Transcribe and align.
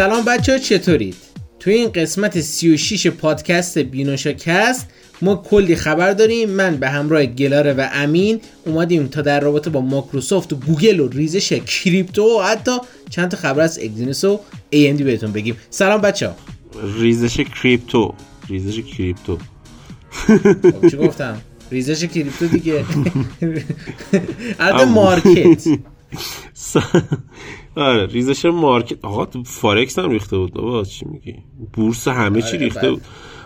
سلام 0.00 0.24
بچه 0.24 0.52
ها 0.52 0.58
چطورید؟ 0.58 1.14
توی 1.58 1.74
این 1.74 1.88
قسمت 1.92 2.40
36 2.40 3.06
پادکست 3.06 3.78
بینوشاکست 3.78 4.86
ما 5.22 5.36
کلی 5.36 5.76
خبر 5.76 6.12
داریم. 6.12 6.50
من 6.50 6.76
به 6.76 6.88
همراه 6.88 7.26
گلاره 7.26 7.72
و 7.72 7.88
امین 7.92 8.40
اومدیم 8.66 9.06
تا 9.06 9.22
در 9.22 9.40
رابطه 9.40 9.70
با 9.70 9.80
مایکروسافت 9.80 10.52
و 10.52 10.56
گوگل 10.56 11.00
و 11.00 11.08
ریزش 11.08 11.52
crypto 11.52 12.22
و 12.22 12.42
حتی 12.42 12.70
چند 13.10 13.30
تا 13.30 13.36
خبر 13.36 13.60
از 13.60 13.78
اگزینوس 13.78 14.24
و 14.24 14.40
AMD 14.72 15.02
بهتون 15.02 15.32
بگیم. 15.32 15.56
سلام 15.70 16.00
بچه 16.00 16.28
ها 16.28 16.34
ریزش 16.98 17.40
crypto. 17.40 18.14
ریزش 18.48 18.80
crypto. 18.80 19.38
خب، 20.10 20.88
چی 20.90 20.96
گفتم؟ 20.96 21.40
ریزش 21.70 22.04
crypto 22.04 22.46
دیگه. 22.46 22.84
البته 24.60 24.84
market. 24.84 25.64
آره 27.76 28.06
ریزش 28.06 28.44
market 28.44 29.04
آقا 29.04 29.26
تو 29.26 29.44
فارکس 29.44 29.98
هم 29.98 30.10
ریخته 30.10 30.38
بود 30.38 30.52
بابا 30.52 30.84
چی 30.84 31.06
میگی؟ 31.06 31.34
بورس 31.72 32.08
همه 32.08 32.42
چی 32.42 32.48
آره، 32.48 32.58
ریخته 32.58 32.80
بله. 32.80 32.90
بود. 32.90 33.02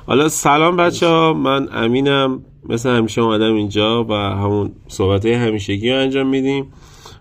حالا 0.07 0.29
سلام 0.29 0.77
بچه 0.77 1.07
ها 1.07 1.33
من 1.33 1.69
امینم 1.73 2.45
مثل 2.69 2.91
همیشه 2.91 3.21
اومدم 3.21 3.55
اینجا 3.55 4.05
و 4.05 4.13
همون 4.13 4.73
صحبت 4.89 5.27
همیشگی 5.27 5.91
رو 5.91 5.99
انجام 5.99 6.27
میدیم. 6.27 6.73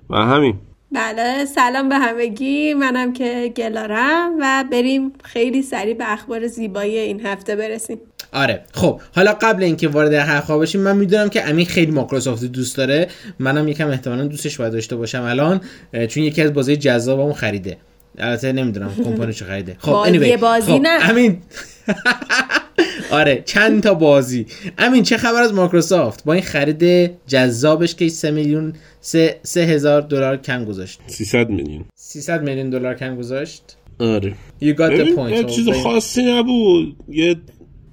و 0.10 0.16
همین. 0.16 0.56
بله 0.92 1.46
سلام 1.46 1.90
به 1.90 1.96
همگی. 1.96 2.74
منم 2.74 3.14
که 3.14 3.54
گلارم 3.58 4.32
و 4.40 4.66
بریم 4.72 5.14
خیلی 5.24 5.62
سریع 5.62 5.94
به 5.94 6.14
اخبار 6.14 6.48
زیبایی 6.48 6.98
این 6.98 7.26
هفته 7.26 7.56
برسیم. 7.56 7.98
آره 8.34 8.62
خب 8.74 9.02
حالا 9.16 9.34
قبل 9.42 9.64
اینکه 9.64 9.88
وارد 9.88 10.14
حرفا 10.14 10.58
بشیم 10.58 10.82
من 10.82 10.98
می‌دونم 10.98 11.30
که 11.30 11.50
امین 11.50 11.66
خیلی 11.66 11.92
مایکروسافت 11.92 12.44
دوست 12.44 12.78
داره. 12.78 13.08
منم 13.40 13.68
یکم 13.68 13.90
احتمالا 13.90 14.28
دوستش 14.28 14.58
باید 14.58 14.74
داشته 14.74 14.96
باشم 14.96 15.22
الان 15.22 15.62
چون 16.08 16.24
یکی 16.24 16.42
از 16.42 16.54
بازی 16.54 16.76
جذابمو 16.76 17.34
خریده. 17.34 17.78
البته 18.18 18.54
نمی‌دونم 18.54 18.92
کمپانیشو 19.04 19.46
خریده. 19.46 19.76
خب 19.80 19.92
بازی 19.92 20.20
anyway. 20.20 20.40
بازی 20.40 20.72
خب، 20.72 20.80
نه. 20.82 21.10
امین. 21.10 21.38
آره 23.12 23.44
چند 23.46 23.84
تا 23.84 23.94
بازی. 23.94 24.46
امین 24.78 25.04
چه 25.04 25.18
خبر 25.18 25.42
از 25.42 25.54
مایکروسافت؟ 25.54 26.24
با 26.24 26.34
این 26.34 26.44
خرید 26.44 27.12
جذابش 27.28 27.96
که 27.96 28.10
3 28.10 28.32
میلیون 28.32 28.74
3 29.02 29.40
هزار 29.56 30.02
دلار 30.02 30.38
کم 30.38 30.66
گذاشت. 30.66 31.00
300 31.08 31.50
میلیون. 31.50 31.86
300 31.96 32.44
میلیون 32.44 32.70
دلار 32.70 32.96
کم 32.96 33.16
گذاشت. 33.16 33.64
آره. 34.00 34.34
You 34.62 34.74
got 34.74 34.92
the 34.92 35.18
point. 35.18 35.32
یه 35.32 35.44
چیز 35.44 35.70
خاصی 35.70 36.24
نبود. 36.24 36.96
یه 37.10 37.36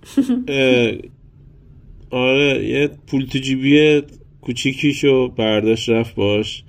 آره 2.10 2.68
یه 2.68 2.90
پول 3.06 3.26
تو 3.26 3.38
جیبی 3.38 4.02
کوچیکیشو 4.40 5.28
برداشت 5.28 5.88
رفت 5.88 6.14
باش. 6.14 6.62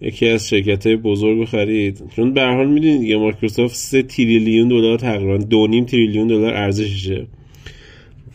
یکی 0.00 0.28
از 0.28 0.48
شرکت 0.48 0.86
های 0.86 0.96
بزرگ 0.96 1.44
خرید. 1.44 2.02
چون 2.16 2.34
به 2.34 2.40
هر 2.40 2.56
حال 2.56 2.66
می‌دونید 2.68 3.00
دیگه 3.00 3.16
مایکروسافت 3.16 3.76
3 3.76 4.02
تریلیون 4.02 4.68
دلار 4.68 4.98
تقریبا 4.98 5.36
دو 5.36 5.66
نیم 5.66 5.84
تریلیون 5.84 6.26
دلار 6.26 6.54
ارزششه. 6.54 7.26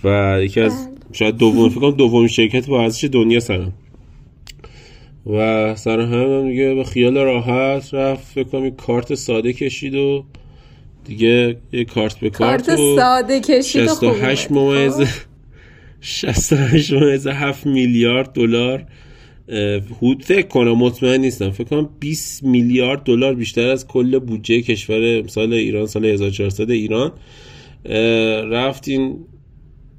و 0.04 0.40
یکی 0.44 0.60
از 0.60 0.90
شاید 1.12 1.38
دوم 1.38 1.70
فکر 1.70 1.80
کنم 1.80 1.92
دومین 1.92 2.28
شرکت 2.28 2.68
با 2.68 2.82
ارزش 2.82 3.04
دنیا 3.04 3.40
سنم 3.40 3.74
و 5.26 5.76
سر 5.76 6.00
هم 6.00 6.14
هم 6.14 6.50
دیگه 6.50 6.74
به 6.76 6.84
خیال 6.84 7.18
راحت 7.18 7.94
رفت 7.94 8.34
فکر 8.34 8.44
کنم 8.44 8.70
کارت 8.70 9.16
ساده 9.16 9.54
کشید 9.54 9.96
و 9.96 10.26
دیگه 11.04 11.58
یه 11.72 11.86
کارت 11.86 12.20
به 12.20 12.30
کارت, 12.30 12.66
کارت 12.66 12.80
ساده 12.96 13.40
کشید 13.40 13.88
و 13.88 13.88
خوب 13.88 14.14
68 14.14 14.52
اومد. 14.52 14.78
ممیز 14.78 14.94
خب. 14.94 15.28
68 16.02 16.94
ممیز 16.94 17.28
7 17.28 17.66
میلیارد 17.66 18.34
دلار 18.34 18.86
حدود 19.98 20.24
فکر 20.24 20.48
کنم 20.48 20.72
مطمئن 20.72 21.22
نیستم 21.22 21.52
فکر 21.52 21.68
کنم 21.68 21.90
20 22.00 22.44
میلیارد 22.44 23.04
دلار 23.04 23.36
بیشتر 23.36 23.68
از 23.70 23.88
کل 23.88 24.20
بودجه 24.20 24.62
کشور 24.62 25.28
سال 25.28 25.54
ایران 25.54 25.88
سال 25.88 26.06
1400 26.06 26.72
ایران 26.72 27.12
رفت 28.52 28.88
این 28.88 29.26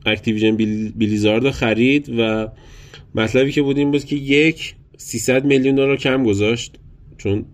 اکتیویژن 0.07 0.57
بلیزارد 0.97 1.45
رو 1.45 1.51
خرید 1.51 2.15
و 2.19 2.49
مطلبی 3.15 3.53
که 3.53 3.63
بود 3.63 3.79
این 3.79 3.91
بود 3.91 4.05
که 4.05 4.17
یک 4.17 4.75
300 4.97 5.45
میلیون 5.45 5.75
دلار 5.75 5.97
کم 5.97 6.25
گذاشت 6.25 6.79
چون 7.19 7.45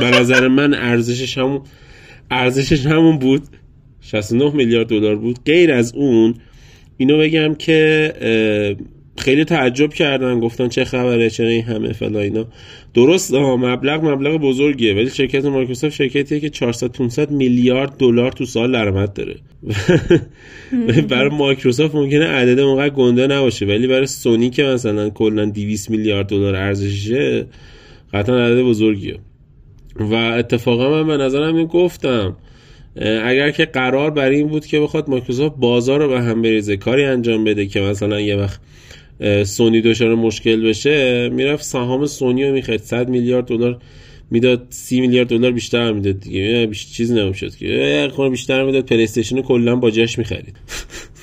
به 0.00 0.10
نظر 0.10 0.48
من 0.48 0.74
ارزشش 0.74 1.38
همون 1.38 1.62
ارزشش 2.30 2.86
همون 2.86 3.18
بود. 3.18 3.42
69 4.00 4.54
میلیارد 4.54 4.86
دلار 4.86 5.16
بود. 5.16 5.38
غیر 5.46 5.72
از 5.72 5.94
اون 5.94 6.34
اینو 6.96 7.18
بگم 7.18 7.54
که 7.54 8.12
خیلی 9.18 9.44
تعجب 9.44 9.92
کردن 9.92 10.40
گفتن 10.40 10.68
چه 10.68 10.84
خبره 10.84 11.30
چرا 11.30 11.48
این 11.48 11.62
همه 11.62 11.92
فلا 11.92 12.20
اینا. 12.20 12.46
درست 12.94 13.34
ها 13.34 13.56
مبلغ 13.56 14.04
مبلغ 14.04 14.40
بزرگیه. 14.40 14.94
ولی 14.94 15.10
شرکت 15.10 15.44
مایکروسافت 15.44 15.94
شرکتیه 15.94 16.40
که 16.40 16.50
400 16.50 16.92
500 16.92 17.30
میلیارد 17.30 17.96
دلار 17.96 18.32
تو 18.32 18.44
سال 18.44 18.72
درآمد 18.72 19.12
داره. 19.12 19.36
برای 21.10 21.30
مایکروسافت 21.30 21.94
ممکنه 21.94 22.26
عدد 22.26 22.58
اونقدر 22.58 22.94
گنده 22.94 23.26
نباشه. 23.26 23.66
ولی 23.66 23.86
برای 23.86 24.06
سونی 24.06 24.50
که 24.50 24.62
مثلا 24.62 25.10
کلا 25.10 25.44
200 25.44 25.90
میلیارد 25.90 26.26
دلار 26.26 26.56
ارزششه 26.56 27.46
قطعا 28.12 28.46
عدد 28.46 28.62
بزرگیه. 28.62 29.18
و 29.96 30.14
اتفاقا 30.14 30.90
من 30.90 31.06
به 31.06 31.24
نظرم 31.24 31.56
این 31.56 31.66
گفتم 31.66 32.36
اگر 33.24 33.50
که 33.50 33.64
قرار 33.64 34.10
بر 34.10 34.28
این 34.28 34.48
بود 34.48 34.66
که 34.66 34.80
بخواد 34.80 35.10
مایکروسافت 35.10 35.56
بازار 35.56 36.02
رو 36.02 36.08
به 36.08 36.20
هم 36.20 36.42
بریزه 36.42 36.76
کاری 36.76 37.04
انجام 37.04 37.44
بده 37.44 37.66
که 37.66 37.80
مثلا 37.80 38.20
یه 38.20 38.36
وقت 38.36 38.60
سونی 39.44 39.80
دچار 39.80 40.14
مشکل 40.14 40.68
بشه 40.68 41.28
می‌رفت 41.28 41.64
سهام 41.64 42.06
سونی 42.06 42.44
رو 42.44 42.52
می‌خرید. 42.52 42.80
100 42.80 43.08
میلیارد 43.08 43.46
دلار 43.46 43.78
می‌داد 44.30 44.66
30 44.70 45.00
میلیارد 45.00 45.28
دلار 45.28 45.50
بیشتر 45.50 45.92
می‌داد 45.92 46.20
دیگه. 46.20 46.66
بیش 46.66 46.92
چیزی 46.92 47.14
نمی‌شد 47.14 47.54
که. 47.56 48.08
خورده 48.12 48.30
بیشتر 48.30 48.64
می‌داد 48.64 48.84
پلی 48.86 49.02
استیشن 49.02 49.42
کلا 49.42 49.76
با 49.76 49.90
جاش 49.90 50.18
می‌خرید. 50.18 50.56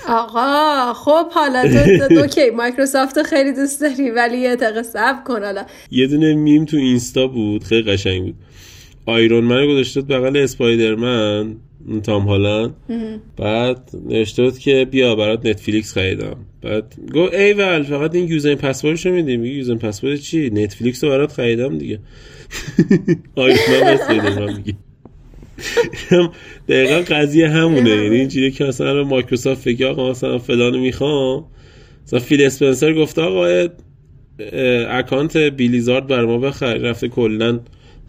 آقا 0.08 0.94
خب 0.94 1.32
حالا 1.32 1.64
تو 2.08 2.16
اوکی 2.20 2.50
مایکروسافت 2.50 3.18
رو 3.18 3.24
خیلی 3.24 3.54
دوست 3.54 3.82
داری 3.82 4.10
ولی 4.12 4.38
یه 4.38 4.56
دقیقه 4.56 4.84
صبر 4.84 5.24
کن 5.26 5.44
حالا. 5.44 5.66
یه 5.92 6.08
دونه 6.08 6.34
میم 6.34 6.66
تو 6.66 6.78
اینستا 6.78 7.28
بود 7.28 7.64
خیلی 7.64 7.82
قشنگ 7.82 8.22
بود. 8.22 8.36
آیرون 9.12 9.44
من 9.44 9.68
گذاشته 9.68 10.02
بود 10.02 10.10
بغل 10.10 10.38
اسپایدرمن 10.38 11.56
تام 12.04 12.24
هالند. 12.24 12.74
بعد 13.38 13.90
نوشته 14.10 14.44
بود 14.44 14.60
که 14.60 14.88
بیا 14.92 15.16
برات 15.16 15.46
نتفلیکس 15.46 15.94
خریدم. 15.94 16.36
بعد 16.62 16.96
گو 17.14 17.20
ایول 17.20 17.84
فقط 17.84 18.16
این 18.16 18.28
user 18.28 18.56
password 18.56 18.97
شو 18.97 19.12
میدی 19.12 19.38
میگه 19.38 19.56
user 19.56 19.76
password 19.76 20.20
چی؟ 20.20 20.50
نتفلیکس 20.50 21.04
رو 21.04 21.10
برات 21.10 21.32
خریدم 21.32 21.78
دیگه. 21.78 22.00
آیرون 23.36 23.60
من 23.82 23.88
اسپایدرمن 23.88 24.58
میگه 24.58 24.74
دقیقا 26.70 27.02
قضیه 27.16 27.50
همونه. 27.50 27.90
یعنی 27.90 28.16
اینجوریه 28.16 28.52
که 28.52 28.64
مثلا 28.64 29.04
مایکروسافت 29.04 29.62
فکر 29.62 29.86
آقا 29.88 30.10
مثلا 30.10 30.38
فلانو 30.38 30.80
می‌خوام. 30.80 31.46
مثلا 32.06 32.20
فیل 32.20 32.46
اسپنسر 32.46 32.94
گفته 32.94 33.22
آقا 33.22 33.68
account 34.90 35.38
بلیزارد 35.38 36.08
بر 36.08 36.26
ما 36.26 36.38
بخر. 36.38 36.74
رفته 36.74 37.08
کلا 37.08 37.60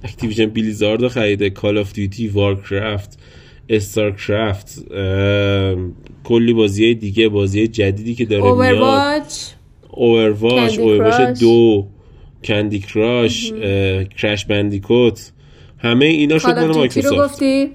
اکتیویژن 0.04 0.46
بلیزارد 0.46 1.02
رو 1.02 1.08
خریده. 1.08 1.50
کال 1.50 1.78
آف 1.78 1.92
دیوتی 1.92 2.28
وارکرافت 2.28 3.18
استارکرافت 3.68 4.84
کلی 6.24 6.52
بازی 6.52 6.94
دیگه 6.94 7.28
بازی 7.28 7.68
جدیدی 7.68 8.14
که 8.14 8.24
داره 8.24 8.42
میاد. 8.42 8.52
اوورواچ 8.52 9.34
اوورواچ 9.90 11.40
دو. 11.40 11.86
کندی 12.44 12.78
کراش 12.78 13.52
کرش 14.18 14.44
بندیکوت 14.46 15.32
همه 15.78 16.04
اینا 16.04 16.38
شد 16.38 16.44
کال 16.44 16.54
مال 16.54 16.72
دیوتی 16.72 17.02
رو 17.02 17.08
مایکروسافت 17.10 17.32
گفتی؟ 17.34 17.70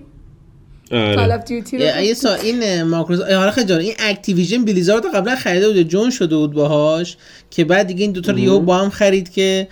کال 0.89 0.99
آره 1.19 1.35
آف 1.35 1.43
دیوتی 1.43 1.77
رو 1.77 1.83
یه 2.03 2.13
سا 2.13 2.33
این 2.35 2.83
مایکروسافت 2.83 3.31
حالا 3.31 3.51
خیلی 3.51 3.67
جوین 3.67 3.79
این 3.79 3.93
اکتیویژن 3.99 4.65
بلیزارد 4.65 5.05
قبلا 5.15 5.35
خریده 5.35 5.67
بود 5.67 5.81
جوین 5.81 6.09
شده 6.09 6.35
بود 6.35 6.53
باهاش. 6.53 7.17
که 7.49 7.65
بعد 7.65 7.87
دیگه 7.87 8.01
این 8.01 8.11
دوتا 8.11 8.31
رو 8.31 8.39
یهو 8.39 8.59
با 8.59 8.77
هم 8.77 8.89
خرید 8.89 9.29
که 9.31 9.67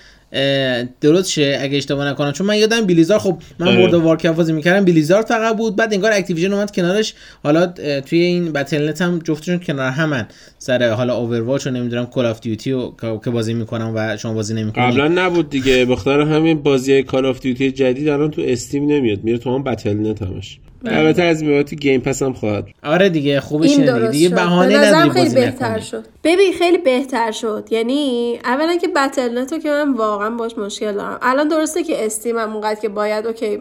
درست 1.02 1.32
شه؟ 1.32 1.58
اگه 1.62 1.78
اشتباه 1.78 2.08
نکنم. 2.08 2.32
چون 2.32 2.48
من 2.48 2.58
یادم 2.58 2.82
بلیزارد 2.82 3.20
خب 3.20 3.38
من 3.60 3.68
آره. 3.68 3.84
ورلد 3.84 3.94
وارکرافت 3.94 4.38
بازی 4.38 4.54
می‌کردم. 4.54 4.86
بلیزارد 4.86 5.22
فقط 5.22 5.58
بود. 5.58 5.76
بعد 5.76 5.94
انگار 5.94 6.12
اکتیویژن 6.12 6.54
اومد 6.54 6.72
کنارش. 6.72 7.14
حالا 7.44 7.66
توی 8.02 8.20
این 8.20 8.52
بتل 8.52 8.90
نت 8.90 9.02
هم 9.02 9.20
جفتشون 9.20 9.60
کنار 9.60 9.92
همن. 9.92 10.28
سر 10.58 10.90
حالا 10.90 11.16
اوورواچ 11.16 11.68
و 11.68 11.70
نمی‌دونم 11.70 12.06
کال 12.06 12.26
آف 12.26 12.40
دیوتی 12.40 12.72
و 12.72 12.92
که 13.24 13.30
بازی 13.30 13.54
می‌کنم 13.54 13.92
و 13.96 14.18
شما 14.18 14.34
بازی 14.34 14.54
نمی‌کنید 14.54 14.94
قبلا 14.94 15.08
نبود 15.08 15.50
دیگه. 15.50 15.86
بخاطر 15.86 16.22
همین 16.22 16.62
بازی 16.64 17.04
کال 17.04 17.26
آف 17.26 17.40
دیوتی 17.40 17.72
جدید 17.72 18.10
الان 18.10 18.32
تو 18.32 18.42
استیم 18.46 18.92
نمیاد. 18.92 19.24
میره 19.24 19.38
تو 19.38 19.56
هم 19.56 19.64
بتل 19.64 19.94
نت 19.94 20.22
همش. 20.22 20.60
البته 20.88 21.24
از 21.24 21.44
بعد 21.44 21.66
تو 21.66 21.76
گیم 21.76 22.02
پس 22.02 22.24
هم 22.24 22.34
خواهد. 22.34 22.66
آره 22.84 23.10
دیگه 23.10 23.40
خوبش 23.40 23.70
این 23.70 24.10
دیگه 24.10 24.30
بهانه 24.30 24.78
نداری 24.78 25.10
خیلی 25.10 25.26
بازی 25.26 25.36
بهتر 25.36 25.70
نکنی. 25.70 25.82
شد. 25.82 26.06
ببین 26.24 26.54
خیلی 26.54 26.78
بهتر 26.78 27.32
شد. 27.32 27.68
یعنی 27.72 28.40
اولا 28.44 28.76
که 28.76 28.88
بتل 28.88 29.40
نتو 29.40 29.58
که 29.58 29.70
من 29.70 29.94
واقعا 29.94 30.30
باش 30.30 30.58
مشکل 30.58 30.92
دارم. 30.94 31.20
الان 31.22 31.48
درسته 31.48 31.84
که 31.84 32.06
استیم 32.06 32.38
هم 32.38 32.54
اونقدر 32.54 32.80
که 32.80 32.90
باید 32.90 33.28
okay 33.28 33.60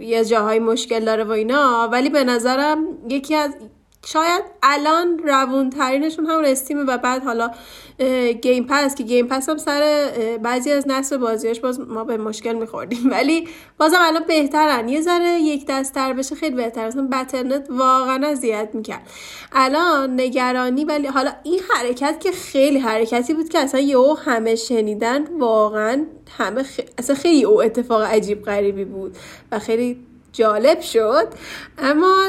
یه 0.00 0.24
جاهای 0.24 0.58
مشکل 0.58 1.04
داره 1.04 1.24
و 1.24 1.30
اینا 1.30 1.88
ولی 1.92 2.10
به 2.10 2.24
نظرم 2.24 2.78
یکی 3.10 3.34
از 3.34 3.50
شاید 4.06 4.42
الان 4.62 5.18
روون 5.18 5.70
ترینشون 5.70 6.26
هم 6.26 6.42
استیمه 6.44 6.82
و 6.82 6.98
بعد 6.98 7.24
حالا 7.24 7.50
گیم 8.42 8.66
پس 8.68 8.94
که 8.94 9.04
گیم 9.04 9.26
پس 9.26 9.48
هم 9.48 9.56
سر 9.56 10.10
بعضی 10.42 10.70
از 10.70 10.88
نصف 10.88 11.16
بازیاش 11.16 11.60
باز 11.60 11.80
ما 11.80 12.04
به 12.04 12.16
مشکل 12.16 12.52
میخوردیم. 12.52 13.10
ولی 13.14 13.48
بازم 13.78 13.96
الان 14.00 14.24
بهترن. 14.28 14.88
یه 14.88 15.00
ذره 15.00 15.40
یک 15.40 15.66
دستتر 15.68 16.12
بشه 16.12 16.34
خیلی 16.34 16.56
بهتر. 16.56 16.84
اصلا 16.86 17.08
بترنت 17.12 17.66
واقعا 17.70 18.26
اذیت 18.26 18.68
می‌کرد. 18.72 19.10
الان 19.52 20.20
نگرانی 20.20 20.84
ولی 20.84 21.06
حالا 21.06 21.32
این 21.42 21.60
حرکت 21.70 22.20
که 22.20 22.32
خیلی 22.32 22.78
حرکتی 22.78 23.34
بود 23.34 23.48
که 23.48 23.58
اصلا 23.58 23.80
یهو 23.80 24.14
همه 24.14 24.54
شنیدن 24.54 25.38
واقعا 25.38 26.06
همه 26.38 26.64
اصلا 26.98 27.16
خیلی 27.16 27.44
او 27.44 27.62
اتفاق 27.62 28.02
عجیب 28.02 28.42
غریبی 28.42 28.84
بود 28.84 29.16
و 29.52 29.58
خیلی 29.58 30.06
جالب 30.32 30.80
شد. 30.80 31.28
اما 31.78 32.28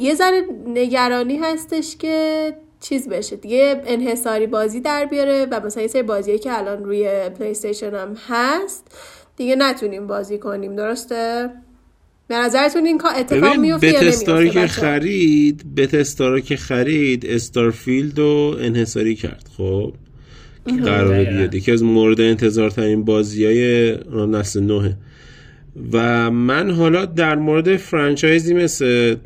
یه 0.00 0.14
ذره 0.14 0.42
نگرانی 0.66 1.36
هستش 1.36 1.96
که 1.96 2.52
چیز 2.80 3.08
بشه. 3.08 3.36
دیگه 3.36 3.82
انحصاری 3.86 4.46
بازی 4.46 4.80
در 4.80 5.04
بیاره 5.04 5.46
و 5.50 5.66
مثلا 5.66 5.82
یه 5.82 5.88
سری 5.88 6.02
بازی 6.02 6.38
که 6.38 6.58
الان 6.58 6.84
روی 6.84 7.28
پلی 7.38 7.50
استیشن 7.50 7.94
هم 7.94 8.16
هست 8.28 8.84
دیگه 9.36 9.56
نتونیم 9.56 10.06
بازی 10.06 10.38
کنیم. 10.38 10.76
درسته؟ 10.76 11.50
به 12.28 12.34
نظرتون 12.34 12.86
این 12.86 12.98
کار 12.98 13.12
اتفاق 13.16 13.56
میفته 13.56 13.86
یا 13.86 14.00
نمیفته 14.00 14.50
که 14.50 14.66
خرید 14.66 15.74
بتسدا 15.74 16.27
را 16.27 16.40
که 16.40 16.56
خرید 16.56 17.26
استارفیلد 17.26 18.18
رو 18.18 18.56
انحصاری 18.60 19.14
کرد. 19.14 19.48
خب 19.56 19.92
قرار 20.84 21.24
بیاد. 21.24 21.54
یکی 21.54 21.72
از 21.72 21.82
مورد 21.82 22.20
انتظار 22.20 22.70
ترین 22.70 23.04
بازی 23.04 23.44
های 23.44 23.92
نسل 24.28 24.60
نوه 24.60 24.92
و 25.92 26.30
من 26.30 26.70
حالا 26.70 27.04
در 27.04 27.34
مورد 27.34 27.76
فرانچایزی 27.76 28.54
مثل 28.54 29.16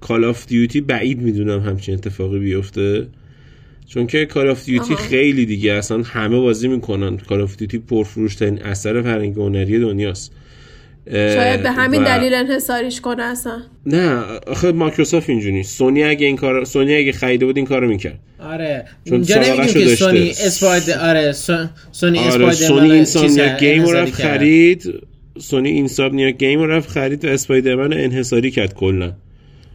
کال 0.00 0.24
آف 0.24 0.46
دیوتی 0.46 0.80
بعید 0.80 1.22
می‌دونم 1.22 1.60
همچین 1.60 1.94
اتفاقی 1.94 2.38
بیفته. 2.38 3.06
چون 3.86 4.06
که 4.06 4.26
کال 4.26 4.48
آف 4.48 4.64
دیوتی 4.64 4.96
خیلی 4.96 5.46
دیگه 5.46 5.72
اصلا 5.72 6.02
همه 6.02 6.40
بازی 6.40 6.68
می‌کنن. 6.68 7.16
کال 7.16 7.40
آف 7.40 7.56
دیوتی 7.56 7.78
پرفروشترین 7.78 8.62
اثر 8.62 9.02
فرهنگ 9.02 9.36
هنری 9.36 9.78
دنیاست. 9.78 10.32
شاید 11.12 11.62
به 11.62 11.70
همین 11.70 12.04
دلیل 12.04 12.34
انحصاریش 12.34 13.00
کنه 13.00 13.22
اصلا. 13.22 13.62
نه 13.86 14.22
آخه 14.46 14.72
مایکروسافت 14.72 15.30
اینجوری. 15.30 15.62
سونی 15.62 16.04
اگه 16.04 16.26
این 16.26 16.36
کار 16.36 16.64
سونی 16.64 16.94
اگه 16.94 17.12
خریده 17.12 17.46
بود 17.46 17.56
این 17.56 17.66
کارو 17.66 17.88
می‌کرد. 17.88 18.18
آره. 18.40 18.84
اینجا 19.04 19.42
نمیگیم 19.42 19.66
که 19.66 19.96
سونی 19.96 20.30
اسپایدر 20.30 20.90
آره 20.90 21.32
سونی 21.92 22.18
آره 22.18 22.52
سونی 22.52 22.90
اینسامنیاک 22.90 23.56
گیمز 23.56 23.84
رو 23.84 24.06
خرید. 24.06 24.94
سونی 25.38 25.68
اینسامنیاک 25.70 26.30
گیمز 26.30 26.60
رفت 26.60 26.88
خرید 26.88 27.24
و 27.24 27.28
اسپایدرمن 27.28 27.92
انحصاری 27.92 28.50
کرد 28.50 28.74
کلا. 28.74 29.12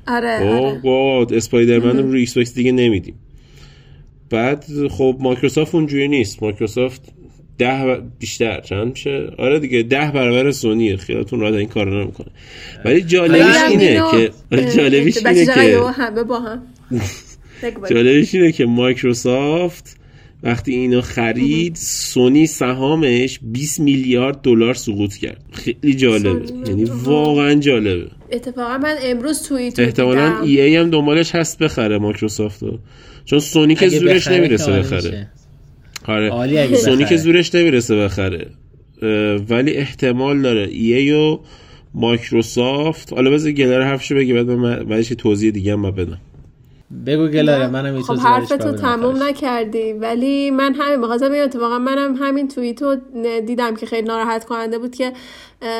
آره 0.07 0.49
آره. 0.49 1.37
اسپایدرمن 1.37 1.97
رو 1.97 2.17
ایکس 2.17 2.37
باکس 2.37 2.53
دیگه 2.53 2.71
نمیدیم. 2.71 3.15
بعد 4.29 4.65
خب 4.91 5.17
مایکروسافت 5.19 5.75
اونجوری 5.75 6.07
نیست. 6.07 6.43
مایکروسافت 6.43 7.01
ده 7.57 8.01
بیشتر 8.19 8.61
چند 8.61 8.87
میشه؟ 8.87 9.31
آره 9.37 9.59
دیگه 9.59 9.83
ده 9.83 10.11
برابر 10.11 10.51
سونیه. 10.51 10.97
خیالتون 10.97 11.39
راحت 11.39 11.53
این 11.53 11.67
کارو 11.67 12.03
نمی‌کنه. 12.03 12.27
ولی 12.85 13.01
جالبش 13.01 13.61
اینه 13.69 14.01
که 14.11 14.31
جالبش 14.75 15.17
اینه 15.17 15.45
که 15.45 15.79
همه 15.93 16.23
با 16.23 16.39
هم. 16.39 16.61
جالبش 17.89 18.35
اینه 18.35 18.51
که 18.51 18.65
مایکروسافت 18.65 19.97
وقتی 20.43 20.73
اینو 20.73 21.01
خرید 21.01 21.75
سونی 21.75 22.47
سهامش 22.47 23.39
20 23.41 23.79
میلیارد 23.79 24.41
دلار 24.41 24.73
سقوط 24.73 25.15
کرد. 25.15 25.43
خیلی 25.51 25.93
جالبه. 25.93 26.41
یعنی 26.67 26.83
واقعا 26.83 27.55
جالبه. 27.55 28.07
اتفاقا 28.31 28.77
من 28.77 28.95
امروز 29.03 29.43
توییت 29.43 29.79
احتمالا 29.79 30.41
ای 30.41 30.61
ای 30.61 30.75
هم 30.75 30.89
دنبالش 30.89 31.35
هست 31.35 31.59
بخره 31.59 31.97
مایکروسافت 31.97 32.63
چون 33.25 33.39
سونی 33.39 33.75
که 33.75 33.89
زورش 33.89 34.27
نمی‌رسه 34.27 34.71
بخره. 34.71 35.29
آره. 36.05 36.75
سونی 36.75 37.05
که 37.05 37.17
زورش 37.17 37.55
نمی‌رسه 37.55 37.95
بخره. 37.95 38.47
ولی 39.49 39.71
احتمال 39.71 40.41
داره 40.41 40.67
ای 40.67 40.93
ای 40.93 41.11
و 41.11 41.39
مایکروسافت 41.93 43.13
حالا 43.13 43.31
بذار 43.31 43.51
گلر 43.51 43.81
حرفشو 43.81 44.15
بگی 44.15 44.33
بعد 44.33 44.49
من 44.49 44.83
بعدش 44.83 45.07
توضیح 45.07 45.51
دیگه 45.51 45.73
هم 45.73 45.91
بدم. 45.91 46.21
بگو 47.05 47.27
گلاره 47.27 47.67
منم 47.67 48.01
خب 48.01 48.17
حرفتو 48.17 48.71
تموم 48.71 49.23
نکردی 49.23 49.93
ولی 49.93 50.51
من 50.51 50.73
همین 50.73 50.99
می‌خواستم 50.99 51.29
بگم 51.29 51.43
اتفاقا 51.43 51.79
منم 51.79 52.15
همین 52.15 52.47
توییتو 52.47 52.95
دیدم 53.45 53.75
که 53.75 53.85
خیلی 53.85 54.07
ناراحت 54.07 54.45
کننده 54.45 54.77
بود 54.77 54.95
که 54.95 55.13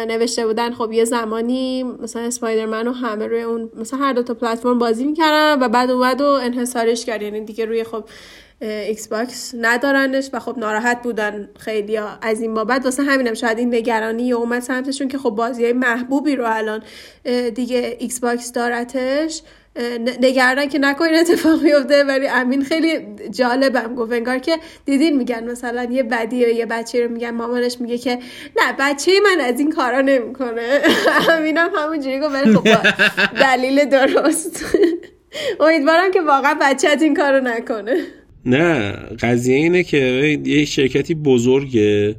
نوشته 0.08 0.48
بودن 0.48 0.72
خب 0.72 0.92
یه 0.92 1.06
زمانی 1.06 1.84
مثلا 1.84 2.22
اسپایدرمن 2.22 2.88
و 2.88 2.92
همه 2.92 3.28
روی 3.28 3.42
اون 3.42 3.72
مثلا 3.80 4.00
هر 4.00 4.14
دو 4.14 4.24
تا 4.24 4.34
پلتفرم 4.34 4.80
بازی 4.80 5.06
می‌کردن 5.06 5.60
و 5.62 5.70
بعد 5.70 5.92
اومد 5.92 6.22
و 6.22 6.26
انحصارش 6.26 7.06
کرد. 7.06 7.22
یعنی 7.22 7.42
دیگه 7.42 7.66
روی 7.66 7.84
خب 7.84 8.04
ایکس 8.62 9.08
باکس 9.08 9.56
ندارنش 9.62 10.30
و 10.34 10.40
خب 10.40 10.58
ناراحت 10.58 11.04
بودن 11.04 11.50
خیلی 11.60 11.98
از 12.22 12.42
این 12.42 12.54
بابت 12.54 12.86
واسه 12.86 13.04
همینم 13.04 13.34
شاید 13.34 13.60
این 13.60 13.76
نگرانی 13.76 14.34
اومد 14.34 14.62
سمتشون 14.62 15.08
که 15.08 15.18
خب 15.18 15.30
بازی 15.30 15.74
محبوبی 15.74 16.36
رو 16.36 16.46
الان 16.48 16.84
دیگه 17.56 17.98
ایکس 18.00 18.20
باکس 18.20 18.52
دارتش. 18.52 19.42
نگردن 20.22 20.70
که 20.70 20.80
نکنین 20.80 21.16
اتفاق 21.16 21.64
بیفته 21.64 22.04
ولی 22.04 22.28
امین 22.28 22.64
خیلی 22.64 23.00
جالبم 23.32 23.96
گفت. 23.96 24.12
انگار 24.12 24.38
که 24.38 24.58
دیدین 24.86 25.18
میگن 25.18 25.44
مثلا 25.44 25.88
یه 25.92 26.04
بدی 26.04 26.46
و 26.46 26.48
یه 26.48 26.66
بچه 26.66 27.04
رو 27.04 27.12
میگن 27.12 27.30
مامانش 27.30 27.82
میگه 27.82 27.98
که 27.98 28.20
نه 28.58 28.74
بچه 28.80 29.12
من 29.24 29.42
از 29.42 29.60
این 29.60 29.72
کارا 29.72 30.02
نمی‌کنه. 30.02 30.80
امینم 31.32 31.70
همونجوری 31.76 32.20
گفت 32.20 32.34
ولی 32.34 32.54
خب 32.54 32.68
دلیل 33.40 33.86
درست. 33.86 34.66
امیدوارم 35.60 36.12
که 36.12 36.22
واقعا 36.22 36.58
بچه 36.62 36.88
این 37.02 37.14
کارو 37.14 37.40
نکنه. 37.40 37.98
نه 38.46 38.92
قضیه 39.22 39.56
اینه 39.56 39.84
که 39.84 39.98
یه 40.46 40.66
شرکتی 40.66 41.16
بزرگه. 41.16 42.16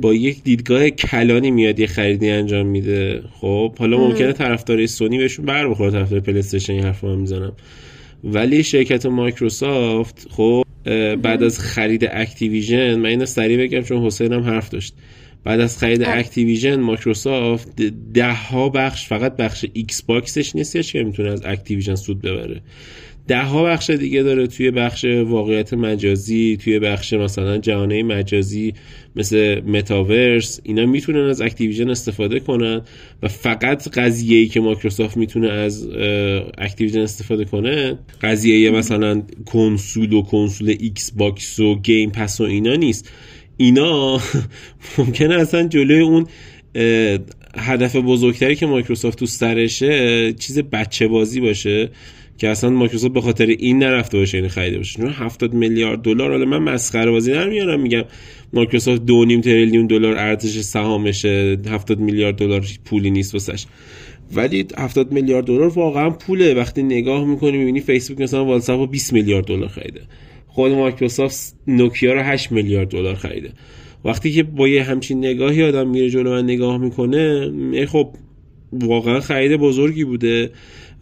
با 0.00 0.14
یک 0.14 0.42
دیدگاه 0.42 0.90
کلانی 0.90 1.50
میاد 1.50 1.80
یه 1.80 1.86
خریدی 1.86 2.30
انجام 2.30 2.66
میده. 2.66 3.22
خب 3.40 3.74
حالا 3.78 3.98
ممکنه 3.98 4.32
طرفدار 4.32 4.86
سونی 4.86 5.18
بهشون 5.18 5.44
بر 5.44 5.68
بخوره 5.68 5.90
طرفدار 5.90 6.20
پلی 6.20 6.38
استیشن 6.38 6.72
این 6.72 6.82
حرفا 6.82 7.16
می‌زنم. 7.16 7.52
ولی 8.24 8.62
شرکت 8.62 9.06
مایکروسافت 9.06 10.26
خب 10.30 10.64
بعد 11.22 11.42
از 11.42 11.58
خرید 11.58 12.08
اکتیویژن 12.12 12.94
من 12.94 13.08
اینو 13.08 13.26
سریع 13.26 13.58
بگم 13.58 13.80
چون 13.80 14.06
حسین 14.06 14.32
هم 14.32 14.42
حرف 14.42 14.68
داشت. 14.68 14.94
بعد 15.44 15.60
از 15.60 15.78
خرید 15.78 16.02
اکتیویژن 16.02 16.80
مایکروسافت 16.80 17.82
ده 18.14 18.32
ها 18.32 18.68
بخش 18.68 19.06
فقط 19.06 19.36
بخش 19.36 19.66
ایکس 19.72 20.02
باکسش 20.02 20.56
نیستش 20.56 20.92
که 20.92 21.02
می‌تونه 21.02 21.30
از 21.30 21.42
اکتیویژن 21.44 21.94
سود 21.94 22.22
ببره؟ 22.22 22.60
ده 23.28 23.42
ها 23.42 23.64
بخش 23.64 23.90
دیگه 23.90 24.22
داره 24.22 24.46
توی 24.46 24.70
بخش 24.70 25.04
واقعیت 25.04 25.74
مجازی 25.74 26.56
توی 26.56 26.78
بخش 26.78 27.12
مثلا 27.12 27.58
جهان 27.58 28.02
مجازی 28.02 28.74
مثل 29.16 29.60
متاورس 29.60 30.60
اینا 30.62 30.86
می‌تونن 30.86 31.28
از 31.28 31.40
اکتیویژن 31.40 31.90
استفاده 31.90 32.40
کنن 32.40 32.82
و 33.22 33.28
فقط 33.28 33.88
قضیه 33.88 34.38
ای 34.38 34.46
که 34.46 34.60
مایکروسافت 34.60 35.16
می‌تونه 35.16 35.50
از 35.50 35.88
اکتیویژن 36.58 37.00
استفاده 37.00 37.44
کنه 37.44 37.98
قضیه 38.22 38.70
مثلا 38.70 39.22
کنسول 39.46 40.12
و 40.12 40.22
کنسول 40.22 40.76
ایکس 40.78 41.10
باکس 41.10 41.60
و 41.60 41.74
گیم 41.74 42.10
پس 42.10 42.40
و 42.40 42.44
اینا 42.44 42.74
نیست. 42.74 43.10
اینا 43.56 44.20
ممکنه 44.98 45.34
اصلا 45.34 45.68
جلوی 45.68 46.00
اون 46.00 46.26
هدف 47.56 47.96
بزرگتری 47.96 48.56
که 48.56 48.66
مایکروسافت 48.66 49.18
تو 49.18 49.26
سرشه 49.26 50.32
چیز 50.32 50.58
بچه 50.58 51.08
بازی 51.08 51.40
باشه. 51.40 51.90
که 52.38 52.48
اصلا 52.48 52.70
مایکروسافت 52.70 53.14
به 53.14 53.20
خاطر 53.20 53.46
این 53.46 53.78
نرفته 53.78 54.18
باشه 54.18 54.38
این 54.38 54.48
خریده 54.48 54.76
باشه. 54.76 54.98
چون 54.98 55.08
70 55.08 55.54
میلیارد 55.54 56.02
دلار 56.02 56.30
حالا 56.30 56.44
من 56.44 56.58
مسخره 56.58 57.10
بازی 57.10 57.32
نمیارم 57.32 57.80
میگم 57.80 58.04
مایکروسافت 58.52 59.02
2.5 59.06 59.44
تریلیون 59.44 59.86
دلار 59.86 60.16
ارزش 60.16 60.60
سهامشه 60.60 61.58
70 61.68 62.00
میلیارد 62.00 62.36
دلار 62.36 62.66
پولی 62.84 63.10
نیست 63.10 63.34
واسش. 63.34 63.66
ولی 64.34 64.66
70 64.78 65.12
میلیارد 65.12 65.44
دلار 65.44 65.68
واقعا 65.68 66.10
پوله. 66.10 66.54
وقتی 66.54 66.82
نگاه 66.82 67.24
می‌کنی 67.24 67.58
می‌بینی 67.58 67.80
فیسبوک 67.80 68.20
مثلا 68.20 68.44
واتساپ 68.44 68.90
20 68.90 69.12
میلیارد 69.12 69.44
دلار 69.44 69.68
خریده. 69.68 70.00
خود 70.46 70.72
مایکروسافت 70.72 71.56
نوکیا 71.66 72.12
رو 72.12 72.22
8 72.22 72.52
میلیارد 72.52 72.88
دلار 72.88 73.14
خریده. 73.14 73.50
وقتی 74.04 74.32
که 74.32 74.42
با 74.42 74.68
یه 74.68 74.82
همچین 74.82 75.18
نگاهی 75.18 75.62
آدم 75.62 75.88
میره 75.88 76.10
جلو 76.10 76.38
و 76.38 76.42
نگاه 76.42 76.78
می‌کنه 76.78 77.86
خب 77.86 78.14
واقعا 78.72 79.20
خرید 79.20 79.56
بزرگی 79.56 80.04
بوده. 80.04 80.50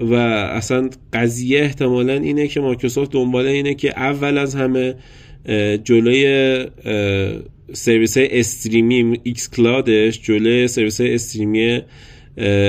و 0.00 0.14
اصلا 0.14 0.90
قضیه 1.12 1.60
احتمالا 1.60 2.12
اینه 2.12 2.48
که 2.48 2.60
مایکروسافت 2.60 3.12
دنبال 3.12 3.46
اینه 3.46 3.74
که 3.74 4.00
اول 4.00 4.38
از 4.38 4.54
همه 4.54 4.94
جلوی 5.84 6.66
سرویس 7.72 8.16
استریمی 8.20 9.20
xCloud 9.22 9.50
ش 9.50 10.22
جلوی 10.22 10.68
سرویس 10.68 11.00
استریمی 11.00 11.80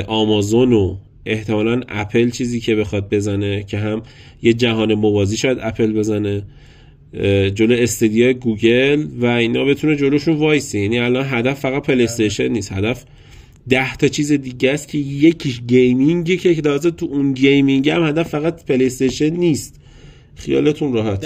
آمازون 0.08 0.74
و 0.74 0.98
احتمالا 1.26 1.82
اپل 1.88 2.30
چیزی 2.30 2.60
که 2.60 2.76
بخواد 2.76 3.10
بزنه 3.10 3.64
که 3.64 3.78
هم 3.78 4.02
یه 4.42 4.54
جهان 4.54 4.94
موازی 4.94 5.38
شاید 5.38 5.58
اپل 5.62 5.94
بزنه 5.94 6.44
جلو 7.54 7.76
Stadia 7.80 8.34
گوگل 8.34 9.08
و 9.20 9.26
اینا 9.26 9.66
بتونه 9.66 9.96
جلوشون 9.96 10.36
وایسی 10.36 10.80
یعنی 10.80 11.00
الان 11.00 11.26
هدف 11.30 11.60
فقط 11.60 11.84
پلی 11.84 12.08
نیست. 12.50 12.72
هدف 12.72 13.06
ده 13.70 13.96
تا 13.96 14.08
چیز 14.08 14.32
دیگه 14.32 14.72
است 14.72 14.88
که 14.88 14.98
یکیش 14.98 15.62
gaming 15.68 16.28
ه 16.28 16.38
که 16.38 16.62
تازه 16.62 16.92
تو 16.92 17.06
اون 17.06 17.34
gaming 17.34 17.90
هم 17.90 18.04
هدف 18.04 18.30
فقط 18.30 18.66
پلی 18.66 19.30
نیست. 19.30 19.80
خیالتون 20.36 20.94
راحت. 20.94 21.26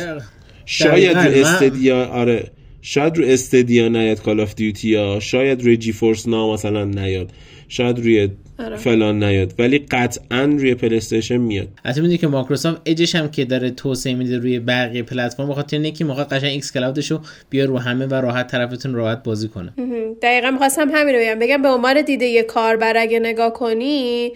شاید 0.66 1.18
رو 1.18 1.32
Stadia 1.32 2.06
آره. 2.06 2.52
شاید 2.82 3.18
رو 3.18 3.26
Stadia 3.26 3.88
نیاد 3.88 4.22
Call 4.22 4.40
of 4.40 4.56
Duty 4.56 4.90
یا 4.90 5.20
شاید 5.20 5.64
روی 5.64 5.78
GeForce 5.78 6.28
Now 6.28 6.54
مثلا 6.54 6.86
نیاد. 6.86 7.32
شاید 7.68 8.00
روی 8.00 8.30
آره. 8.66 8.76
فلان 8.76 9.24
نیاد. 9.24 9.54
ولی 9.60 9.80
قطعا 9.80 10.44
روی 10.44 10.76
پلی 10.76 11.38
میاد. 11.38 11.68
حتی 11.86 12.02
می‌دونی 12.02 12.18
که 12.18 12.28
مایکروسافت 12.28 12.82
اجش 12.86 13.16
هم 13.16 13.32
که 13.32 13.46
داره 13.46 13.72
توسعه 13.72 14.14
میده 14.14 14.38
روی 14.38 14.60
بقیه 14.60 15.04
پلتفرم 15.04 15.50
بخاطر 15.50 15.78
اینه 15.78 15.92
که 15.92 16.06
موقع 16.06 16.24
قشنگ 16.24 16.52
xCloud 16.52 16.74
شو 16.74 17.20
بیا 17.50 17.66
رو 17.66 17.78
همه 17.78 18.06
و 18.06 18.14
راحت 18.14 18.48
طرفتون 18.48 18.94
راحت 18.94 19.24
بازی 19.24 19.48
کنه. 19.48 19.74
دقیقا 20.22 20.52
می‌خواستم 20.52 20.90
همین 20.94 21.16
رو 21.16 21.22
بگم. 21.22 21.40
بگم 21.40 21.62
به 21.62 21.70
عنوان 21.70 22.02
دیده 22.02 22.26
یه 22.26 22.44
کاربر 22.44 22.98
اگه 22.98 23.20
نگاه 23.20 23.54
کنی 23.54 24.32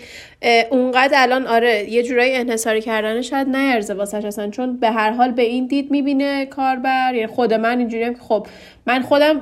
اونقدر 0.69 1.13
الان 1.15 1.47
آره 1.47 1.85
یه 1.89 2.03
جورایی 2.03 2.35
انحصاری 2.35 2.81
کردن 2.81 3.21
شاید 3.21 3.47
نیرزه 3.47 3.93
واسش 3.93 4.25
اصلا. 4.25 4.49
چون 4.49 4.79
به 4.79 4.91
هر 4.91 5.11
حال 5.11 5.31
به 5.31 5.41
این 5.41 5.67
دید 5.67 5.91
می‌بینه 5.91 6.45
کاربر. 6.45 7.11
یعنی 7.15 7.27
خود 7.27 7.53
من 7.53 7.79
اینجوری 7.79 8.13
که 8.13 8.19
خب 8.19 8.47
من 8.87 9.01
خودم 9.01 9.41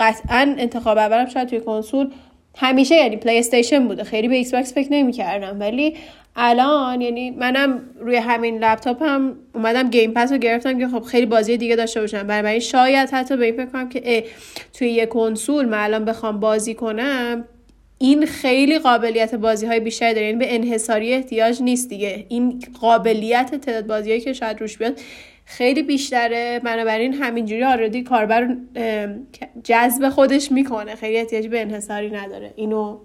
قطعا 0.00 0.54
انتخاب 0.58 0.98
اولم 0.98 1.28
شاید 1.28 1.48
توی 1.48 1.60
کنسول 1.60 2.10
همیشه 2.56 2.94
یعنی 2.94 3.16
پلی 3.16 3.38
استیشن 3.38 3.88
بوده. 3.88 4.04
خیلی 4.04 4.28
به 4.28 4.34
ایکس 4.34 4.54
باکس 4.54 4.74
فکر 4.74 4.92
نمی‌کردم. 4.92 5.60
ولی 5.60 5.96
الان 6.36 7.00
یعنی 7.00 7.30
منم 7.30 7.80
روی 8.00 8.16
همین 8.16 8.58
لپتاپ 8.58 9.02
هم 9.02 9.36
اومدم 9.54 9.90
Game 9.90 10.12
Pass 10.14 10.32
رو 10.32 10.38
گرفتم 10.38 10.78
که 10.78 10.88
خب 10.88 11.00
خیلی 11.00 11.26
بازی 11.26 11.56
دیگه 11.56 11.76
داشته 11.76 12.00
باشم. 12.00 12.22
برای 12.22 12.60
شاید 12.60 13.10
حتی 13.10 13.36
به 13.36 13.44
این 13.44 13.56
فکر 13.56 13.66
کنم 13.66 13.88
که 13.88 14.24
توی 14.74 14.88
یه 14.88 15.06
کنسول 15.06 15.64
من 15.64 15.84
الان 15.84 16.04
بخوام 16.04 16.40
بازی 16.40 16.74
کنم 16.74 17.44
این 17.98 18.26
خیلی 18.26 18.78
قابلیت 18.78 19.34
بازی 19.34 19.66
های 19.66 19.80
بیشتری 19.80 20.14
داره. 20.14 20.26
یعنی 20.26 20.38
به 20.38 20.54
انحصاری 20.54 21.12
احتیاج 21.12 21.62
نیست 21.62 21.88
دیگه. 21.88 22.26
این 22.28 22.62
قابلیت 22.80 23.54
تعداد 23.54 23.86
بازی 23.86 24.20
که 24.20 24.32
شاید 24.32 24.60
روش 24.60 24.78
بیاد 24.78 25.00
خیلی 25.50 25.82
بیشتره. 25.82 26.60
بنابراین 26.64 27.14
همینجوری 27.14 27.64
already 27.64 28.02
کاربر 28.02 28.48
جذب 29.64 30.08
خودش 30.08 30.52
می‌کنه. 30.52 30.94
خیلی 30.94 31.18
احتیاج 31.18 31.46
به 31.46 31.60
انحصاری 31.60 32.10
نداره. 32.10 32.52
اینو 32.56 32.98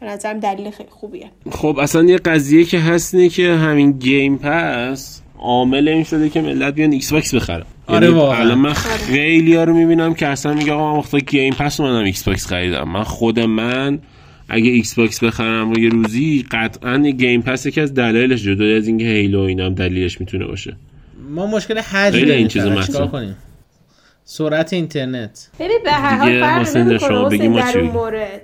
به 0.00 0.06
نظرم 0.06 0.40
دلیل 0.40 0.70
خیلی 0.70 0.88
خوبیه. 0.90 1.30
خب 1.50 1.78
اصلا 1.78 2.04
یه 2.04 2.16
قضیه 2.16 2.64
که 2.64 2.78
هست 2.78 3.14
اینه 3.14 3.28
که 3.28 3.52
همین 3.52 3.92
Game 3.92 4.38
Pass 4.38 5.22
عامل 5.38 5.88
این 5.88 6.04
شده 6.04 6.28
که 6.28 6.40
ملت 6.40 6.74
بیان 6.74 6.92
ایکس 6.92 7.12
باکس 7.12 7.34
بخرن. 7.34 7.64
آره 7.86 8.06
یعنی 8.06 8.18
واقعا. 8.18 8.40
الان 8.40 8.58
من 8.58 8.72
خیلی 8.72 9.54
ها 9.54 9.64
رو 9.64 9.74
می‌بینم 9.74 10.14
که 10.14 10.26
اصلا 10.26 10.54
میگه 10.54 10.72
آقا 10.72 10.96
من 11.12 11.20
Game 11.26 11.54
Pass 11.54 11.80
اومدم 11.80 12.04
ایکس 12.04 12.24
باکس 12.24 12.46
خریدم. 12.46 12.88
من 12.88 13.02
خود 13.02 13.40
من 13.40 13.98
اگه 14.48 14.70
ایکس 14.70 14.94
باکس 14.94 15.24
بخرم 15.24 15.72
رو 15.72 15.78
یه 15.78 15.88
روزی 15.88 16.44
قطعا 16.50 16.98
Game 16.98 17.42
Pass 17.42 17.66
یکی 17.66 17.80
از 17.80 17.94
دلایلش 17.94 18.42
جدا 18.42 18.76
از 18.76 18.88
اینکه 18.88 19.04
Halo 19.04 19.40
اینم 19.40 19.74
دلیلش 19.74 20.20
می‌تونه 20.20 20.46
باشه. 20.46 20.76
ما 21.30 21.46
مشکل 21.46 21.78
حجم 21.78 22.28
این 22.28 22.48
چیزو 22.48 23.06
کنیم؟ 23.06 23.36
سرعت 24.24 24.72
اینترنت. 24.72 25.48
ببین 25.60 25.78
به 25.84 25.92
هر 25.92 26.16
حال 26.16 26.40
فرق 26.40 26.98
شما 26.98 27.28
بگی 27.28 27.48
ما 27.48 27.72
چی؟ 27.72 27.78
مورد. 27.78 28.40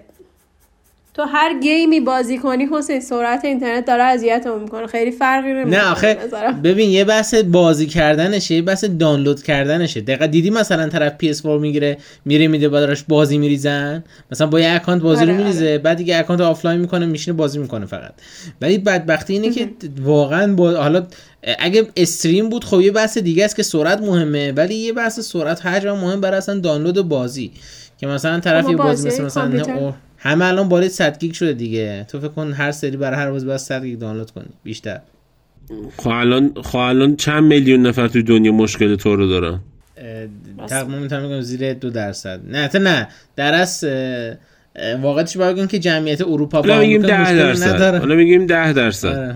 تو 1.14 1.22
هر 1.22 1.60
game 1.60 1.92
ی 1.92 2.00
بازی 2.00 2.38
کنی 2.38 2.68
حسین 2.72 3.00
سرعت 3.00 3.44
اینترنت 3.44 3.84
داره 3.84 4.02
اذیتمون 4.02 4.62
می‌کنه. 4.62 4.86
خیلی 4.86 5.10
فرقی 5.10 5.52
نمی‌کنه 5.52 5.76
نه 5.76 5.90
آخه 5.90 6.18
ببین 6.64 6.90
یه 6.90 7.04
بحث 7.04 7.34
بازی 7.34 7.86
کردنشه 7.86 8.54
یه 8.54 8.62
بحث 8.62 8.84
دانلود 8.84 9.42
کردنشه. 9.42 10.00
دقیقا 10.00 10.26
دیدی 10.26 10.50
مثلا 10.50 10.88
طرف 10.88 11.12
PS4 11.22 11.44
می‌گیره 11.44 11.96
میره 12.24 12.48
میده 12.48 12.68
بعدش 12.68 13.04
بازی 13.08 13.38
میریزن؟ 13.38 14.04
مثلا 14.32 14.46
با 14.46 14.60
یه 14.60 14.70
اکانت 14.70 15.02
بازی 15.02 15.24
رو 15.24 15.30
آره، 15.30 15.38
میریزه 15.38 15.66
آره. 15.66 15.78
بعد 15.78 15.96
دیگه 15.96 16.18
اکانت 16.18 16.40
آفلاین 16.40 16.80
می‌کنه 16.80 17.06
میشینه 17.06 17.36
بازی 17.36 17.58
می‌کنه 17.58 17.86
فقط. 17.86 18.12
ولی 18.60 18.78
بدبختی 18.78 19.32
اینه 19.32 19.50
که 19.50 19.70
واقعا 20.02 20.54
با 20.54 20.70
حالا 20.70 21.06
اگه 21.58 21.86
استریم 21.96 22.48
بود 22.48 22.64
خب 22.64 22.80
یه 22.80 22.90
بحث 22.90 23.18
دیگه 23.18 23.44
است 23.44 23.56
که 23.56 23.62
سرعت 23.62 24.00
مهمه 24.00 24.52
ولی 24.52 24.74
یه 24.74 24.92
بحث 24.92 25.20
سرعت 25.20 25.66
حجم 25.66 25.92
مهم 25.92 26.20
برای 26.20 26.38
اصلا 26.38 26.58
دانلود 26.58 27.08
بازی. 27.08 27.50
که 27.98 28.06
مثلا 28.06 28.40
طرف 28.40 28.68
یه 28.68 28.76
بازی 28.76 29.08
مثل 29.08 29.24
مثلا 29.24 29.94
همه 30.18 30.44
الان 30.44 30.68
بالای 30.68 30.88
100 30.88 31.18
گیگ 31.18 31.32
شده 31.32 31.52
دیگه. 31.52 32.06
تو 32.08 32.20
فکر 32.20 32.28
کن 32.28 32.52
هر 32.52 32.72
سری 32.72 32.96
برای 32.96 33.16
هر 33.16 33.30
بازی 33.30 33.46
باید 33.46 33.58
100 33.58 33.84
گیگ 33.84 33.98
دانلود 33.98 34.30
کنی 34.30 34.44
بیشتر. 34.64 35.00
خب 35.96 36.08
الان 36.08 36.52
خب 36.62 36.78
الان 36.78 37.16
چند 37.16 37.44
میلیون 37.44 37.86
نفر 37.86 38.08
تو 38.08 38.22
دنیا 38.22 38.52
مشکل 38.52 38.96
تو 38.96 39.16
رو 39.16 39.28
دارن؟ 39.28 39.60
تقریبا 40.68 40.98
می‌تونم 40.98 41.28
بگم 41.28 41.40
زیر 41.40 41.72
دو 41.72 41.90
درصد. 41.90 42.40
نه 42.48 42.68
تا 42.68 42.78
نه. 42.78 43.08
در 43.36 43.54
از 43.54 43.84
واقعیتش 45.02 45.36
باید 45.36 45.68
که 45.68 45.78
جمعیت 45.78 46.20
اروپا 46.20 46.62
با 46.62 46.78
میگیم 46.78 47.02
10 47.02 47.34
درصد. 47.34 47.94
حالا 47.94 48.14
میگیم 48.14 48.46
10 48.46 48.72
درصد. 48.72 49.08
آره. 49.08 49.34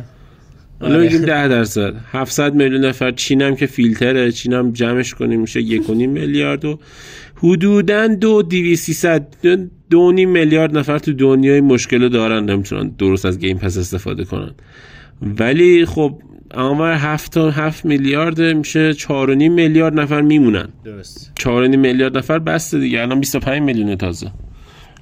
حالا 0.80 0.94
آره. 0.94 1.02
میگیم 1.02 1.20
10 1.20 1.48
درصد. 1.48 1.94
700 2.12 2.54
میلیون 2.54 2.84
نفر. 2.84 3.10
چین 3.10 3.42
هم 3.42 3.56
که 3.56 3.66
فیلتره. 3.66 4.32
چین 4.32 4.52
هم 4.52 4.72
جمعش 4.72 5.14
کنیم 5.14 5.40
میشه 5.40 5.60
1.5 5.60 5.90
میلیارد 5.90 6.64
و 6.64 6.78
حدودا 7.36 8.06
دو 8.06 8.42
دیویسیصد 8.42 9.26
دو 9.90 10.12
نیم 10.12 10.30
میلیارد 10.30 10.78
نفر 10.78 10.98
تو 10.98 11.12
دنیای 11.12 11.60
مشکل 11.60 12.08
دارن 12.08 12.44
نمی‌تونن 12.44 12.88
درست 12.88 13.24
از 13.26 13.38
گیم 13.38 13.58
پس 13.58 13.78
استفاده 13.78 14.24
کنن. 14.24 14.50
ولی 15.22 15.84
خب 15.84 16.22
آمار 16.54 16.92
هفت 16.92 17.32
تا 17.32 17.50
هفت 17.50 17.84
میلیارد 17.84 18.40
میشه 18.40 18.94
چهار 18.94 19.30
و 19.30 19.34
نیم 19.34 19.52
میلیارد 19.52 20.00
نفر 20.00 20.20
میمونن. 20.20 20.68
درست. 20.84 21.32
چهار 21.38 21.62
و 21.62 21.66
نیم 21.66 21.80
میلیارد 21.80 22.18
نفر 22.18 22.38
بسته 22.38 22.78
دیگه. 22.78 23.00
الان 23.00 23.20
25 23.20 23.62
میلیون 23.62 23.96
تازه. 23.96 24.30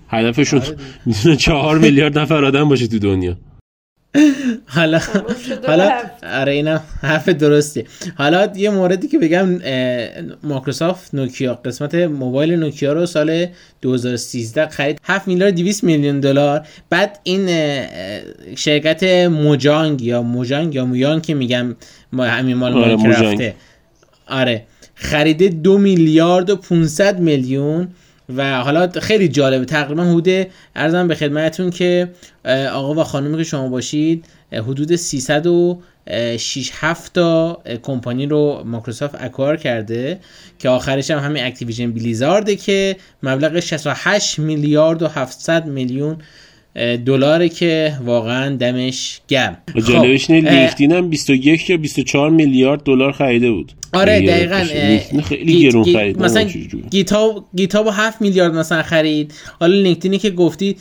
هدفشون 0.08 0.60
آره 0.60 0.76
می‌تونه 1.06 1.36
چهار 1.36 1.78
میلیارد 1.78 2.18
نفر 2.18 2.44
آدم 2.44 2.68
باشه 2.68 2.86
تو 2.86 2.98
دنیا. 2.98 3.36
حالا 4.66 5.00
حالا 5.66 5.92
آره 6.32 6.52
اینم 6.52 6.80
حرف 7.02 7.28
درستی. 7.28 7.84
حالا 8.14 8.48
یه 8.56 8.70
موردی 8.70 9.08
که 9.08 9.18
بگم 9.18 9.60
مایکروسافت 10.42 11.14
نوکیا 11.14 11.54
قسمت 11.54 11.94
موبایل 11.94 12.56
نوکیا 12.56 12.92
رو 12.92 13.06
سال 13.06 13.46
2013 13.82 14.68
خرید. 14.68 15.00
7 15.04 15.28
میلیارد 15.28 15.54
200 15.54 15.84
میلیون 15.84 16.20
دلار. 16.20 16.66
بعد 16.90 17.18
این 17.22 17.48
شرکت 18.56 19.02
موجانگ 19.28 20.02
یا 20.02 20.22
موجانگ 20.22 20.74
یا 20.74 20.86
مویان 20.86 21.20
که 21.20 21.34
میگم 21.34 21.76
همین 22.18 22.56
مال 22.56 22.72
آره 22.74 23.54
آره. 24.26 24.62
خریده 24.94 25.48
دو 25.48 25.78
میلیارد 25.78 26.50
و 26.50 26.56
500 26.56 27.20
میلیون. 27.20 27.88
و 28.28 28.62
حالا 28.62 28.88
خیلی 28.88 29.28
جالبه. 29.28 29.64
تقریبا 29.64 30.04
حدود 30.04 30.46
عرضم 30.76 31.08
به 31.08 31.14
خدمتتون 31.14 31.70
که 31.70 32.10
آقا 32.72 32.94
و 32.94 33.04
خانمی 33.04 33.36
که 33.36 33.44
شما 33.44 33.68
باشید 33.68 34.24
حدود 34.52 34.96
306 34.96 36.70
7 36.74 37.12
تا 37.12 37.62
کمپانی 37.82 38.26
رو 38.26 38.62
مایکروسافت 38.64 39.22
acquire 39.22 39.56
کرده 39.56 40.20
که 40.58 40.68
آخرش 40.68 41.10
هم 41.10 41.18
همین 41.18 41.44
Activision 41.44 41.92
Blizzard 41.92 42.49
ه 42.49 42.56
که 42.56 42.96
مبلغ 43.22 43.60
68 43.60 44.38
میلیارد 44.38 45.02
و 45.02 45.08
700 45.08 45.66
میلیون 45.66 46.16
دلاره 47.06 47.48
که 47.48 47.96
واقعا 48.04 48.56
دمش 48.56 49.20
گرم. 49.28 49.58
جالبش 49.88 50.30
اینه 50.30 50.50
لینکدین 50.50 50.92
هم 50.92 51.10
21 51.10 51.70
یا 51.70 51.76
24 51.76 52.30
میلیارد 52.30 52.82
دلار 52.82 53.12
خریده 53.12 53.50
بود. 53.50 53.72
آره 53.92 54.20
دقیقا 54.20 54.64
خیلی 55.22 55.62
گرون 55.62 55.84
خرید 55.84 56.22
مثلا 56.22 56.48
GitHub 56.90 57.46
GitHub 57.56 57.88
7 57.92 58.22
میلیارد 58.22 58.54
مثلا 58.54 58.82
خرید. 58.82 59.34
حالا 59.60 59.74
لینکدینی 59.74 60.18
که 60.18 60.30
گفتی 60.30 60.76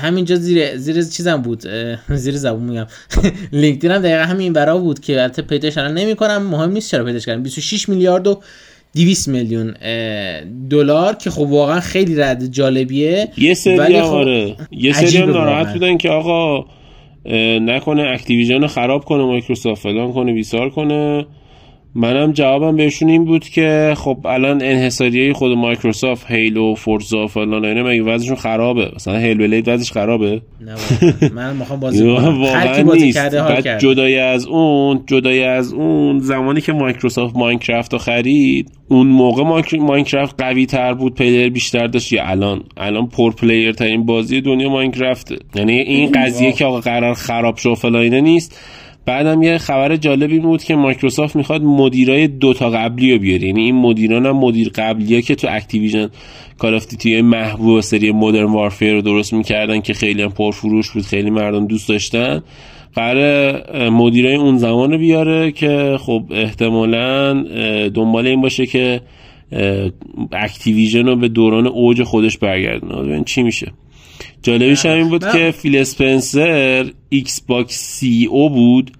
همینجا 0.00 0.36
زیر 0.36 0.76
زیر 0.76 1.02
چیزم 1.02 1.36
بود 1.36 1.62
زیر 2.08 2.36
زبون 2.36 2.62
میگم. 2.62 2.86
لینکدین 3.60 3.90
هم 3.90 4.02
دقیقا 4.02 4.22
همین 4.22 4.52
برا 4.52 4.78
بود 4.78 5.00
که 5.00 5.22
البته 5.22 5.42
پیداش 5.42 5.78
الان 5.78 5.94
نمی‌کنم. 5.94 6.42
مهم 6.42 6.72
نیست 6.72 6.90
چرا 6.90 7.04
پیداش 7.04 7.26
کردم. 7.26 7.42
26 7.42 7.88
میلیارد 7.88 8.26
و 8.26 8.40
200 8.94 9.28
میلیون 9.28 9.74
دلار 10.70 11.14
که 11.14 11.30
خب 11.30 11.40
واقعا 11.40 11.80
خیلی 11.80 12.16
عدد 12.16 12.46
جالبیه. 12.46 13.28
یه 13.38 13.54
سری 13.54 14.02
خب 14.02 14.14
آره. 14.14 14.56
یه 14.70 14.92
سری 14.92 15.18
هم 15.18 15.30
ناراحت 15.30 15.72
بودن 15.72 15.96
که 15.96 16.10
آقا 16.10 16.64
نکنه 17.60 18.02
Activision 18.02 18.66
خراب 18.66 19.04
کنه 19.04 19.24
مایکروسافت 19.24 19.82
فلان 19.82 20.12
کنه 20.12 20.32
بیسار 20.32 20.70
کنه. 20.70 21.26
منم 21.94 22.32
جوابم 22.32 22.76
بهشون 22.76 23.08
این 23.08 23.24
بود 23.24 23.44
که 23.44 23.94
خب 23.96 24.26
الان 24.26 24.62
انحصاریه 24.62 25.32
خود 25.32 25.52
مایکروسافت 25.52 26.30
Halo 26.30 26.74
Forza 26.74 27.26
فلان 27.26 27.64
اینا 27.64 27.82
مگه 27.82 28.02
وضعشون 28.02 28.36
خرابه؟ 28.36 28.90
مثلا 28.96 29.18
Halo 29.18 29.46
لید 29.46 29.68
وضعش 29.68 29.92
خرابه؟ 29.92 30.40
نه 30.60 30.74
من 31.34 31.56
می‌خوام 31.56 31.80
بازی 31.80 32.04
کنم. 32.04 32.42
هر 32.44 32.82
بازی 32.82 33.12
کرده 33.12 33.62
کرد 33.62 33.80
جدای 33.80 34.18
از 34.18 34.46
اون 34.46 35.04
جدای 35.06 35.44
از 35.44 35.72
اون 35.72 36.18
زمانی 36.18 36.60
که 36.60 36.72
مایکروسافت 36.72 37.36
Minecraft 37.36 37.92
رو 37.92 37.98
خرید 37.98 38.72
اون 38.88 39.06
موقع 39.06 39.62
Minecraft 39.78 40.42
قوی 40.42 40.66
تر 40.66 40.94
بود 40.94 41.14
player 41.14 41.50
بیشتر 41.50 41.86
داشت. 41.86 42.12
یا 42.12 42.24
الان 42.26 42.62
الان 42.76 43.06
پر 43.06 43.32
player 43.32 43.72
ترین 43.72 44.06
بازی 44.06 44.40
دنیا 44.40 44.68
Minecraft 44.68 45.24
ه. 45.24 45.36
یعنی 45.54 45.72
این 45.72 46.12
قضیه 46.12 46.52
که 46.52 46.64
آقا 46.64 46.80
قرار 46.80 47.14
خراب 47.14 47.56
شه 47.58 47.74
فلان 47.74 48.14
نیست. 48.14 48.60
بعدم 49.10 49.42
یه 49.42 49.58
خبر 49.58 49.96
جالبی 49.96 50.38
بود 50.38 50.62
که 50.62 50.74
مایکروسافت 50.74 51.36
می‌خواد 51.36 51.62
مدیرای 51.62 52.28
دوتا 52.28 52.70
قبلی 52.70 53.12
رو 53.12 53.18
بیاره. 53.18 53.46
یعنی 53.46 53.62
این 53.62 53.74
مدیران 53.74 54.26
هم 54.26 54.36
مدیر 54.36 54.70
قبلی 54.74 55.22
که 55.22 55.34
تو 55.34 55.48
Activision 55.50 56.08
Call 56.58 56.74
of 56.74 56.86
Duty 56.86 57.22
محبوب 57.22 57.80
سری 57.80 58.12
Modern 58.12 58.52
Warfare 58.52 58.92
رو 58.92 59.02
درست 59.02 59.32
می‌کردن 59.32 59.80
که 59.80 59.94
خیلی 59.94 60.22
هم 60.22 60.28
پرفروش 60.28 60.90
بود 60.90 61.02
خیلی 61.02 61.30
مردم 61.30 61.66
دوست 61.66 61.88
داشتن. 61.88 62.42
قرار 62.94 63.90
مدیرای 63.90 64.34
اون 64.34 64.58
زمان 64.58 64.92
رو 64.92 64.98
بیاره 64.98 65.52
که 65.52 65.96
خب 66.00 66.22
احتمالا 66.30 67.42
دنبال 67.88 68.26
این 68.26 68.40
باشه 68.40 68.66
که 68.66 69.00
Activision 70.32 71.06
رو 71.06 71.16
به 71.16 71.28
دوران 71.28 71.66
اوج 71.66 72.02
خودش 72.02 72.38
برگردونه. 72.38 73.02
ببین 73.02 73.24
چی 73.24 73.42
میشه. 73.42 73.72
جالبیش 74.42 74.86
هم 74.86 74.96
این 74.96 75.08
بود 75.08 75.24
که 75.32 75.50
فیل 75.50 75.76
اسپنسر 75.76 76.90
ایکس 77.08 77.40
باکس 77.40 77.78
CEO 77.78 78.50
بود. 78.50 78.90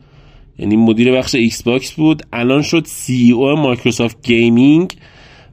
یعنی 0.61 0.77
مدیر 0.77 1.13
بخش 1.13 1.35
ایکس 1.35 1.63
باکس 1.63 1.93
بود. 1.93 2.23
الان 2.33 2.63
شد 2.63 2.85
CEO 2.87 3.33
Microsoft 3.33 4.27
Gaming 4.27 4.95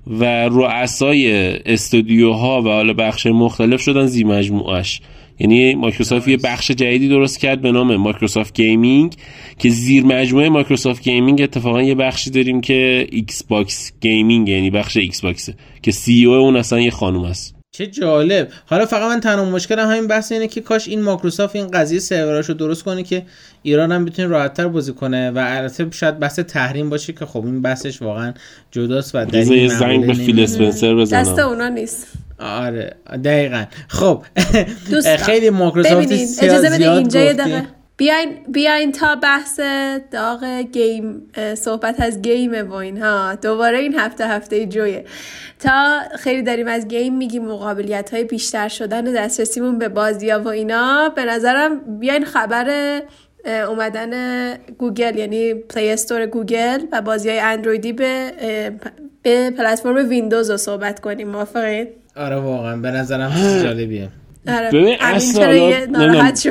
و 0.08 0.24
رؤسای 0.50 1.32
استودیوها 1.66 2.62
و 2.62 2.68
حالا 2.68 2.94
بخش 2.94 3.28
مختلف 3.28 3.82
شدن 3.82 4.06
زیر 4.06 4.24
مجموعش 4.24 5.02
یعنی 5.40 5.76
مایکروسافت 5.76 6.28
یه 6.28 6.38
بخش 6.38 6.72
جدیدی 6.72 7.10
درست 7.10 7.40
کرد 7.40 7.62
به 7.62 7.72
نام 7.72 7.96
Microsoft 7.96 8.62
Gaming 8.62 9.14
که 9.60 9.70
زیر 9.70 10.04
مجموعه 10.04 10.50
Microsoft 10.50 11.04
Gaming 11.04 11.42
اتفاقا 11.42 11.82
یه 11.82 11.96
بخشی 11.96 12.30
داریم 12.30 12.62
که 12.62 13.08
Xbox 13.12 13.92
Gaming 14.02 14.50
یعنی 14.50 14.70
بخش 14.70 14.98
ایکس 14.98 15.22
باکسه 15.22 15.56
که 15.82 15.92
CEO 15.92 16.34
اون 16.34 16.56
اصلا 16.56 16.80
یه 16.80 16.92
خانم 16.92 17.22
است. 17.22 17.57
چه 17.78 17.88
جالب. 17.88 18.48
حالا 18.66 18.86
فقط 18.86 19.12
من 19.12 19.20
تنها 19.20 19.46
مشکلم 19.46 19.90
همین 19.90 20.08
بحث 20.08 20.32
اینه 20.32 20.48
که 20.48 20.62
کاش 20.62 20.88
این 20.88 21.02
مایکروسافت 21.02 21.56
این 21.56 21.68
قضیه 21.68 22.00
سروراشو 22.00 22.54
درست 22.54 22.84
کنه 22.84 23.04
که 23.04 23.24
ایران 23.62 23.92
هم 23.92 24.06
بتونه 24.06 24.28
راحتتر 24.28 24.68
بازی 24.68 24.94
کنه 24.94 25.32
و 25.32 25.44
البته 25.48 25.88
شاید 25.92 26.20
بحث 26.20 26.40
تحریم 26.40 26.90
باشه 26.90 27.14
که 27.14 27.26
خب 27.26 27.46
این 27.46 27.62
بحثش 27.62 28.02
واقعا 28.02 28.34
جداست 28.72 29.16
و 29.16 29.26
این 29.34 29.68
زنگ 29.68 30.08
به 30.08 30.14
فیل 30.14 30.40
اسپنسر 30.40 30.96
بزنم. 30.96 31.22
دست 31.22 31.40
اونا 31.40 31.68
نیست. 31.68 32.08
آره 32.40 32.96
دقیقا. 33.24 33.66
خب. 33.88 34.24
خیلی 35.26 35.50
مایکروسافت 35.50 36.12
اجازه 36.42 36.70
بده 36.70 36.92
اینجا 36.92 37.20
یه 37.20 37.34
دقیقه. 37.34 37.77
بیاین, 37.98 38.30
بیاین 38.48 38.92
تا 38.92 39.16
بحث 39.16 39.60
داغ 40.12 40.44
game 40.74 41.32
صحبت 41.56 42.02
از 42.02 42.22
game 42.22 42.72
و 42.72 42.74
اینها. 42.74 43.36
دوباره 43.36 43.78
این 43.78 44.00
هفته 44.00 44.28
هفته 44.28 44.66
جویه. 44.66 45.06
تا 45.60 46.00
خیلی 46.20 46.44
داریم 46.44 46.68
از 46.68 46.88
game 46.88 47.18
میگیم 47.18 47.46
قابلیت 47.46 48.14
های 48.14 48.24
بیشتر 48.24 48.68
شدن 48.68 49.08
و 49.08 49.14
دسترسیمون 49.14 49.80
به 49.80 49.90
بازی 49.90 50.30
ها 50.30 50.40
و 50.40 50.48
اینا. 50.48 51.10
به 51.10 51.26
نظرم 51.26 52.00
بیاین 52.00 52.26
خبر 52.26 53.00
اومدن 53.46 54.54
گوگل 54.78 55.18
یعنی 55.18 55.54
Play 55.54 55.90
Store 55.92 56.26
گوگل 56.26 56.80
و 56.92 57.02
بازی 57.02 57.30
های 57.30 57.40
اندرویدی 57.40 57.94
به 57.94 58.32
به 59.22 59.52
پلتفرم 59.52 60.10
ویندوز 60.10 60.52
رو 60.52 60.58
صحبت 60.58 61.00
کنیم. 61.00 61.28
موافقین؟ 61.28 61.88
آره 62.16 62.36
واقعا. 62.36 62.78
به 62.78 62.92
نظرم 62.92 63.32
جالبیه. 63.64 64.10
آره. 64.48 64.70
ببین 64.72 64.96
اصلا 65.00 65.52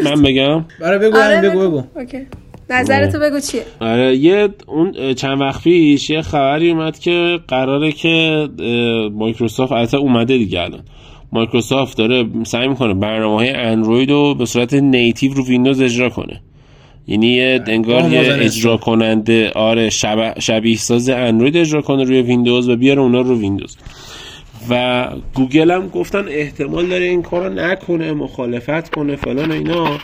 من 0.05 0.23
بگم. 0.23 0.65
آره 0.85 0.99
بگو 0.99 1.17
آره 1.17 1.51
بگو 1.51 1.69
بگو. 1.69 1.83
نظرتو 2.71 3.19
بگو 3.19 3.41
چیه؟ 3.41 3.63
آره 3.81 4.17
یه 4.17 4.49
اون 4.67 5.15
چند 5.15 5.41
وقت 5.41 5.63
پیش 5.63 6.11
یه 6.11 6.23
خبری 6.23 6.71
اومد 6.71 6.99
که 6.99 7.39
قراره 7.49 7.93
که 7.93 8.49
مایکروسافت 9.13 9.73
البته 9.73 9.97
اومده 9.97 10.39
دیگه 10.39 10.61
الان. 10.61 10.81
مایکروسافت 11.33 11.99
داره 11.99 12.27
سعی 12.47 12.69
می‌کنه 12.69 12.95
برنامه 12.95 13.35
های 13.37 13.51
اندروید 13.51 14.11
رو 14.11 14.35
به 14.35 14.45
صورت 14.47 14.75
native 14.75 15.35
رو 15.35 15.45
ویندوز 15.47 15.81
اجرا 15.81 16.09
کنه. 16.09 16.41
یعنی 17.09 17.27
یه 17.27 17.63
انگار 17.67 18.13
یه 18.13 18.37
اجرا 18.41 18.77
کننده 18.77 19.51
آره 19.51 19.91
شبیه 20.39 20.77
ساز 20.77 21.09
اندروید 21.09 21.57
اجرا 21.57 21.81
کنه 21.83 22.05
روی 22.05 22.23
ویندوز 22.23 22.69
و 22.69 22.77
بیاره 22.77 23.01
اونا 23.01 23.21
رو 23.21 23.39
ویندوز. 23.39 23.77
و 24.71 25.07
گوگل 25.35 25.71
هم 25.71 25.89
گفتن 25.89 26.25
احتمال 26.29 26.87
داره 26.87 27.05
این 27.05 27.23
کارو 27.23 27.55
نکنه 27.55 28.13
مخالفت 28.13 28.95
کنه 28.95 29.17
فلان 29.17 29.53
اینا. 29.53 29.99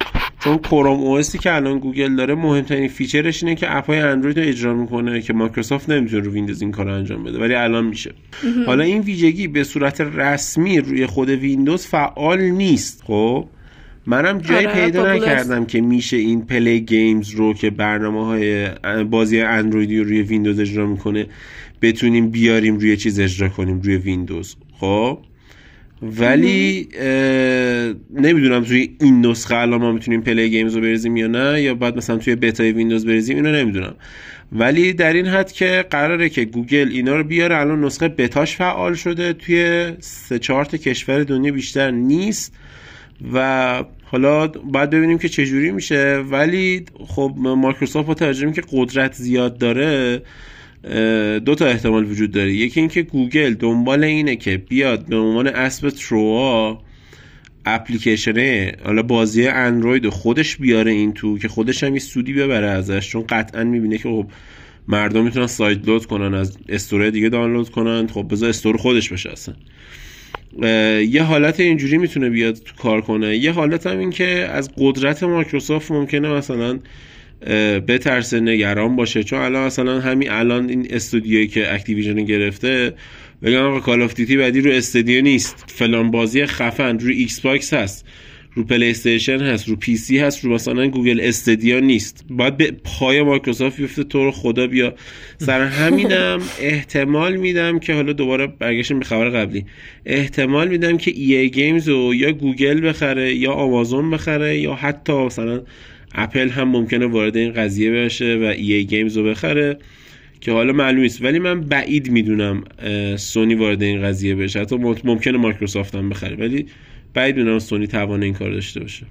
چون 0.45 0.59
Chrome 0.59 1.00
OS 1.00 1.26
ی 1.26 1.38
که 1.38 1.54
الان 1.54 1.78
گوگل 1.78 2.16
داره 2.16 2.35
مهمترین 2.35 2.88
feature 2.88 3.30
ش 3.30 3.42
اینه 3.42 3.54
که 3.54 3.76
app 3.76 3.93
ای 3.93 3.99
اندروید 3.99 4.38
رو 4.38 4.49
اجرا 4.49 4.75
می‌کنه 4.75 5.21
که 5.21 5.33
مایکروسافت 5.33 5.90
نمی‌تونه 5.90 6.23
رو 6.23 6.33
ویندوز 6.33 6.62
این 6.62 6.71
کار 6.71 6.88
انجام 6.88 7.25
بده 7.25 7.38
ولی 7.38 7.54
الان 7.54 7.85
میشه. 7.85 8.12
حالا 8.66 8.85
این 8.85 9.00
ویژگی 9.00 9.49
به 9.49 9.64
صورت 9.64 10.00
رسمی 10.00 10.80
روی 10.80 11.06
خود 11.06 11.28
ویندوز 11.28 11.86
فعال 11.86 12.41
نیست. 12.41 13.02
خب؟ 13.06 13.47
منم 14.06 14.39
جایی 14.39 14.67
آره، 14.67 14.80
پیدا 14.80 15.15
نکردم 15.15 15.65
که 15.65 15.80
میشه 15.80 16.17
این 16.17 16.47
Play 16.47 16.80
Games 16.80 17.30
رو 17.30 17.54
که 17.54 17.71
برنامه 17.71 18.26
های 18.26 18.69
بازی 19.04 19.41
اندرویدی 19.41 19.99
رو 19.99 20.04
روی 20.04 20.23
ویندوز 20.23 20.60
اجرا 20.60 20.86
می‌کنه 20.86 21.26
بتونیم 21.82 22.30
بیاریم 22.30 22.76
روی 22.76 22.97
چیز 22.97 23.21
اجرا 23.21 23.49
کنیم 23.49 23.80
روی 23.80 23.97
ویندوز. 23.97 24.56
خب؟ 24.80 25.18
ولی 26.02 26.88
نمی‌دونم 28.14 28.64
توی 28.64 28.97
این 29.00 29.26
نسخه 29.26 29.54
الان 29.54 29.80
ما 29.80 29.92
می‌تونیم 29.92 30.21
Play 30.21 30.50
Games 30.50 30.75
رو 30.75 30.80
بریزیم 30.80 31.16
یا 31.16 31.26
نه 31.26 31.62
یا 31.62 31.75
بعد 31.75 31.97
مثلا 31.97 32.16
توی 32.16 32.36
بتای 32.36 32.73
ویندوز 32.73 33.06
بریزیم 33.06 33.36
اینو 33.36 33.52
نمی‌دونم. 33.52 33.95
ولی 34.52 34.92
در 34.92 35.12
این 35.12 35.26
حد 35.26 35.52
که 35.52 35.84
قراره 35.90 36.28
که 36.28 36.45
گوگل 36.45 36.88
اینا 36.92 37.16
رو 37.16 37.25
بیاره 37.25 37.56
الان 37.56 37.84
نسخه 37.84 38.08
بتاش 38.08 38.56
فعال 38.56 38.95
شده 38.95 39.32
توی 39.32 39.92
سه 40.00 40.38
چهار 40.38 40.64
کشور 40.64 41.23
دنیا 41.23 41.52
بیشتر 41.52 41.90
نیست. 41.90 42.52
و 43.32 43.84
حالا 44.04 44.47
باید 44.47 44.90
ببینیم 44.90 45.18
که 45.18 45.28
چجوری 45.28 45.71
میشه. 45.71 46.25
ولی 46.30 46.84
خب 47.06 47.34
مایکروسافت 47.36 48.23
با 48.23 48.50
که 48.52 48.62
قدرت 48.73 49.14
زیاد 49.14 49.58
داره. 49.58 50.23
دو 51.45 51.54
تا 51.54 51.66
احتمال 51.66 52.04
وجود 52.04 52.30
داره. 52.30 52.52
یکی 52.52 52.80
اینکه 52.80 53.02
گوگل 53.02 53.54
دنبال 53.54 54.04
اینه 54.04 54.36
که 54.36 54.56
بیاد 54.56 55.06
به 55.06 55.16
عنوان 55.16 55.47
اسب 55.47 55.90
تروا 55.90 56.82
اپلیکیشنه 57.66 58.73
حالا 58.84 59.02
بازی 59.02 59.47
اندروید 59.47 60.08
خودش 60.08 60.56
بیاره 60.56 60.92
این 60.92 61.12
تو 61.12 61.38
که 61.38 61.49
خودش 61.49 61.84
هم 61.84 61.95
یه 61.95 62.00
سودی 62.00 62.32
ببره 62.32 62.66
ازش 62.66 63.08
چون 63.08 63.25
قطعا 63.28 63.64
می‌بینه 63.64 63.99
که 63.99 64.08
خب 64.08 64.26
مردم 64.88 65.25
می‌تونن 65.25 65.47
sideload 65.47 66.06
کنن 66.06 66.34
از 66.34 66.58
store 66.69 67.10
دیگه 67.10 67.28
دانلود 67.28 67.71
کنن 67.71 68.06
خب 68.06 68.26
بذار 68.30 68.49
store 68.49 68.76
خودش 68.76 69.12
بشه 69.12 69.30
اصلا. 69.30 69.54
یه 71.00 71.23
حالت 71.23 71.60
اینجوری 71.60 71.99
می‌تونه 71.99 72.30
بیاد 72.30 72.54
تو 72.54 72.76
کار 72.76 73.00
کنه. 73.00 73.36
یه 73.36 73.52
حالت 73.52 73.86
هم 73.86 73.99
این 73.99 74.10
که 74.10 74.49
از 74.52 74.71
قدرت 74.76 75.23
مایکروسافت 75.23 75.90
ممکنه 75.90 76.28
مثلا 76.28 76.78
بترسه 77.89 78.41
نگران 78.41 78.97
باشه. 78.97 79.23
چون 79.23 79.39
الان 79.39 79.67
مثلا 79.67 80.00
همین 80.00 80.31
الان 80.31 80.69
این 80.69 80.87
استودیویی 80.91 81.47
که 81.47 81.75
Activision 81.75 82.25
گرفته 82.25 82.95
بگم 83.43 83.63
آقا 83.63 83.81
Call 83.80 84.02
of 84.02 84.15
Duty 84.15 84.36
بعدی 84.37 84.61
رو 84.61 84.71
Stadia 84.71 85.23
نیست. 85.23 85.65
فلان 85.69 86.11
بازی 86.11 86.47
خفن. 86.47 86.99
رو 86.99 87.11
Xbox 87.10 87.75
هست. 87.75 88.07
رو 88.55 88.65
PlayStation 88.65 89.41
هست. 89.41 89.69
رو 89.69 89.76
PC 89.76 90.19
هست. 90.19 90.45
رو 90.45 90.55
مثلا 90.55 90.89
گوگل 90.89 91.21
Stadia 91.21 91.80
نیست. 91.81 92.25
باید 92.31 92.57
به 92.57 92.73
پای 92.85 93.23
مایکروسافت 93.23 93.76
بیفته. 93.76 94.05
تو 94.05 94.25
رو 94.25 94.31
خدا 94.31 94.67
بیا. 94.67 94.95
سر 95.39 95.61
همینم 95.61 96.41
احتمال 96.61 97.37
میدم 97.37 97.78
که 97.78 97.95
حالا 97.95 98.13
دوباره 98.13 98.47
برگشتیم 98.47 98.99
به 98.99 99.05
خبر 99.05 99.28
قبلی. 99.28 99.65
احتمال 100.07 100.69
میدم 100.69 100.97
که 100.97 101.11
EA 101.10 101.34
Games 101.34 101.88
رو 101.89 102.15
یا 102.15 102.33
گوگل 102.33 102.89
بخره 102.89 103.35
یا 103.35 103.52
آمازون 103.52 104.11
بخره 104.11 104.59
یا 104.59 104.75
حتی 104.75 105.13
مثلا 105.13 105.63
اپل 106.14 106.48
هم 106.48 106.68
ممکنه 106.68 107.06
وارد 107.06 107.36
این 107.36 107.52
قضیه 107.52 107.90
بشه 107.90 108.36
و 108.36 108.44
EA 108.45 108.73
Games 108.73 109.17
رو 109.16 109.25
بخره 109.25 109.78
که 110.40 110.52
حالا 110.52 110.72
معلوم 110.72 111.00
نیست. 111.00 111.22
ولی 111.22 111.38
من 111.38 111.60
بعید 111.60 112.10
می‌دونم 112.10 112.64
سونی 113.16 113.54
وارد 113.54 113.82
این 113.82 114.02
قضیه 114.02 114.34
بشه. 114.34 114.60
حتی 114.60 114.76
ممکنه 115.04 115.38
مایکروسافت 115.38 115.94
هم 115.94 116.08
بخره 116.08 116.36
ولی 116.36 116.66
بعید 117.14 117.36
می‌دونم 117.36 117.58
سونی 117.58 117.86
توان 117.86 118.22
این 118.22 118.34
کار 118.34 118.50
داشته 118.50 118.80
باشه. 118.80 119.06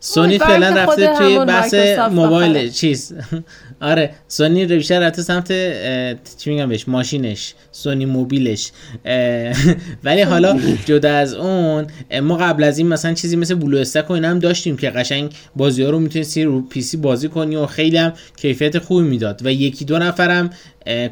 سونی 0.00 0.38
فعلا 0.38 0.68
رفته 0.68 1.18
توی 1.18 1.44
بحث 1.44 1.74
موبایل 2.12 2.68
چیز. 2.68 3.12
آره 3.80 4.10
سونی 4.28 4.66
بیشتر 4.66 5.00
رفته 5.00 5.22
سمت 5.22 5.52
چی 6.38 6.50
میگم 6.50 6.68
بهش؟ 6.68 6.88
ماشینش. 6.88 7.54
سونی 7.72 8.04
موبیلش. 8.04 8.70
ولی 10.04 10.22
حالا 10.22 10.60
جدا 10.86 11.14
از 11.14 11.34
اون 11.34 11.86
ما 12.22 12.36
قبل 12.36 12.64
از 12.64 12.78
این 12.78 12.88
مثلا 12.88 13.14
چیزی 13.14 13.36
مثل 13.36 13.54
BlueStacks 13.54 14.10
و 14.10 14.12
اینا 14.12 14.28
هم 14.28 14.38
داشتیم 14.38 14.76
که 14.76 14.90
قشنگ 14.90 15.32
بازی 15.56 15.82
ها 15.82 15.90
رو 15.90 15.98
می‌تونستی 15.98 16.44
رو 16.44 16.62
PC 16.62 16.96
بازی 16.96 17.28
کنی 17.28 17.56
و 17.56 17.66
خیلی 17.66 17.96
هم 17.96 18.12
کیفیت 18.36 18.78
خوبی 18.78 19.08
می‌داد. 19.08 19.46
و 19.46 19.52
یکی 19.52 19.84
دو 19.84 19.98
نفرم 19.98 20.50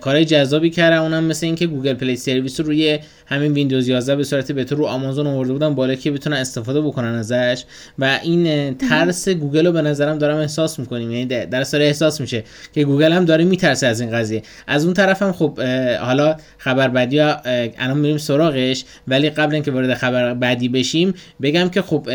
کارهای 0.01 0.25
جذابی 0.25 0.71
کردن. 0.71 0.97
اونم 0.97 1.25
مثل 1.25 1.47
اینکه 1.47 1.67
Google 1.67 1.95
Play 1.95 2.17
Service 2.17 2.61
رو 2.61 2.67
روی 2.67 2.99
همین 3.27 3.53
ویندوز 3.53 3.89
11 3.89 4.17
به 4.17 4.25
صورت 4.25 4.53
بهتر 4.53 4.77
رو 4.77 4.87
آمازون 4.87 5.27
آورده 5.27 5.53
بودن 5.53 5.75
بالا 5.75 5.95
که 5.95 6.11
بتونن 6.11 6.37
استفاده 6.37 6.81
بکنن 6.81 7.15
ازش. 7.15 7.65
و 7.99 8.19
این 8.23 8.75
ترس 8.75 9.29
گوگل 9.29 9.67
رو 9.67 9.73
به 9.73 9.83
نظرم 9.83 10.19
دارم 10.19 10.37
احساس 10.37 10.79
می‌کنیم. 10.79 11.11
یعنی 11.11 11.27
در 11.27 11.65
احساس 11.75 12.21
میشه. 12.21 12.45
که 12.73 12.85
گوگل 12.85 13.13
هم 13.13 13.25
داره 13.25 13.45
میترسه 13.45 13.87
از 13.87 14.01
این 14.01 14.11
قضیه. 14.11 14.43
از 14.67 14.85
اون 14.85 14.95
طرف 14.95 15.23
هم 15.23 15.33
خب 15.33 15.61
حالا 16.01 16.37
خبر 16.59 16.89
بعدی 16.89 17.21
الان 17.21 17.99
میریم 17.99 18.19
سراغش 18.19 18.85
ولی 19.09 19.31
قبل 19.31 19.55
اینکه 19.55 19.71
وارد 19.71 19.95
خبر 19.95 20.35
بعدی 20.35 20.69
بشیم 20.69 21.15
بگم 21.43 21.69
که 21.69 21.83
خب 21.83 22.09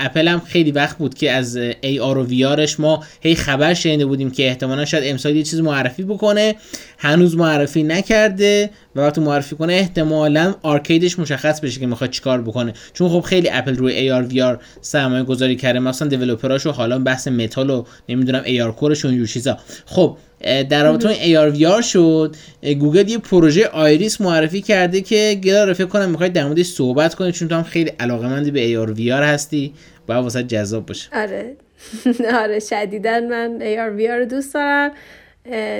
اپل 0.00 0.28
هم 0.28 0.40
خیلی 0.40 0.70
وقت 0.70 0.98
بود 0.98 1.14
که 1.14 1.30
از 1.30 1.56
ای 1.80 2.00
آر 2.00 2.18
و 2.18 2.26
ویارش 2.26 2.80
ما 2.80 3.04
هی 3.20 3.34
خبر 3.34 3.74
شنیده 3.74 4.06
بودیم 4.06 4.30
که 4.30 4.48
احتمالا 4.48 4.84
شاید 4.84 5.04
امسال 5.06 5.36
یه 5.36 5.42
چیز 5.42 5.60
معرفی 5.60 6.02
بکنه. 6.02 6.54
هنوز 6.98 7.36
معرفی 7.36 7.82
نکرده 7.82 8.70
و 8.96 9.00
وقتی 9.00 9.20
معرفی 9.20 9.56
کنه 9.56 9.72
احتمالا 9.72 10.54
ARKit 10.62 11.02
ش 11.02 11.18
مشخص 11.18 11.60
بشه 11.60 11.80
که 11.80 11.86
می‌خواد 11.86 12.10
چیکار 12.10 12.42
بکنه. 12.42 12.72
چون 12.92 13.08
خب 13.08 13.20
خیلی 13.20 13.48
اپل 13.50 13.76
روی 13.76 14.10
VR 14.10 14.58
سرمایه 14.80 15.22
گذاری 15.22 15.56
کرده. 15.56 15.78
مثلا 15.78 16.08
developer 16.08 16.55
اشو 16.55 16.70
حالا 16.70 16.98
بحث 16.98 17.28
متال 17.28 17.70
و 17.70 17.84
نمی‌دونم 18.08 18.42
ARCore 18.62 18.72
ش 18.72 19.04
و 19.04 19.08
اینجور 19.08 19.26
چیزا. 19.26 19.58
خب 19.86 20.16
در 20.40 20.84
رابطه 20.84 21.08
با 21.08 21.14
AR 21.14 21.50
VR 21.50 21.82
شد. 21.82 22.36
گوگل 22.62 23.08
یه 23.08 23.18
پروژه 23.18 23.66
Iris 23.66 24.20
معرفی 24.20 24.60
کرده 24.60 25.00
که 25.00 25.40
گلار 25.44 25.72
فکر 25.72 25.86
کنم 25.86 26.10
می‌خواید 26.10 26.32
در 26.32 26.44
موردش 26.44 26.66
صحبت 26.66 27.14
کنید 27.14 27.34
چون 27.34 27.48
تو 27.48 27.54
هم 27.54 27.62
خیلی 27.62 27.92
علاقه 28.00 28.50
به 28.50 28.60
AR 28.60 28.92
VR 28.92 29.22
هستی. 29.22 29.74
باید 30.06 30.22
واسه 30.22 30.42
جذاب 30.42 30.86
باشه. 30.86 31.08
آره. 31.12 31.56
آره 32.42 32.58
شدیدا 32.58 33.20
من 33.20 33.58
AR 33.62 33.90
VR 33.90 34.24
دوست 34.24 34.54
دارم. 34.54 34.90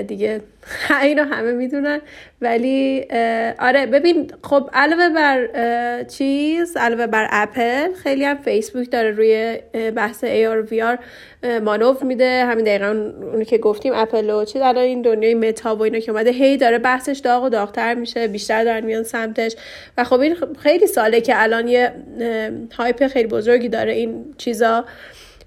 دیگه 0.08 0.40
اینو 1.02 1.24
همه 1.24 1.52
می‌دونن. 1.52 2.00
ولی 2.40 3.06
آره 3.58 3.86
ببین 3.86 4.30
خب 4.44 4.70
علاوه 4.72 5.08
بر 5.08 5.48
چیز 6.04 6.76
علاوه 6.76 7.06
بر 7.06 7.28
اپل 7.30 7.92
خیلی 7.94 8.24
هم 8.24 8.36
فیسبوک 8.36 8.90
داره 8.90 9.10
روی 9.10 9.58
بحث 9.96 10.24
AR 10.24 10.70
VR 10.70 10.98
مانور 11.62 12.02
میده. 12.02 12.44
همین 12.44 12.64
دقیقا 12.64 13.12
اونی 13.32 13.44
که 13.44 13.58
گفتیم 13.58 13.92
اپل 13.94 14.30
و 14.30 14.44
چیز. 14.44 14.62
الان 14.62 14.84
این 14.84 15.02
دنیای 15.02 15.34
متا 15.34 15.76
و 15.76 15.82
اینا 15.82 15.98
که 15.98 16.12
اومده 16.12 16.30
هی 16.30 16.56
داره 16.56 16.78
بحثش 16.78 17.18
داغ 17.18 17.44
و 17.44 17.48
داغتر 17.48 17.94
میشه. 17.94 18.28
بیشتر 18.28 18.64
دارن 18.64 18.84
میان 18.84 19.02
سمتش. 19.02 19.56
و 19.98 20.04
خب 20.04 20.20
این 20.20 20.36
خیلی 20.58 20.86
ساله 20.86 21.20
که 21.20 21.42
الان 21.42 21.68
یه 21.68 21.92
hype 22.76 23.06
خیلی 23.06 23.28
بزرگی 23.28 23.68
داره 23.68 23.92
این 23.92 24.34
چیزا. 24.38 24.84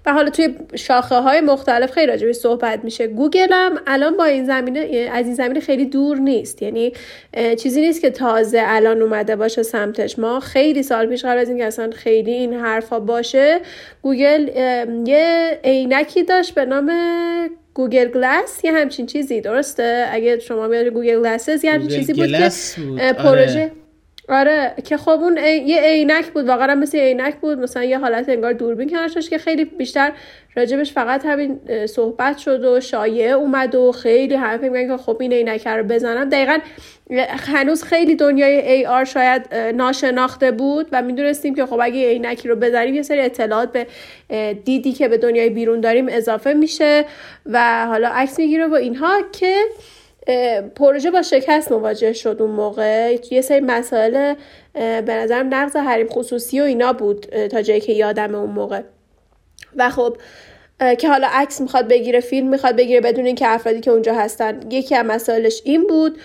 و 0.06 0.12
حالا 0.12 0.30
توی 0.30 0.54
شاخه 0.74 1.14
های 1.14 1.40
مختلف 1.40 1.90
خیلی 1.90 2.06
راجبی 2.06 2.32
صحبت 2.32 2.84
میشه. 2.84 3.06
گوگل 3.06 3.48
هم 3.52 3.78
الان 3.86 4.16
با 4.16 4.24
این 4.24 4.44
زمینه 4.44 5.10
از 5.12 5.26
این 5.26 5.34
زمینه 5.34 5.60
خیلی 5.60 5.86
دور 5.86 6.16
نیست. 6.16 6.62
یعنی 6.62 6.92
چیزی 7.58 7.80
نیست 7.80 8.00
که 8.00 8.10
تازه 8.10 8.62
الان 8.62 9.02
اومده 9.02 9.36
باشه 9.36 9.62
سمتش. 9.62 10.18
ما 10.18 10.40
خیلی 10.40 10.82
سال 10.82 11.06
پیش 11.06 11.24
قبل 11.24 11.38
از 11.38 11.48
اینکه 11.48 11.64
اصلا 11.64 11.90
خیلی 11.90 12.32
این 12.32 12.54
حرفا 12.54 13.00
باشه 13.00 13.60
گوگل 14.02 14.48
یه 15.06 15.58
عینکی 15.64 16.22
داشت 16.22 16.54
به 16.54 16.64
نام 16.64 16.92
Google 17.74 18.08
Glass. 18.08 18.64
یه 18.64 18.72
همچین 18.72 19.06
چیزی. 19.06 19.40
درسته؟ 19.40 20.06
اگه 20.10 20.38
شما 20.38 20.66
میاد 20.66 20.86
Google 20.86 21.20
Glasses 21.20 21.64
یه 21.64 21.72
همچین 21.72 21.88
چیزی 21.88 22.12
بود 22.12 22.26
که 22.26 22.50
پروژه 23.12 23.60
آره. 23.60 23.83
آره 24.28 24.74
که 24.84 24.96
خب 24.96 25.08
اون 25.08 25.36
یه 25.66 25.80
عینک 25.80 26.26
بود 26.26 26.48
واقعا 26.48 26.74
مثل 26.74 26.98
عینک 26.98 27.34
بود. 27.34 27.58
مثلا 27.58 27.84
یه 27.84 27.98
حالت 27.98 28.28
انگار 28.28 28.52
دوربین 28.52 28.90
کنارش 28.90 29.30
که 29.30 29.38
خیلی 29.38 29.64
بیشتر 29.64 30.12
راجبش 30.56 30.92
فقط 30.92 31.26
همین 31.26 31.60
صحبت 31.86 32.38
شد 32.38 32.64
و 32.64 32.80
شایعه 32.80 33.32
اومد 33.32 33.74
و 33.74 33.92
خیلی 33.92 34.34
همه 34.34 34.56
فکر 34.58 34.88
که 34.88 34.96
خب 34.96 35.16
این 35.20 35.32
عینک 35.32 35.66
رو 35.66 35.82
بزنم. 35.82 36.28
دقیقا 36.28 36.58
هنوز 37.28 37.82
خیلی 37.82 38.16
دنیای 38.16 38.84
AR 38.84 39.04
شاید 39.04 39.54
ناشناخته 39.54 40.50
بود 40.50 40.86
و 40.92 41.02
می‌دونستیم 41.02 41.54
که 41.54 41.66
خب 41.66 41.78
اگه 41.82 42.08
عینکی 42.08 42.48
رو 42.48 42.56
بزنیم 42.56 42.94
یه 42.94 43.02
سری 43.02 43.20
اطلاعات 43.20 43.72
به 43.72 43.86
دیدی 44.64 44.92
که 44.92 45.08
به 45.08 45.18
دنیای 45.18 45.50
بیرون 45.50 45.80
داریم 45.80 46.06
اضافه 46.08 46.52
میشه 46.52 47.04
و 47.46 47.86
حالا 47.86 48.08
عکس 48.08 48.38
می‌گیره 48.38 48.66
و 48.66 48.74
اینها 48.74 49.20
که 49.32 49.56
پروژه 50.76 51.10
با 51.10 51.22
شکست 51.22 51.72
مواجه 51.72 52.12
شد 52.12 52.36
اون 52.40 52.50
موقع. 52.50 53.16
یه 53.30 53.40
سری 53.40 53.60
مسائل 53.60 54.34
به 54.74 55.14
نظرم 55.14 55.54
نقض 55.54 55.76
حریم 55.76 56.08
خصوصی 56.08 56.60
و 56.60 56.64
اینا 56.64 56.92
بود 56.92 57.26
تا 57.46 57.62
جایی 57.62 57.80
که 57.80 57.92
یادم 57.92 58.34
اون 58.34 58.50
موقع. 58.50 58.82
و 59.76 59.90
خب 59.90 60.16
که 60.98 61.08
حالا 61.08 61.28
عکس 61.32 61.60
می‌خواد 61.60 61.88
بگیره 61.88 62.20
فیلم 62.20 62.48
می‌خواد 62.48 62.76
بگیره 62.76 63.00
بدون 63.00 63.26
اینکه 63.26 63.48
افرادی 63.48 63.80
که 63.80 63.90
اونجا 63.90 64.14
هستن. 64.14 64.60
یکی 64.70 64.94
از 64.94 65.06
مسائلش 65.06 65.62
این 65.64 65.86
بود 65.86 66.18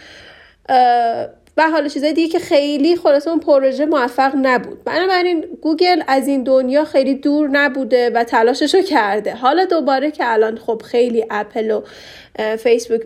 و 1.57 1.69
حالا 1.71 1.88
چیزای 1.88 2.13
دیگه 2.13 2.29
که 2.29 2.39
خیلی 2.39 2.95
خلاصه 2.95 3.29
اون 3.29 3.39
پروژه 3.39 3.85
موفق 3.85 4.31
نبود. 4.41 4.83
بنابراین 4.83 5.45
گوگل 5.62 6.01
از 6.07 6.27
این 6.27 6.43
دنیا 6.43 6.85
خیلی 6.85 7.15
دور 7.15 7.49
نبوده 7.49 8.09
و 8.09 8.23
تلاشش 8.23 8.75
رو 8.75 8.81
کرده. 8.81 9.33
حالا 9.33 9.65
دوباره 9.65 10.12
که 10.12 10.31
الان 10.33 10.57
خب 10.57 10.81
خیلی 10.85 11.25
اپل 11.29 11.71
و 11.71 11.81
فیسبوک 12.60 13.02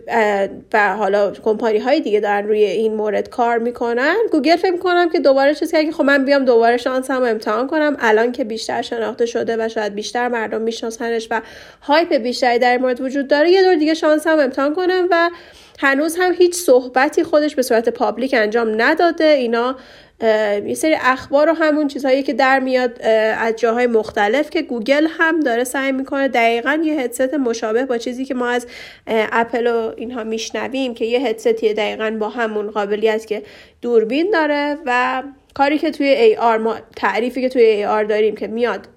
و 0.72 0.96
حالا 0.96 1.30
کمپانی 1.30 1.78
های 1.78 2.00
دیگه 2.00 2.20
دارن 2.20 2.46
روی 2.46 2.64
این 2.64 2.94
مورد 2.94 3.28
کار 3.28 3.58
می‌کنن. 3.58 4.16
گوگل 4.32 4.56
فکر 4.56 4.72
می‌کنم 4.72 5.10
که 5.10 5.20
دوباره 5.20 5.54
چیزی 5.54 5.86
که 5.86 5.92
خب 5.92 6.02
من 6.02 6.24
بیام 6.24 6.44
دوباره 6.44 6.76
شانسم 6.76 7.20
رو 7.20 7.24
امتحان 7.24 7.66
کنم. 7.66 7.96
الان 7.98 8.32
که 8.32 8.44
بیشتر 8.44 8.82
شناخته 8.82 9.26
شده 9.26 9.56
و 9.58 9.68
شاید 9.68 9.94
بیشتر 9.94 10.28
مردم 10.28 10.60
میشناسنش 10.60 11.28
و 11.30 11.40
hype 11.82 12.14
بیشتری 12.14 12.58
در 12.58 12.78
مورد 12.78 13.00
وجود 13.00 13.28
داره 13.28 13.50
یه 13.50 13.62
دور 13.62 13.74
دیگه 13.74 13.94
شانسم 13.94 14.38
امتحان 14.38 14.74
کنم 14.74 15.08
و 15.10 15.30
هنوز 15.78 16.16
هم 16.20 16.32
هیچ 16.32 16.54
صحبتی 16.54 17.22
خودش 17.22 17.54
به 17.54 17.62
صورت 17.62 17.88
public 17.88 18.34
انجام 18.38 18.82
نداده. 18.82 19.24
اینا 19.24 19.76
یه 20.20 20.74
سری 20.74 20.96
اخبار 21.00 21.50
و 21.50 21.52
همون 21.52 21.88
چیزهایی 21.88 22.22
که 22.22 22.32
در 22.32 22.58
میاد 22.58 23.02
از 23.02 23.56
جاهای 23.56 23.86
مختلف 23.86 24.50
که 24.50 24.62
گوگل 24.62 25.06
هم 25.10 25.40
داره 25.40 25.64
سعی 25.64 25.92
می‌کنه. 25.92 26.28
دقیقا 26.28 26.80
یه 26.84 27.00
هدست 27.00 27.34
مشابه 27.34 27.84
با 27.84 27.98
چیزی 27.98 28.24
که 28.24 28.34
ما 28.34 28.48
از 28.48 28.66
اپل 29.06 29.66
و 29.66 29.92
اینها 29.96 30.24
میشنویم 30.24 30.94
که 30.94 31.04
یه 31.04 31.20
هدستی 31.20 31.74
دقیقا 31.74 32.16
با 32.20 32.28
همون 32.28 32.70
قابلیت 32.70 33.26
که 33.26 33.42
دوربین 33.82 34.30
داره 34.30 34.78
و 34.86 35.22
کاری 35.54 35.78
که 35.78 35.90
توی 35.90 36.36
AR 36.36 36.58
ما 36.60 36.76
تعریفی 36.96 37.40
که 37.40 37.48
توی 37.48 37.86
AR 37.86 38.08
داریم 38.08 38.34
که 38.34 38.46
میاد 38.46 38.88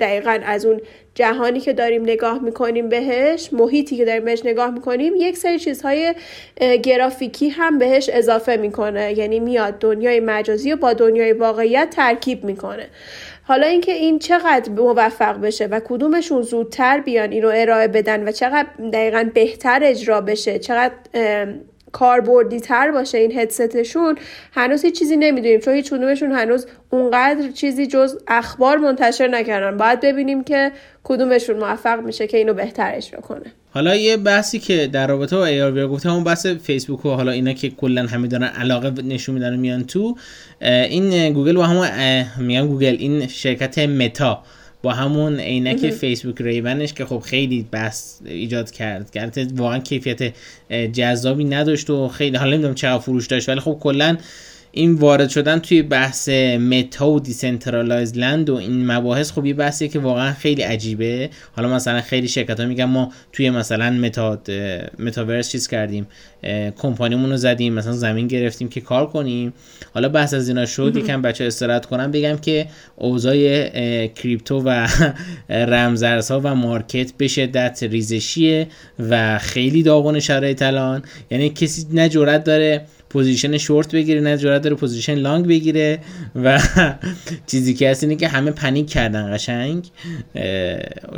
دقیقا 0.00 0.38
از 0.44 0.66
اون 0.66 0.80
جهانی 1.14 1.60
که 1.60 1.72
داریم 1.72 2.02
نگاه 2.02 2.42
می‌کنیم 2.42 2.88
بهش 2.88 3.48
محیطی 3.52 3.96
که 3.96 4.04
داریم 4.04 4.24
بهش 4.24 4.44
نگاه 4.44 4.70
می‌کنیم 4.70 5.12
یک 5.16 5.36
سری 5.36 5.58
چیزهای 5.58 6.14
گرافیکی 6.82 7.48
هم 7.48 7.78
بهش 7.78 8.10
اضافه 8.12 8.56
می‌کنه. 8.56 9.18
یعنی 9.18 9.40
میاد 9.40 9.78
دنیای 9.78 10.20
مجازی 10.20 10.72
و 10.72 10.76
با 10.76 10.92
دنیای 10.92 11.32
واقعیت 11.32 11.90
ترکیب 11.90 12.44
می‌کنه. 12.44 12.86
حالا 13.42 13.66
اینکه 13.66 13.92
این 13.92 14.18
چقدر 14.18 14.72
موفق 14.72 15.40
بشه 15.40 15.66
و 15.66 15.80
کدومشون 15.80 16.42
زودتر 16.42 17.00
بیان 17.00 17.32
اینو 17.32 17.50
ارائه 17.54 17.88
بدن 17.88 18.28
و 18.28 18.32
چقدر 18.32 18.68
دقیقا 18.92 19.30
بهتر 19.34 19.80
اجرا 19.82 20.20
بشه 20.20 20.58
چقدر 20.58 20.94
کاربردی 21.92 22.60
تر 22.60 22.90
باشه 22.90 23.18
این 23.18 23.38
هدستشون 23.38 24.18
هنوز 24.52 24.84
هیچ 24.84 24.98
چیزی 24.98 25.16
نمی‌دونیم 25.16 25.60
چون 25.60 25.74
هیچ 25.74 25.90
کدومشون 25.90 26.32
هنوز 26.32 26.66
اونقدر 26.90 27.50
چیزی 27.50 27.86
جز 27.86 28.18
اخبار 28.28 28.76
منتشر 28.76 29.28
نکردن. 29.28 29.76
باید 29.76 30.00
ببینیم 30.00 30.44
که 30.44 30.72
کدومشون 31.04 31.56
موفق 31.56 32.00
میشه 32.00 32.26
که 32.26 32.36
اینو 32.36 32.54
بهتر 32.54 32.92
اجرا 32.94 33.20
کنه 33.20 33.52
حالا 33.74 33.96
یه 33.96 34.16
بحثی 34.16 34.58
که 34.58 34.86
در 34.86 35.06
رابطه 35.06 35.36
با 35.36 35.42
AR 35.42 35.86
گفتم 35.86 36.10
اون 36.10 36.24
بحث 36.24 36.46
فیسبوک 36.46 37.06
و 37.06 37.10
حالا 37.10 37.32
اینا 37.32 37.52
که 37.52 37.70
کلا 37.70 38.06
همه 38.06 38.28
دارن 38.28 38.44
علاقه 38.44 39.02
نشون 39.02 39.34
میدن 39.34 39.56
میان 39.56 39.84
تو 39.84 40.16
این 40.60 41.32
گوگل 41.32 41.56
و 41.56 41.62
همون 41.62 41.88
میگم 42.38 42.66
گوگل 42.66 42.96
این 42.98 43.26
شرکت 43.26 43.78
متا 43.78 44.42
با 44.82 44.92
همون 44.92 45.40
عینک 45.40 45.90
فیسبوک 45.90 46.40
Ray-Ban 46.40 46.80
ش 46.80 46.92
که 46.92 47.04
خب 47.06 47.18
خیلی 47.18 47.66
buzz 47.72 48.20
ایجاد 48.24 48.70
کرد 48.70 49.10
کرد. 49.10 49.38
واقعا 49.56 49.78
کیفیت 49.78 50.34
جذابی 50.92 51.44
نداشت 51.44 51.90
و 51.90 52.08
خیلی 52.08 52.36
حالا 52.36 52.50
نمی‌دونم 52.50 52.74
چه 52.74 52.98
فروش 52.98 53.26
داشت 53.26 53.48
ولی 53.48 53.60
خب 53.60 53.78
کلا 53.80 54.16
این 54.72 54.94
وارد 54.94 55.28
شدن 55.28 55.58
توی 55.58 55.82
بحث 55.82 56.28
متا 56.58 57.10
و 57.10 57.20
Decentraland 57.20 58.50
و 58.50 58.54
این 58.54 58.86
مباحث 58.86 59.32
خب 59.32 59.46
یه 59.46 59.54
بحثیه 59.54 59.88
که 59.88 59.98
واقعا 59.98 60.32
خیلی 60.32 60.62
عجیبه. 60.62 61.30
حالا 61.52 61.68
مثلا 61.68 62.00
خیلی 62.00 62.28
شرکت 62.28 62.60
ها 62.60 62.66
میگن 62.66 62.84
ما 62.84 63.12
توی 63.32 63.50
مثلا 63.50 63.90
متا 63.90 64.38
متاورس 64.98 65.50
چیز 65.50 65.68
کردیم 65.68 66.06
کمپانیمون 66.76 67.30
رو 67.30 67.36
زدیم 67.36 67.74
مثلا 67.74 67.92
زمین 67.92 68.26
گرفتیم 68.26 68.68
که 68.68 68.80
کار 68.80 69.06
کنیم. 69.06 69.52
حالا 69.94 70.08
بحث 70.08 70.34
از 70.34 70.48
اینا 70.48 70.66
شد 70.66 70.96
یکم 70.96 71.22
بچه 71.22 71.44
استراحت 71.44 71.86
کنم 71.86 72.10
بگم 72.10 72.36
که 72.36 72.66
اوضاع 72.96 73.66
crypto 74.06 74.62
و 74.64 74.88
رمزارزها 75.48 76.40
و 76.44 76.54
market 76.54 77.12
به 77.12 77.28
شدت 77.28 77.82
ریزشیه 77.82 78.66
و 78.98 79.38
خیلی 79.38 79.82
داغون 79.82 80.20
شرایط 80.20 80.62
الان. 80.62 81.02
یعنی 81.30 81.50
کسی 81.50 81.86
نه 81.92 82.08
جرأت 82.08 82.44
داره 82.44 82.86
position 83.10 83.58
short 83.58 83.94
بگیره 83.94 84.20
نه 84.20 84.36
جرات 84.36 84.62
داره 84.62 84.76
position 84.76 85.14
long 85.14 85.46
بگیره 85.46 85.98
و 86.34 86.60
چیزی 87.50 87.74
که 87.74 87.90
هست 87.90 88.02
اینه 88.02 88.16
که 88.16 88.28
همه 88.28 88.50
panic 88.50 88.90
کردن 88.90 89.34
قشنگ. 89.34 89.84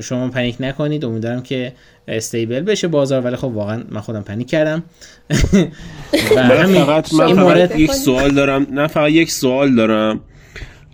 شما 0.01 0.29
panic 0.29 0.57
نکنید. 0.61 1.05
امیدوارم 1.05 1.43
که 1.43 1.73
stable 2.09 2.61
بشه 2.61 2.89
بازار 2.89 3.21
ولی 3.21 3.37
خب 3.37 3.45
واقعا 3.45 3.83
من 3.91 4.01
خودم 4.01 4.23
panic 4.23 4.49
کردم. 4.49 4.83
و 6.37 6.67
فقط 6.75 7.15
من 7.15 7.35
فقط 7.35 7.79
یک 7.79 7.93
سوال 7.93 8.31
دارم. 8.31 8.67
نه 8.71 8.87
فقط 8.87 9.11
یک 9.11 9.31
سوال 9.31 9.75
دارم. 9.75 10.21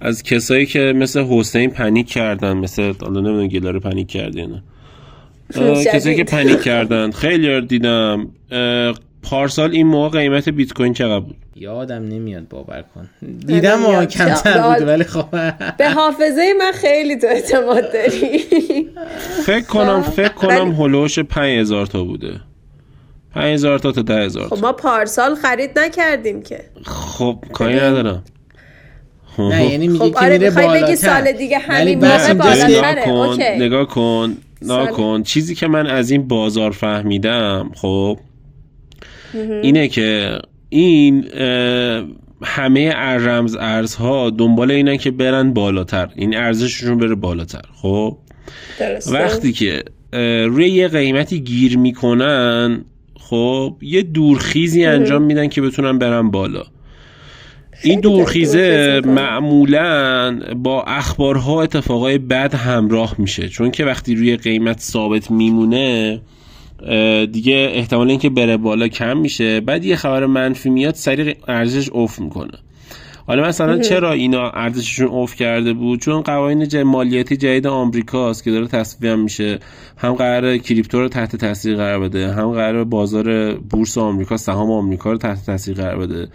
از 0.01 0.23
کسایی 0.23 0.67
که 0.67 0.79
مثل 0.97 1.25
حسین 1.25 1.71
panic 1.71 2.09
کردن 2.09 2.57
مثل 2.57 2.93
حالا 3.01 3.21
نمی‌دونم 3.21 3.49
گلاره 3.49 3.79
panic 3.79 4.09
کرده 4.09 4.47
نه. 4.47 4.63
کسایی 5.85 6.17
که 6.17 6.25
پنیک 6.25 6.63
کردن. 6.63 7.11
خیلی 7.11 7.61
دیدم. 7.61 8.29
پارسال 9.23 9.71
این 9.73 9.87
موقع 9.87 10.19
قیمت 10.19 10.49
بیت 10.49 10.73
کوین 10.73 10.93
چقدر 10.93 11.21
بود؟ 11.21 11.37
یادم 11.57 12.05
نمیاد 12.05 12.49
باور 12.49 12.85
کن. 12.95 13.09
دیدم 13.47 13.75
ما 13.75 14.05
کمتر 14.05 14.79
بود 14.79 14.89
ولی 14.89 15.05
خب. 15.05 15.31
به 15.79 15.91
حافظه 15.91 16.53
من 16.59 16.73
خیلی 16.73 17.17
تو 17.17 17.27
اعتماد 17.27 17.93
داری. 17.93 18.39
فکر 19.47 19.67
کنم 19.67 20.03
فکر 20.03 20.29
کنم 20.29 20.73
هلوش 20.73 21.19
5000 21.19 21.87
تا 21.87 22.05
بوده. 22.05 22.41
5000 23.35 23.79
تا 23.79 23.93
تا 23.93 24.03
10000 24.03 24.49
خب 24.49 24.59
ما 24.59 24.73
پارسال 24.73 25.35
خرید 25.35 25.79
نکردیم 25.79 26.43
که. 26.43 26.61
خب 26.85 27.45
کاری 27.53 27.77
ندارم. 27.77 28.23
نه 29.39 29.71
یعنی 29.71 29.89
میگه 29.89 30.05
خب 30.05 30.21
که 30.21 30.27
میره 30.27 30.39
می‌خوای 30.39 30.69
بگی 30.69 30.81
بالاتر. 30.81 30.95
سال 30.95 31.33
دیگه 31.33 31.59
همین 31.59 32.05
موقع 32.05 32.35
بالاتره. 32.35 33.57
نگاه 33.59 33.89
کن 33.89 34.37
نگاه. 34.63 34.91
کن. 34.91 35.23
چیزی 35.23 35.55
که 35.55 35.67
من 35.69 35.87
از 35.87 36.11
این 36.11 36.29
بازار 36.29 36.71
فهمیدم 36.71 37.71
خب 37.75 38.19
اینه 39.63 39.89
که 39.89 40.39
این 40.69 41.25
همه 42.43 42.93
ار- 42.97 43.19
رمز 43.19 43.57
ارزها 43.61 44.31
دنبال 44.31 44.71
اینن 44.71 44.97
که 44.97 45.11
برن 45.11 45.53
بالاتر. 45.53 46.09
این 46.17 46.37
ارزششون 46.37 46.99
بره 46.99 47.15
بالاتر. 47.15 47.63
خب؟ 47.83 48.19
درسته. 48.81 49.13
وقتی 49.13 49.53
که 49.53 49.83
روی 50.47 50.69
یه 50.69 50.89
قیمتی 50.89 51.41
گیر 51.41 51.79
می‌کنن 51.79 52.85
خب 53.21 53.77
یه 53.83 54.03
دورخیزی 54.03 54.85
انجام 54.85 55.23
میدن 55.23 55.49
که 55.49 55.63
بتونن 55.63 55.99
برن 55.99 56.31
بالا. 56.31 56.63
این 57.85 58.01
دورخیزه. 58.01 59.01
معمولا 59.05 60.41
با 60.57 60.83
اخبارها 60.83 61.63
اتفاقای 61.63 62.19
بد 62.19 62.55
همراه 62.55 63.15
میشه. 63.19 63.49
چون 63.49 63.71
که 63.71 63.85
وقتی 63.85 64.15
روی 64.15 64.37
قیمت 64.37 64.81
ثابت 64.81 65.31
میمونه 65.31 66.21
دیگه 67.33 67.71
احتمال 67.73 68.11
اینکه 68.11 68.31
بره 68.31 68.57
بالا 68.57 68.89
کم 68.89 69.17
میشه. 69.17 69.61
بعد 69.61 69.85
یه 69.85 69.97
خبر 69.97 70.27
منفی 70.27 70.71
میاد 70.71 70.95
سریع 70.95 71.37
ارزش 71.49 71.91
افت 71.93 72.21
می‌کنه. 72.21 72.59
حالا 73.27 73.49
مثلا 73.49 73.79
چرا 73.79 74.13
اینا 74.13 74.51
ارزششون 74.51 75.09
افت 75.09 75.37
کرده 75.37 75.73
بود؟ 75.73 76.01
چون 76.01 76.21
قوانین 76.21 76.83
مالیاتی 76.83 77.37
جدید 77.37 77.67
آمریکاست 77.67 78.45
که 78.45 78.51
داره 78.51 78.67
تصویب 78.67 79.13
میشه. 79.13 79.59
هم 79.97 80.13
قرار 80.13 80.59
کریپتو 80.59 81.01
رو 81.01 81.09
تحت 81.09 81.37
تاثیر 81.37 81.77
قرار 81.77 82.01
بده. 82.01 82.33
هم 82.33 82.51
قرار 82.51 82.85
بازار 82.85 83.55
بورس 83.55 83.99
آمریکا 83.99 84.37
سهام 84.37 84.71
آمریکا 84.71 85.13
رو 85.13 85.19
تحت 85.19 85.47
تاثیر 85.47 85.75
قرار 85.75 85.99
بده. 85.99 86.29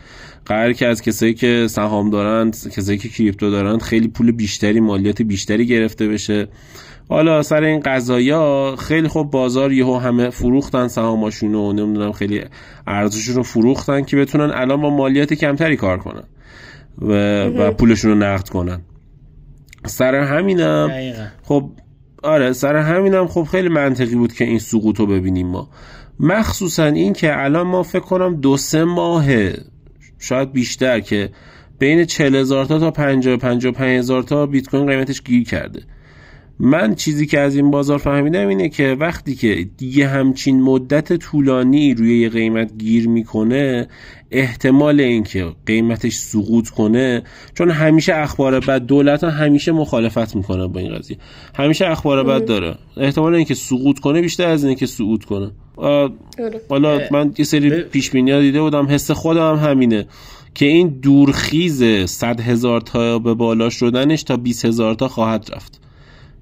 قرار 0.46 0.74
که 0.74 0.88
از 0.88 1.02
کسایی 1.02 1.34
که 1.34 1.68
سهام 1.70 2.10
دارن 2.10 2.52
کسایی 2.52 2.98
که 2.98 3.10
کریپتو 3.10 3.52
دارن 3.52 3.78
خیلی 3.78 4.08
پول 4.08 4.32
بیشتری 4.32 4.80
مالیات 4.80 5.22
بیشتری 5.22 5.66
گرفته 5.66 6.08
بشه. 6.08 6.48
حالا 7.10 7.42
سر 7.42 7.64
این 7.64 7.80
قضایا 7.80 8.76
خیلی 8.80 9.08
خوب 9.08 9.32
بازار 9.32 9.72
یهو 9.72 9.98
همه 9.98 10.30
فروختن 10.30 10.88
سهاماشون 10.88 11.56
و 11.56 11.74
نمی‌دونم 11.74 12.12
خیلی 12.12 12.42
ارزششون 12.88 13.36
رو 13.36 13.44
فروختن 13.44 14.04
که 14.04 14.18
بتونن 14.18 14.52
الان 14.54 14.82
با 14.82 14.90
مالیات 14.90 15.34
کمتری 15.34 15.76
کار 15.76 15.98
کنن 15.98 16.24
و, 17.02 17.44
و 17.46 17.72
پولشون 17.72 18.12
رو 18.12 18.18
نقد 18.18 18.50
کنن. 18.50 18.82
سر 19.86 20.16
همینم. 20.16 20.90
خب 21.44 21.70
آره 22.24 22.54
سر 22.54 22.76
همینم 22.76 23.28
خب 23.28 23.44
خیلی 23.44 23.70
منطقی 23.70 24.16
بود 24.16 24.34
که 24.34 24.46
این 24.46 24.60
سقوط 24.60 25.00
رو 25.00 25.08
ببینیم 25.08 25.48
ما. 25.48 25.70
مخصوصا 26.20 26.86
این 26.86 27.14
که 27.14 27.44
الان 27.44 27.68
ما 27.68 27.84
فکر 27.84 28.00
کنم 28.00 28.36
دو 28.36 28.58
سه 28.58 28.84
ماهه 28.84 29.58
شاید 30.20 30.52
بیشتر 30.52 31.00
که 31.00 31.30
بین 31.80 32.06
40 32.06 32.36
هزار 32.36 32.66
تا 32.66 32.80
تا 32.80 32.92
50 32.92 33.38
55 33.38 33.98
هزار 33.98 34.24
تا 34.24 34.46
بیت 34.46 34.70
کوین 34.70 34.86
قیمتش 34.86 35.22
گیر 35.22 35.44
کرده. 35.44 35.82
من 36.60 36.96
چیزی 36.96 37.26
که 37.26 37.40
از 37.40 37.56
این 37.56 37.72
بازار 37.72 37.98
فهمیدم 37.98 38.48
اینه 38.48 38.70
که 38.70 38.98
وقتی 39.00 39.36
که 39.36 39.68
دیگه 39.78 40.08
همچین 40.08 40.62
مدت 40.62 41.14
طولانی 41.14 41.94
روی 41.94 42.20
یه 42.20 42.30
قیمت 42.30 42.78
گیر 42.78 43.10
می‌کنه 43.10 43.88
احتمال 44.32 45.00
اینکه 45.00 45.52
قیمتش 45.66 46.14
سقوط 46.14 46.70
کنه 46.70 47.24
چون 47.54 47.72
همیشه 47.72 48.16
اخبار 48.16 48.60
بد 48.60 48.82
دولت 48.82 49.24
ها 49.24 49.30
همیشه 49.30 49.72
مخالفت 49.72 50.36
می‌کنه 50.36 50.68
با 50.68 50.80
این 50.80 50.96
قضیه. 50.96 51.18
همیشه 51.56 51.88
اخبار 51.88 52.24
بد 52.24 52.46
داره. 52.46 52.76
احتمال 52.98 53.36
اینکه 53.36 53.54
سقوط 53.54 54.00
کنه 54.00 54.22
بیشتر 54.22 54.48
از 54.48 54.64
اینکه 54.66 54.86
صعود 54.86 55.26
کنه. 55.26 55.52
آره. 55.76 56.12
حالا 56.70 57.02
من 57.12 57.34
یه 57.38 57.46
سری 57.46 57.70
پیش 57.82 58.12
بینی 58.12 58.42
دیده 58.42 58.62
بودم 58.62 58.88
حس 58.90 59.12
خودم 59.12 59.56
هم 59.56 59.70
همینه 59.70 60.06
که 60.54 60.66
این 60.66 60.88
دورخیز 60.88 61.84
100 62.06 62.42
هزار 62.42 62.82
تا 62.82 63.20
به 63.20 63.34
بالا 63.34 63.70
شدنش 63.70 64.24
تا 64.24 64.38
20 64.38 64.66
هزار 64.66 64.96
تا 64.96 65.08
خواهد 65.08 65.50
رفت. 65.54 65.83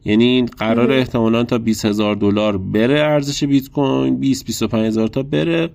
یعنی 0.05 0.25
این 0.25 0.45
قرار 0.45 0.91
احتمالا 0.91 1.43
تا 1.43 1.57
20 1.57 1.85
هزار 1.85 2.15
دلار 2.15 2.57
بره 2.57 2.99
ارزش 2.99 3.43
بیت 3.43 3.69
کوین 3.69 4.19
20 4.19 4.45
25 4.45 4.87
هزار 4.87 5.07
تا 5.07 5.23
بره 5.23 5.69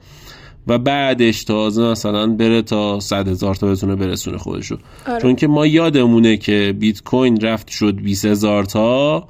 و 0.67 0.79
بعدش 0.79 1.45
تازه 1.45 1.83
مثلا 1.83 2.27
بره 2.27 2.63
تا 2.63 3.01
100 3.01 3.29
هزار 3.29 3.55
تا 3.55 3.67
بتونه 3.67 3.95
برسونه 3.95 4.39
خودشو. 4.39 4.79
آره. 5.07 5.21
چون 5.21 5.37
که 5.37 5.47
ما 5.47 5.67
یادمونه 5.67 6.37
که 6.37 6.75
بیت 6.79 7.03
کوین 7.03 7.41
رفت 7.41 7.69
شد 7.69 7.95
20 7.97 8.25
هزار 8.25 8.65
تا 8.65 9.29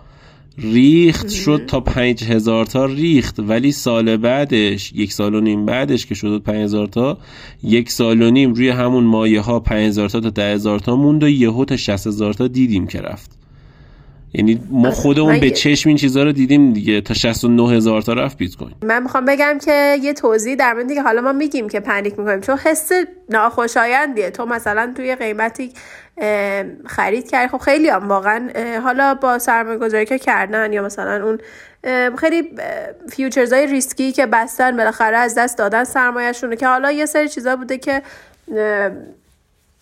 ریخت 0.59 1.29
شد 1.29 1.63
تا 1.67 1.81
5 1.81 2.25
هزار 2.25 2.67
تا 2.67 2.85
ریخت. 2.85 3.35
ولی 3.39 3.73
سال 3.73 4.17
بعدش 4.17 4.93
یک 4.93 5.13
سال 5.13 5.35
و 5.35 5.41
نیم 5.41 5.67
بعدش 5.67 6.07
که 6.07 6.15
شد 6.15 6.43
5 6.43 6.57
هزار 6.57 6.87
تا 6.87 7.19
یک 7.63 7.91
سال 7.91 8.23
و 8.23 8.31
نیم 8.31 8.55
روی 8.55 8.69
همون 8.69 9.05
مایه 9.05 9.41
ها 9.41 9.61
5 9.61 9.87
هزار 9.87 10.09
تا 10.09 10.21
تا 10.21 10.31
10 10.31 10.55
هزار 10.55 10.79
تا 10.79 10.97
موند 10.97 11.23
و 11.23 11.29
یهو 11.29 11.65
تا 11.65 11.77
60 11.77 12.07
هزار 12.07 12.33
تا 12.33 12.49
دیدیم 12.49 12.87
که 12.87 13.01
رفت. 13.01 13.46
یعنی 14.37 14.63
ما 14.71 14.91
خودمون 14.91 15.41
به 15.41 15.51
چشم 15.51 15.89
این 15.89 15.99
چیزها 15.99 16.23
رو 16.23 16.33
دیدیم 16.33 16.73
دیگه 16.73 17.01
تا 17.01 17.15
69 17.15 17.77
هزار 17.77 18.03
تا 18.03 18.13
رفت 18.13 18.39
بیت 18.39 18.57
کوین. 18.57 18.75
من 18.83 19.03
می‌خوام 19.03 19.25
بگم 19.25 19.59
که 19.65 19.97
یه 20.03 20.13
توضیح 20.13 20.55
در 20.55 20.73
مورد 20.73 20.93
که 20.93 21.03
حالا 21.03 21.21
ما 21.21 21.33
میگیم 21.33 21.69
که 21.69 21.81
panic 21.81 22.19
می‌کنیم 22.19 22.41
چون 22.41 22.59
حس 22.59 22.93
ناخوشایندیه. 23.31 24.31
تو 24.31 24.47
مثلا 24.47 24.93
توی 24.97 25.15
قیمتی 25.15 25.73
خرید 26.87 27.31
کردی. 27.31 27.49
خب 27.49 27.59
خیلی 27.59 27.89
هم 27.89 28.09
واقعا 28.09 28.49
حالا 28.83 29.15
با 29.15 29.39
سرمایه 29.39 29.79
گذاری 29.79 30.07
که 30.07 30.19
کردن 30.19 30.73
یا 30.73 30.83
مثلا 30.83 31.25
اون 31.25 31.39
خیلی 32.17 32.43
futures 33.11 33.53
های 33.53 33.67
ریسکی 33.67 34.13
که 34.13 34.27
بستن 34.27 34.77
بالاخره 34.77 35.17
از 35.17 35.35
دست 35.35 35.59
دادن 35.59 35.85
سرمایهشون 35.85 36.57
که 36.57 36.67
حالا 36.67 36.93
یه 36.93 37.07
سری 37.07 37.29
چیزا 37.29 37.57
بوده 37.57 37.79
که 37.79 38.03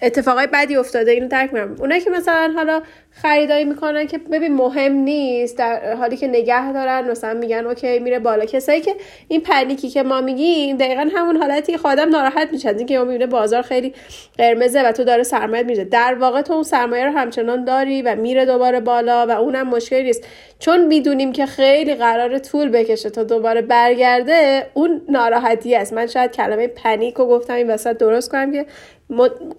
اتفاقای 0.05 0.47
بدی 0.47 0.77
افتاده 0.77 1.11
اینو 1.11 1.29
درک 1.29 1.55
می‌کنم. 1.55 1.77
اونایی 1.81 2.01
که 2.01 2.11
مثلا 2.11 2.53
حالا 2.57 2.83
خریداری 3.11 3.64
می‌کنن 3.64 4.07
که 4.07 4.19
ببین 4.19 4.55
مهم 4.55 4.93
نیست 4.93 5.59
در 5.59 5.95
حالی 5.95 6.17
که 6.17 6.27
نگه 6.27 6.73
دارن 6.73 7.11
مثلا 7.11 7.35
میگن 7.35 7.67
اوکی 7.67 7.99
میره 7.99 8.19
بالا. 8.19 8.45
کسایی 8.45 8.81
که 8.81 8.95
این 9.29 9.40
پنیکی 9.40 9.88
که 9.88 10.03
ما 10.03 10.21
میگیم 10.21 10.77
دقیقا 10.77 11.11
همون 11.14 11.37
حالتی 11.37 11.73
که 11.73 11.79
خودم 11.79 12.09
ناراحت 12.09 12.49
میشه 12.53 12.69
از 12.69 12.79
اینکه 12.79 12.99
ما 12.99 13.05
می‌بینه 13.05 13.27
بازار 13.27 13.62
خیلی 13.62 13.95
قرمزه 14.38 14.83
و 14.83 14.93
تو 14.93 15.05
داره 15.05 15.23
سرمایه 15.23 15.62
میره 15.62 15.85
در 15.85 16.14
واقع 16.14 16.43
تو 16.43 16.53
اون 16.53 16.62
سرمایه 16.62 17.05
رو 17.05 17.12
همچنان 17.12 17.64
داری 17.64 18.03
و 18.03 18.14
میره 18.14 18.45
دوباره 18.45 18.81
بالا 18.81 19.27
و 19.27 19.31
اونم 19.31 19.69
مشکلی 19.69 20.03
نیست. 20.03 20.25
چون 20.59 20.87
می‌دونیم 20.87 21.33
که 21.33 21.47
خیلی 21.47 21.95
قرار 21.95 22.38
طول 22.38 22.69
بکشه 22.69 23.11
تا 23.11 23.23
دوباره 23.23 23.62
برگرده 23.62 24.67
اون 24.75 25.03
ناراحتی 25.09 25.75
است. 25.75 25.93
من 25.93 26.07
شاید 26.07 26.33
کلمه 26.33 26.67
پنیک 26.67 27.14
رو 27.14 27.27
گفتم 27.27 27.55
این 27.55 27.71
وسط 27.71 27.99
درست 27.99 28.31
کنم 28.31 28.53
که 28.53 28.67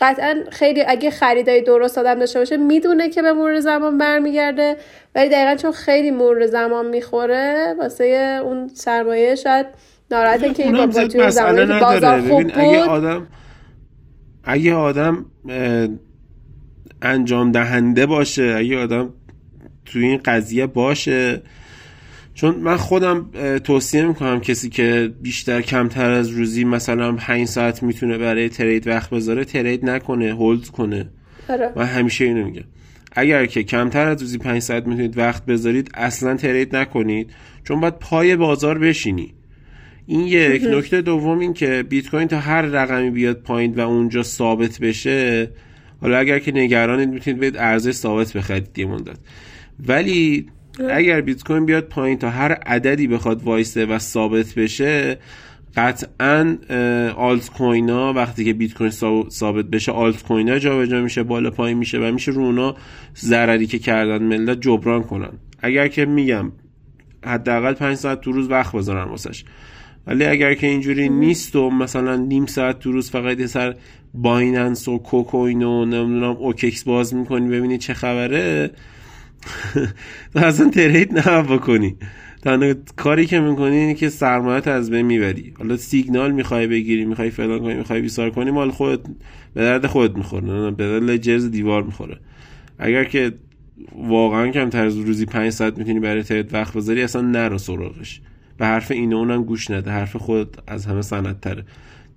قطعا 0.01 0.43
خیلی 0.51 0.83
اگه 0.87 1.09
خریدای 1.09 1.61
درست 1.61 1.97
آدم 1.97 2.19
داشته 2.19 2.39
باشه 2.39 2.57
می‌دونه 2.57 3.09
که 3.09 3.21
به 3.21 3.33
مرور 3.33 3.59
زمان 3.59 3.97
برمیگرده. 3.97 4.77
ولی 5.15 5.29
دقیقا 5.29 5.55
چون 5.55 5.71
خیلی 5.71 6.11
مرور 6.11 6.47
زمان 6.47 6.85
می‌خوره 6.85 7.75
واسه 7.79 8.39
اون 8.43 8.67
سرمایه 8.73 9.35
شاید 9.35 9.65
ناراحته 10.11 10.53
که 10.53 10.63
این 10.63 10.85
با 10.85 11.29
زمانی 11.29 11.67
که 11.67 11.79
بازار 11.79 12.21
خوب 12.21 12.43
ببین 12.43 12.51
اگه 12.55 12.79
بود 12.79 12.89
آدم 12.89 13.27
اگه 14.43 14.73
آدم 14.73 15.25
انجام 17.01 17.51
دهنده 17.51 18.05
باشه 18.05 18.55
اگه 18.57 18.83
آدم 18.83 19.13
توی 19.85 20.05
این 20.05 20.21
قضیه 20.25 20.67
باشه 20.67 21.41
چون 22.35 22.55
من 22.55 22.77
خودم 22.77 23.29
توصیه 23.63 24.05
می‌کنم 24.05 24.39
کسی 24.39 24.69
که 24.69 25.13
بیشتر 25.21 25.61
کمتر 25.61 26.11
از 26.11 26.29
روزی 26.29 26.63
مثلا 26.63 27.13
5 27.13 27.47
ساعت 27.47 27.83
می‌تونه 27.83 28.17
برای 28.17 28.49
ترید 28.49 28.87
وقت 28.87 29.09
بذاره 29.09 29.45
ترید 29.45 29.89
نکنه 29.89 30.33
هولد 30.33 30.67
کنه. 30.67 31.09
آره. 31.49 31.71
من 31.75 31.85
همیشه 31.85 32.25
اینو 32.25 32.45
میگم. 32.45 32.63
اگر 33.11 33.45
که 33.45 33.63
کمتر 33.63 34.07
از 34.07 34.21
روزی 34.21 34.37
5 34.37 34.61
ساعت 34.61 34.87
می‌تونید 34.87 35.17
وقت 35.17 35.45
بذارید 35.45 35.91
اصلا 35.93 36.35
ترید 36.35 36.75
نکنید. 36.75 37.29
چون 37.63 37.79
باید 37.79 37.99
پای 37.99 38.35
بازار 38.35 38.79
بشینی. 38.79 39.33
این 40.07 40.19
یک. 40.19 40.63
نکته 40.63 41.01
دوم 41.01 41.39
این 41.39 41.53
که 41.53 41.83
بیت 41.89 42.09
کوین 42.09 42.27
تا 42.27 42.39
هر 42.39 42.61
رقمی 42.61 43.09
بیاد 43.09 43.41
پایین 43.41 43.75
و 43.75 43.79
اونجا 43.79 44.23
ثابت 44.23 44.79
بشه 44.79 45.49
حالا 46.01 46.17
اگر 46.17 46.39
که 46.39 46.51
نگرانید 46.51 47.09
می‌تونید 47.09 47.39
برید 47.39 47.57
ارزش 47.57 47.91
ثابت 47.91 48.33
بخرید 48.33 48.79
یه 48.79 48.85
مدت 48.85 49.17
ولی 49.87 50.47
اگر 50.79 51.21
بیت 51.21 51.43
کوین 51.43 51.65
بیاد 51.65 51.83
پایین 51.83 52.17
تا 52.17 52.29
هر 52.29 52.51
عددی 52.51 53.07
بخواد 53.07 53.43
وایسه 53.43 53.85
و 53.85 53.99
ثابت 53.99 54.55
بشه 54.55 55.17
قطعا 55.75 56.57
آلت 57.15 57.49
کوین 57.49 57.89
ها 57.89 58.13
وقتی 58.13 58.45
که 58.45 58.53
بیت 58.53 58.73
کوین 58.73 58.91
ثاب- 58.91 59.29
ثابت 59.29 59.65
بشه 59.65 59.91
آلت 59.91 60.23
کوین 60.23 60.49
ها 60.49 60.59
جابجا 60.59 61.01
میشه 61.01 61.23
بالا 61.23 61.49
پایین 61.51 61.77
میشه 61.77 61.97
و 61.99 62.11
میشه 62.11 62.31
رو 62.31 62.41
اونا 62.41 62.75
ضرری 63.17 63.67
که 63.67 63.79
کردن 63.79 64.23
ملت 64.23 64.61
جبران 64.61 65.03
کنن. 65.03 65.31
اگر 65.59 65.87
که 65.87 66.05
میگم 66.05 66.51
حداقل 67.25 67.73
5 67.73 67.97
ساعت 67.97 68.21
تو 68.21 68.31
روز 68.31 68.49
وقت 68.49 68.75
بذارن 68.75 69.09
واسش. 69.09 69.43
ولی 70.07 70.25
اگر 70.25 70.53
که 70.53 70.67
اینجوری 70.67 71.09
نیست 71.09 71.55
و 71.55 71.69
مثلا 71.69 72.15
نیم 72.15 72.45
ساعت 72.45 72.79
تو 72.79 72.91
روز 72.91 73.11
فقط 73.11 73.39
یه 73.39 73.47
سر 73.47 73.75
Binance 74.13 74.87
و 74.87 74.97
KuCoin 74.97 75.63
و 75.63 75.85
نمی‌دونم 75.85 76.35
OKEx 76.37 76.83
باز 76.83 77.13
می‌کنی 77.13 77.49
ببینی 77.49 77.77
چه 77.77 77.93
خبره 77.93 78.71
تو 80.33 80.39
اصلا 80.39 80.69
trade 80.69 81.19
نه 81.19 81.41
بکنی. 81.41 81.95
تنها 82.41 82.73
کاری 82.95 83.25
که 83.25 83.39
می‌کنی 83.39 83.75
اینه 83.75 83.93
که 83.93 84.09
سرمایت 84.09 84.67
از 84.67 84.89
بین 84.89 85.05
می‌بری. 85.05 85.53
حالا 85.57 85.77
سیگنال 85.77 86.31
می‌خوای 86.31 86.67
بگیری 86.67 87.05
می‌خوای 87.05 87.29
فلان 87.29 87.59
کنی 87.59 87.73
می‌خوای 87.73 88.01
بیسار 88.01 88.29
کنی 88.29 88.51
مال 88.51 88.71
خودت 88.71 88.99
به 89.53 89.61
درد 89.61 89.85
خودت 89.85 90.17
می‌خوره. 90.17 90.71
به 90.71 90.99
درد 90.99 91.17
جرز 91.17 91.51
دیوار 91.51 91.83
می‌خوره. 91.83 92.17
اگر 92.79 93.03
که 93.03 93.33
واقعا 93.95 94.51
کم 94.51 94.69
از 94.73 94.97
روزی 94.97 95.25
پنج 95.25 95.49
ساعت 95.49 95.77
می‌تونی 95.77 95.99
برای 95.99 96.23
ترید 96.23 96.53
وقت 96.53 96.73
بذاری 96.73 97.01
اصلا 97.03 97.21
نرو 97.21 97.57
سراغش. 97.57 98.21
به 98.57 98.65
حرف 98.65 98.91
این 98.91 99.13
اونم 99.13 99.43
گوش 99.43 99.71
نده. 99.71 99.91
حرف 99.91 100.15
خودت 100.15 100.49
از 100.67 100.85
همه 100.85 101.01
سنت 101.01 101.41
تره 101.41 101.63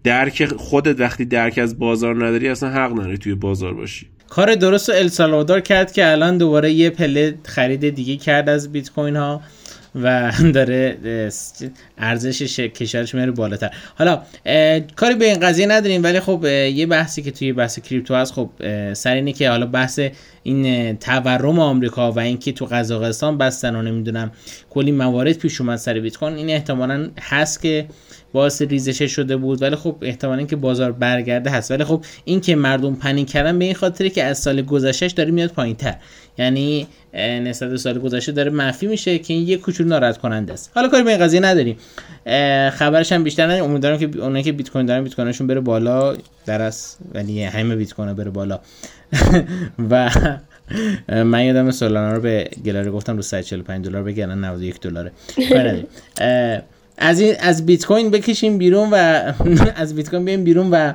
درک 0.04 0.44
خودت 0.44 1.00
وقتی 1.00 1.24
درک 1.24 1.58
از 1.58 1.78
بازار 1.78 2.26
نداری 2.26 2.48
اصلا 2.48 2.70
حق 2.70 2.92
نداری 2.92 3.18
توی 3.18 3.34
بازار 3.34 3.74
باشی. 3.74 4.06
کار 4.28 4.54
درست 4.54 4.90
السالوادور 4.90 5.60
کرد 5.60 5.92
که 5.92 6.10
الان 6.10 6.38
دوباره 6.38 6.72
یه 6.72 6.90
پله 6.90 7.34
خرید 7.44 7.94
دیگه 7.94 8.16
کرد 8.16 8.48
از 8.48 8.72
بیت 8.72 8.90
کوین 8.90 9.16
ها 9.16 9.40
و 10.02 10.32
داره 10.54 10.96
ارزش 11.98 12.60
کشورش 12.60 13.14
میره 13.14 13.30
بالاتر. 13.30 13.70
حالا 13.94 14.22
کاری 14.96 15.14
به 15.14 15.24
این 15.24 15.40
قضیه 15.40 15.66
نداریم 15.66 16.02
ولی 16.02 16.20
خب 16.20 16.44
یه 16.44 16.86
بحثی 16.86 17.22
که 17.22 17.30
توی 17.30 17.52
بحث 17.52 17.78
کریپتو 17.78 18.14
هست 18.14 18.32
خب 18.32 18.50
سر 18.92 19.14
اینه 19.14 19.32
که 19.32 19.50
حالا 19.50 19.66
بحث 19.66 20.00
این 20.48 20.96
تورم 20.96 21.58
آمریکا 21.58 22.12
و 22.12 22.18
اینکه 22.18 22.52
تو 22.52 22.64
قزاقستان 22.64 23.38
بستن 23.38 23.76
و 23.76 23.82
نمی‌دونم 23.82 24.30
کلی 24.70 24.92
موارد 24.92 25.32
پیش 25.32 25.60
اومد 25.60 25.76
سر 25.76 26.00
بیت 26.00 26.16
کوین 26.16 26.34
این 26.34 26.50
احتمالا 26.50 27.08
هست 27.20 27.62
که 27.62 27.86
باعث 28.32 28.62
ریزش 28.62 29.02
شده 29.02 29.36
بود. 29.36 29.62
ولی 29.62 29.76
خب 29.76 29.96
احتمالا 30.02 30.42
که 30.42 30.56
بازار 30.56 30.92
برگرده 30.92 31.50
هست. 31.50 31.70
ولی 31.70 31.84
خب 31.84 32.04
این 32.24 32.40
که 32.40 32.56
مردم 32.56 32.94
پنیک 32.94 33.30
کردن 33.30 33.58
به 33.58 33.64
این 33.64 33.74
خاطره 33.74 34.10
که 34.10 34.24
از 34.24 34.38
سال 34.38 34.62
گذشتهش 34.62 35.12
داره 35.12 35.30
میاد 35.30 35.50
پایین 35.50 35.76
تر 35.76 35.94
یعنی 36.38 36.86
نسبت 37.14 37.76
سال 37.76 37.98
گذشته 37.98 38.32
داره 38.32 38.50
منفی 38.50 38.86
میشه 38.86 39.18
که 39.18 39.34
این 39.34 39.48
یه 39.48 39.56
کوچولو 39.56 39.88
ناراحت 39.88 40.18
کننده 40.18 40.52
است. 40.52 40.70
حالا 40.74 40.88
کاری 40.88 41.02
به 41.02 41.10
این 41.10 41.18
قضیه 41.18 41.40
نداریم. 41.40 41.76
خبرش 42.70 43.12
هم 43.12 43.24
بیشتر 43.24 43.44
نداریم. 43.44 43.64
امیدوارم 43.64 43.98
که 43.98 44.10
اونایی 44.20 44.44
که 44.44 44.52
بیت 44.52 44.70
کوین 44.70 44.86
دارن 44.86 45.04
بیت 45.04 45.14
کوینشون 45.14 45.46
بره 45.46 45.60
بالا. 45.60 46.16
درس 46.48 46.96
ولی 47.14 47.42
همه 47.42 47.76
بیت 47.76 47.94
کوین 47.94 48.12
بره 48.12 48.30
بالا. 48.30 48.60
و 49.90 50.10
من 51.08 51.44
یادم 51.44 51.70
سولانا 51.70 52.12
رو 52.12 52.20
به 52.20 52.50
گلاره 52.64 52.90
گفتم 52.90 53.16
رو 53.16 53.22
145 53.22 53.86
دلار 53.86 54.02
بگیرن 54.02 54.44
91 54.44 54.80
دلاره. 54.80 55.12
از 56.98 57.20
این 57.20 57.34
از 57.40 57.66
بیت 57.66 57.86
کوین 57.86 58.10
بکشیم 58.10 58.58
بیرون 58.58 58.88
و 58.92 58.96
از 59.76 59.94
بیت 59.94 60.10
کوین 60.10 60.24
بریم 60.24 60.44
بیرون 60.44 60.70
و 60.70 60.92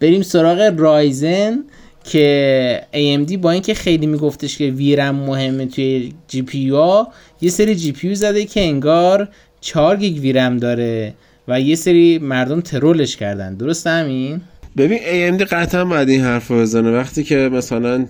بریم 0.00 0.22
سراغ 0.22 0.74
Ryzen 0.76 1.58
که 2.04 2.86
AMD 2.92 3.36
با 3.36 3.50
اینکه 3.50 3.74
خیلی 3.74 4.06
میگفتش 4.06 4.58
که 4.58 4.64
VRAM 4.64 5.14
مهمه 5.14 5.66
توی 5.66 6.12
GPU 6.28 6.68
ها 6.68 7.08
یه 7.40 7.50
سری 7.50 7.74
GPU 7.74 8.14
زده 8.14 8.44
که 8.44 8.60
انگار 8.60 9.28
4 9.60 9.96
گیگ 9.96 10.22
VRAM 10.22 10.56
داره 10.56 11.14
و 11.48 11.60
یه 11.60 11.76
سری 11.76 12.18
مردم 12.18 12.60
troll 12.60 13.00
ش 13.00 13.16
کردن. 13.16 13.54
درست 13.54 13.86
همین؟ 13.86 14.40
ببین 14.76 14.98
AMD 14.98 15.42
قطعا 15.42 15.84
باید 15.84 16.08
این 16.08 16.20
حرف 16.20 16.48
رو 16.48 16.60
بزنه. 16.60 16.90
وقتی 16.90 17.24
که 17.24 17.36
مثلا 17.36 18.06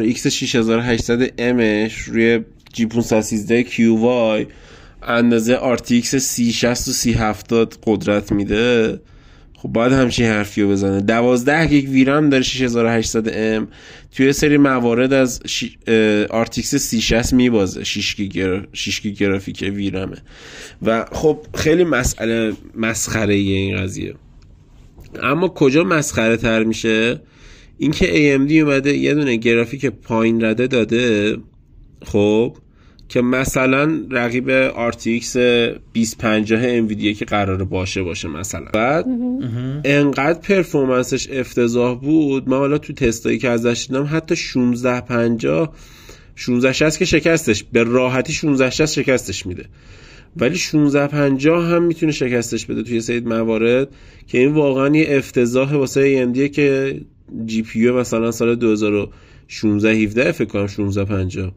RX 0.00 0.26
6800 0.26 1.40
Mش 1.40 1.98
روی 1.98 2.40
G513QY 2.72 4.46
اندازه 5.02 5.76
RTX 5.76 6.06
3060 6.06 6.88
و 6.88 6.92
3070 6.92 7.78
قدرت 7.86 8.32
میده. 8.32 9.00
خب 9.56 9.68
باید 9.68 9.92
همچین 9.92 10.26
حرفی 10.26 10.62
رو 10.62 10.68
بزنه. 10.68 11.00
12 11.00 11.66
گیگ 11.66 11.88
VRAM 11.88 12.30
داره 12.30 12.42
6800 12.42 13.60
M. 13.60 13.66
توی 14.16 14.32
سری 14.32 14.56
موارد 14.56 15.12
از 15.12 15.40
ش... 15.46 15.64
RTX 16.30 16.62
3060 16.62 17.32
میبازه. 17.32 17.84
6 17.84 18.16
گیگ 18.16 18.60
6 18.72 19.00
گیگ 19.00 19.16
گرافیک 19.16 19.72
VRAM 19.74 20.08
ه 20.08 20.16
و 20.82 21.04
خب 21.12 21.38
خیلی 21.54 21.84
مسئله 21.84 22.52
مسخره 22.76 23.34
این 23.34 23.76
قضیه. 23.76 24.14
اما 25.22 25.48
کجا 25.48 25.84
مسخره 25.84 26.36
تر 26.36 26.64
میشه؟ 26.64 27.20
اینکه 27.78 28.06
AMD 28.06 28.52
اومده 28.52 28.96
یه 28.96 29.14
دونه 29.14 29.36
گرافیک 29.36 29.86
پایین 29.86 30.44
رده 30.44 30.66
داده 30.66 31.36
خب 32.04 32.56
که 33.08 33.20
مثلا 33.20 34.00
رقیب 34.10 34.70
RTX 34.90 35.36
2050 35.94 36.62
انویدیا 36.64 37.12
که 37.12 37.24
قرار 37.24 37.64
باشه 37.64 38.02
باشه 38.02 38.28
مثلا. 38.28 38.66
بعد 38.72 39.06
انقدر 39.84 40.38
پرفورمنسش 40.38 41.30
افتضاح 41.30 42.00
بود 42.00 42.48
من 42.48 42.56
حالا 42.56 42.78
تو 42.78 42.92
تستایی 42.92 43.38
که 43.38 43.48
ازش 43.48 43.86
دیدم 43.88 44.08
حتی 44.12 44.34
1650 44.34 45.74
1660 46.36 46.98
که 46.98 47.04
شکستش 47.04 47.64
به 47.72 47.82
راحتی 47.82 48.32
1660 48.32 48.92
شکستش 48.92 49.46
میده. 49.46 49.64
ولی 50.36 50.54
1650 50.54 51.64
هم 51.64 51.82
می‌تونه 51.82 52.12
شکستش 52.12 52.66
بده 52.66 52.82
توی 52.82 53.00
سید 53.00 53.28
موارد 53.28 53.88
که 54.26 54.38
این 54.38 54.52
واقعا 54.52 54.96
یه 54.96 55.06
افتضاح 55.08 55.74
واسه 55.74 56.26
AMD 56.26 56.38
که 56.38 57.00
جی 57.46 57.62
پی 57.62 57.90
مثلا 57.90 58.30
سال 58.30 58.54
2016 58.54 59.90
17 59.90 60.32
فکر 60.32 60.48
کنم 60.48 60.64
1650 60.64 61.52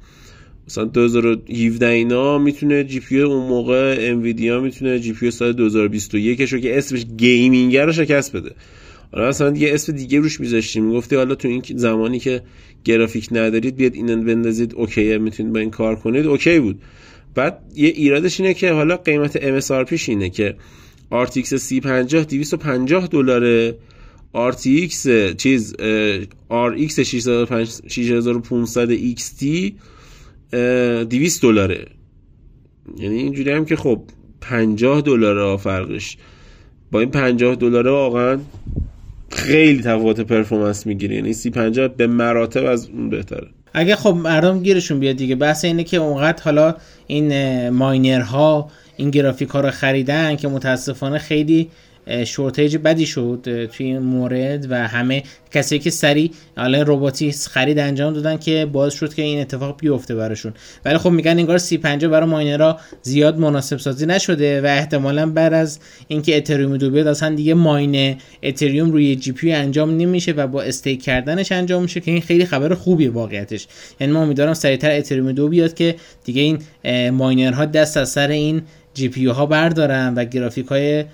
مثلا 0.67 0.83
2017 0.83 1.87
اینا 1.87 2.37
می‌تونه 2.37 2.83
GPU 2.83 3.21
اون 3.21 3.47
موقع 3.47 3.95
Nvidia 3.99 4.59
می‌تونه 4.59 4.99
GPU 4.99 5.31
سال 5.31 5.53
2021 5.53 6.41
رو 6.41 6.59
که 6.59 6.77
اسمش 6.77 7.05
gaming 7.17 7.77
رو 7.77 7.91
شکست 7.91 8.35
بده. 8.35 8.51
حالا 9.11 9.29
مثلا 9.29 9.49
دیگه 9.49 9.73
اسم 9.73 9.93
دیگه 9.93 10.19
روش 10.19 10.39
میذاشتیم. 10.39 10.85
می‌گفتی 10.85 11.15
حالا 11.15 11.35
تو 11.35 11.47
این 11.47 11.63
زمانی 11.75 12.19
که 12.19 12.41
گرافیک 12.83 13.27
ندارید 13.31 13.75
بیاد 13.75 13.93
اینو 13.93 14.23
بندازید 14.23 14.73
okay 14.75 15.17
می‌تونید 15.17 15.53
با 15.53 15.59
این 15.59 15.69
کار 15.69 15.95
کنید 15.95 16.25
okay 16.25 16.59
بود. 16.59 16.81
بعد 17.37 17.61
یه 17.75 17.89
ایرادش 17.89 18.39
اینه 18.39 18.53
که 18.53 18.71
حالا 18.71 18.97
قیمت 18.97 19.59
MSRP 19.59 20.07
اینه 20.07 20.29
که 20.29 20.55
RTX 21.11 21.55
3050 21.55 22.23
250 22.23 23.07
دلاره 23.07 23.75
RTX 24.35 25.07
چیز 25.37 25.75
RX 26.49 26.99
6500 26.99 29.15
XT 29.15 29.45
200 30.51 31.41
دلاره 31.41 31.85
یعنی 32.97 33.17
اینجوری 33.17 33.51
هم 33.51 33.65
که 33.65 33.75
خب 33.75 34.01
50 34.41 35.01
دلاره 35.01 35.57
فرقش. 35.57 36.17
با 36.91 36.99
این 36.99 37.11
50 37.11 37.55
دلاره 37.55 37.91
واقعا 37.91 38.39
خیلی 39.29 39.81
تفاوت 39.81 40.21
پرفورمنس 40.21 40.87
می‌گیره. 40.87 41.15
یعنی 41.15 41.33
سی 41.33 41.49
50 41.49 41.87
به 41.87 42.07
مراتب 42.07 42.65
از 42.65 42.89
اون 42.89 43.09
بهتره. 43.09 43.47
اگه 43.77 43.95
خب 43.95 44.09
مردم 44.09 44.63
گیرشون 44.63 44.99
بیاد 44.99 45.15
دیگه 45.15 45.35
بحث 45.35 45.65
اینه 45.65 45.83
که 45.83 45.97
اونقدر 45.97 46.43
حالا 46.43 46.75
این 47.07 47.69
ماینرها 47.69 48.69
این 48.95 49.09
گرافیک 49.09 49.49
ها 49.49 49.59
رو 49.59 49.71
خریدن 49.71 50.35
که 50.35 50.47
متاسفانه 50.47 51.17
خیلی 51.17 51.69
shortage 52.25 52.77
بدی 52.77 53.05
شد 53.05 53.69
توی 53.71 53.85
این 53.85 53.99
مورد 53.99 54.71
و 54.71 54.87
همه 54.87 55.23
کسی 55.51 55.79
که 55.79 55.89
سری 55.89 56.31
حالا 56.57 56.83
رباتی 56.87 57.31
خرید 57.31 57.79
انجام 57.79 58.13
دادن 58.13 58.37
که 58.37 58.65
باعث 58.65 58.93
شد 58.93 59.13
که 59.13 59.21
این 59.21 59.41
اتفاق 59.41 59.79
بیفته 59.79 60.15
براشون. 60.15 60.53
ولی 60.85 60.97
خب 60.97 61.09
میگن 61.09 61.31
انگار 61.31 61.57
سی 61.57 61.77
50 61.77 62.11
برای 62.11 62.29
miner 62.29 62.71
ها 62.71 62.79
زیاد 63.01 63.39
مناسب 63.39 63.77
سازی 63.77 64.05
نشده 64.05 64.61
و 64.61 64.65
احتمالا 64.65 65.31
بعد 65.31 65.53
از 65.53 65.79
اینکه 66.07 66.37
اتریوم 66.37 66.77
دو 66.77 66.89
بیاد 66.89 67.07
اصلا 67.07 67.35
دیگه 67.35 67.53
mine 67.53 68.15
اتریوم 68.43 68.91
روی 68.91 69.15
GPU 69.15 69.51
انجام 69.51 69.97
نمیشه 69.97 70.31
و 70.31 70.47
با 70.47 70.61
stake 70.61 71.03
کردنش 71.03 71.51
انجام 71.51 71.81
میشه 71.81 71.99
که 71.99 72.11
این 72.11 72.21
خیلی 72.21 72.45
خبر 72.45 72.73
خوبیه 72.73 73.09
واقعیتش. 73.09 73.67
یعنی 73.99 74.13
ما 74.13 74.21
امیدوارم 74.21 74.53
سریعتر 74.53 74.91
اتریوم 74.91 75.31
دو 75.31 75.47
بیاد 75.47 75.73
که 75.73 75.95
دیگه 76.23 76.41
این 76.41 76.59
miner 77.09 77.56
ها 77.56 77.65
دست 77.65 77.97
از 77.97 78.09
سر 78.09 78.27
این 78.27 78.61
جی 78.93 79.09
پی 79.09 79.25
ها 79.25 79.45
بردارن 79.45 80.13
و 80.15 80.25
گرافیک 80.25 80.65
های 80.67 81.05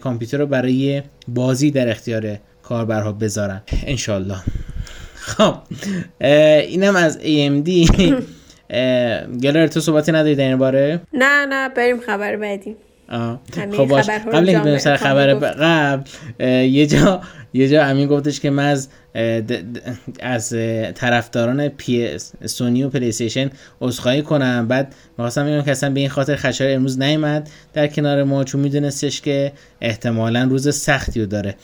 کامپیوتر 0.00 0.38
رو 0.38 0.46
برای 0.46 1.02
بازی 1.28 1.70
در 1.70 1.88
اختیار 1.88 2.38
کاربرها 2.62 3.12
بذارن. 3.12 3.62
انشالله. 3.86 4.36
خب 5.14 5.54
اینم 6.20 6.96
از 6.96 7.18
AMD 7.18 7.70
گلر 9.42 9.66
تو 9.66 9.80
صحبتی 9.80 10.12
نداری 10.12 10.34
در 10.34 10.44
این 10.44 10.56
باره؟ 10.56 11.00
نه 11.12 11.46
نه 11.46 11.68
بریم 11.68 12.00
خبر 12.00 12.36
بعدی. 12.36 12.76
خب 13.10 13.84
باش. 13.84 14.10
قبل 14.10 14.48
اینکه 14.48 14.64
بریم 14.64 14.78
سر 14.78 14.96
خبر 14.96 15.34
قبل 15.34 16.02
یه 16.40 16.86
جا 16.86 17.20
یه 17.52 17.68
جا 17.68 17.84
امین 17.84 18.08
گفتش 18.08 18.40
که 18.40 18.50
من 18.50 18.66
از 18.66 18.88
از 20.20 20.50
طرفداران 20.94 21.68
پی 21.68 22.18
سونی 22.46 22.82
و 22.82 22.88
پلی 22.88 23.08
استیشن 23.08 23.50
عذرخواهی 23.80 24.22
کنم. 24.22 24.68
بعد 24.68 24.94
می‌خواستم 25.18 25.46
بگم 25.46 25.62
که 25.62 25.70
اصلا 25.70 25.90
به 25.90 26.00
این 26.00 26.08
خاطر 26.08 26.36
خشایار 26.36 26.76
امروز 26.76 26.98
نیومد. 26.98 27.50
در 27.72 27.86
کنار 27.86 28.24
ما 28.24 28.44
چون 28.44 28.60
میدونستش 28.60 29.20
که 29.20 29.52
احتمالا 29.80 30.44
روز 30.50 30.76
سختی 30.76 31.20
رو 31.20 31.26
داره. 31.26 31.54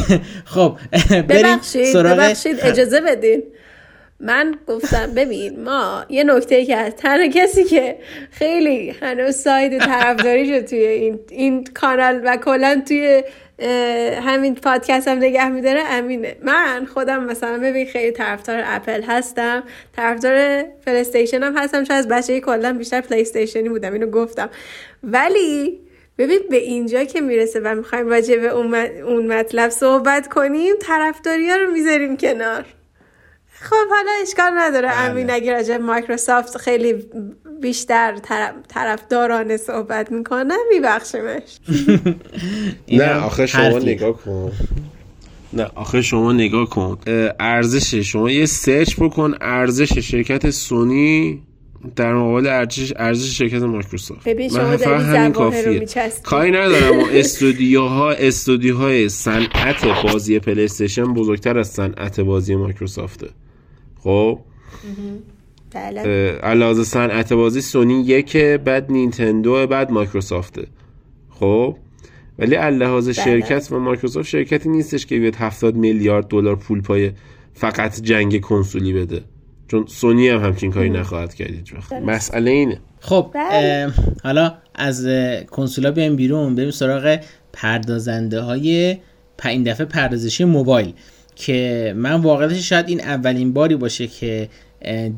خب 0.44 0.76
بریم 1.08 1.22
ببخشید, 1.22 1.96
ببخشید 1.96 2.56
اجازه 2.62 3.00
بدین. 3.00 3.42
من 4.20 4.54
گفتم 4.66 5.14
ببین 5.16 5.64
ما 5.64 6.06
یه 6.08 6.24
نکته 6.24 6.64
که 6.64 6.76
از 6.76 6.94
تنها 6.94 7.28
کسی 7.28 7.64
که 7.64 7.98
خیلی 8.30 8.90
هنوز 8.90 9.34
side 9.34 9.78
طرفداری 9.78 10.46
شد 10.46 10.64
توی 10.64 10.78
این, 10.78 11.20
این 11.30 11.64
کانال 11.64 12.20
و 12.24 12.36
کلا 12.36 12.82
توی 12.88 13.22
همین 14.22 14.54
پادکست 14.54 15.08
هم 15.08 15.18
نگه 15.18 15.48
میداره 15.48 15.80
امینه. 15.90 16.36
من 16.42 16.86
خودم 16.94 17.24
مثلا 17.24 17.58
ببین 17.58 17.86
خیلی 17.86 18.12
طرفدار 18.12 18.62
اپل 18.64 19.02
هستم 19.02 19.62
طرفدار 19.96 20.62
پلیستیشن 20.86 21.42
هم 21.42 21.56
هستم 21.56 21.84
چون 21.84 21.96
از 21.96 22.08
بچه 22.08 22.40
کلا 22.40 22.72
بیشتر 22.72 23.00
پلیستیشنی 23.00 23.68
بودم 23.68 23.92
اینو 23.92 24.06
گفتم. 24.06 24.50
ولی 25.02 25.80
ببین 26.18 26.38
به 26.50 26.56
اینجا 26.56 27.04
که 27.04 27.20
می‌رسه 27.20 27.60
و 27.60 27.74
می‌خوایم 27.74 28.08
راجع 28.08 28.36
به 28.36 28.48
اون 28.48 29.32
مطلب 29.32 29.70
صحبت 29.70 30.28
کنیم 30.28 30.74
طرفداری 30.80 31.50
ها 31.50 31.56
رو 31.56 31.70
می‌ذاریم 31.70 32.16
کنار. 32.16 32.64
خب 33.60 33.86
حالا 33.90 34.10
اشکال 34.22 34.52
نداره. 34.54 34.88
بله. 34.88 35.00
امین 35.00 35.30
اگه 35.30 35.52
راجع 35.52 35.76
مایکروسافت 35.76 36.56
خیلی 36.56 36.94
بیشتر 37.62 38.16
طرفدارانه 38.68 39.56
صحبت 39.56 40.12
می‌کنه 40.12 40.54
میبخشیمش. 40.72 41.58
نه 42.88 43.14
آخه 43.14 43.46
شما 43.46 43.78
نگاه 43.78 44.12
کن. 44.12 44.52
نه 45.52 45.66
آخه 45.74 46.02
شما 46.02 46.32
نگاه 46.32 46.70
کن. 46.70 46.98
ارزش 47.40 47.94
شما 47.94 48.30
یه 48.30 48.46
سرچ 48.46 48.96
بکن 49.00 49.34
ارزش 49.40 49.98
شرکت 49.98 50.50
سونی 50.50 51.42
در 51.96 52.14
مقابل 52.14 52.46
ارزش 52.46 52.92
ارزش 52.96 53.38
شرکت 53.38 53.62
مایکروسافت. 53.62 54.28
ببین 54.28 54.48
شما 54.48 54.76
داری 54.76 55.04
همین 55.04 55.32
کافیه. 55.32 55.86
کاری 56.22 56.50
ندارم. 56.50 57.00
استودیوها 57.12 58.10
استودیوهای 58.10 59.08
صنعت 59.08 59.86
بازی 60.02 60.38
پلی 60.38 60.64
استیشن 60.64 61.14
بزرگتر 61.14 61.58
از 61.58 61.68
صنعت 61.68 62.20
بازی 62.20 62.54
مایکروسافته. 62.54 63.28
خب. 64.06 64.38
بله. 65.74 66.84
صنعت 66.84 67.32
بازی 67.32 67.60
سونی 67.60 68.00
یکه 68.00 68.60
بعد 68.64 68.92
نینتندو 68.92 69.66
بعد 69.66 69.90
مایکروسافته. 69.90 70.66
خب. 71.30 71.76
ولی 72.38 72.56
لحاظ 72.56 73.04
بله. 73.04 73.12
شرکت 73.12 73.68
و 73.72 73.78
مایکروسافت 73.78 74.28
شرکتی 74.28 74.68
نیستش 74.68 75.06
که 75.06 75.18
بیاد 75.18 75.34
70 75.34 75.76
میلیارد 75.76 76.28
دلار 76.28 76.56
پول 76.56 76.80
پای 76.80 77.12
فقط 77.54 78.00
جنگ 78.00 78.40
کنسولی 78.40 78.92
بده. 78.92 79.22
چون 79.68 79.86
سونی 79.86 80.28
هم 80.28 80.44
همچین 80.44 80.72
کاری 80.72 80.90
نخواهد 80.90 81.34
کرد 81.34 81.50
هیچ 81.50 81.74
وقت. 81.74 81.92
مسئله 81.92 82.50
اینه. 82.50 82.80
خب 83.00 83.30
بله. 83.34 83.92
حالا 84.22 84.54
از 84.74 85.08
کنسولا 85.50 85.90
بیایم 85.90 86.16
بیرون. 86.16 86.54
بریم 86.54 86.70
سراغ 86.70 87.18
پردازنده 87.52 88.40
های 88.40 88.96
این 89.44 89.62
دفعه 89.62 89.86
پردازشی 89.86 90.44
موبایل. 90.44 90.94
که 91.36 91.92
من 91.96 92.12
واقعیتش 92.12 92.68
شاید 92.68 92.88
این 92.88 93.00
اولین 93.00 93.52
باری 93.52 93.76
باشه 93.76 94.06
که 94.06 94.48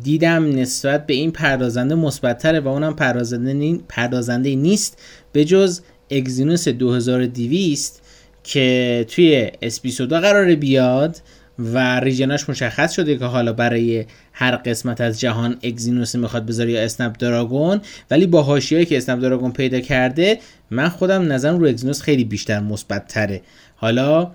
دیدم 0.03 0.57
نسبت 0.57 1.07
به 1.07 1.15
این 1.15 1.31
پردازنده 1.31 1.95
مثبتتره 1.95 2.61
و 2.61 2.69
اونم 2.69 2.97
پردازنده, 2.97 3.79
پردازنده 3.89 4.55
نیست. 4.55 4.99
به 5.33 5.45
جز 5.45 5.81
اگزینوس 6.11 6.69
2200 6.69 8.03
که 8.45 9.07
توی 9.09 9.51
اسپیسودا 9.63 10.21
قراره 10.21 10.57
بیاد 10.57 11.17
و 11.59 12.01
ریژناش 12.01 12.49
مشخص 12.49 12.93
شده 12.93 13.17
که 13.19 13.25
حالا 13.25 13.53
برای 13.53 14.05
هر 14.33 14.57
قسمت 14.57 15.01
از 15.01 15.21
جهان 15.21 15.57
اگزینوس 15.63 16.15
می‌خواد 16.15 16.47
بذاره 16.47 16.73
یا 16.73 16.83
اسنپ 16.83 17.17
دراگون. 17.19 17.81
ولی 18.11 18.27
با 18.27 18.43
حاشیه‌ای 18.43 18.85
که 18.85 18.97
اسنپ 18.97 19.21
دراگون 19.21 19.53
پیدا 19.53 19.81
کرده 19.81 20.39
من 20.71 20.89
خودم 20.89 21.33
نظرم 21.33 21.59
رو 21.59 21.67
اگزینوس 21.67 22.03
خیلی 22.03 22.25
بیشتر 22.25 22.61
مثبت 22.61 23.31
حالا 23.77 24.31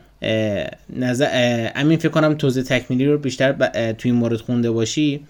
نظر 0.96 1.28
امین 1.76 1.98
فکر 1.98 2.10
کنم 2.10 2.34
توضیح 2.34 2.64
تکمیلی 2.64 3.06
رو 3.06 3.18
بیشتر 3.18 3.52
توی 3.94 4.12
این 4.12 4.20
مورد 4.20 4.38
خونده 4.38 4.72
باشی 4.72 5.26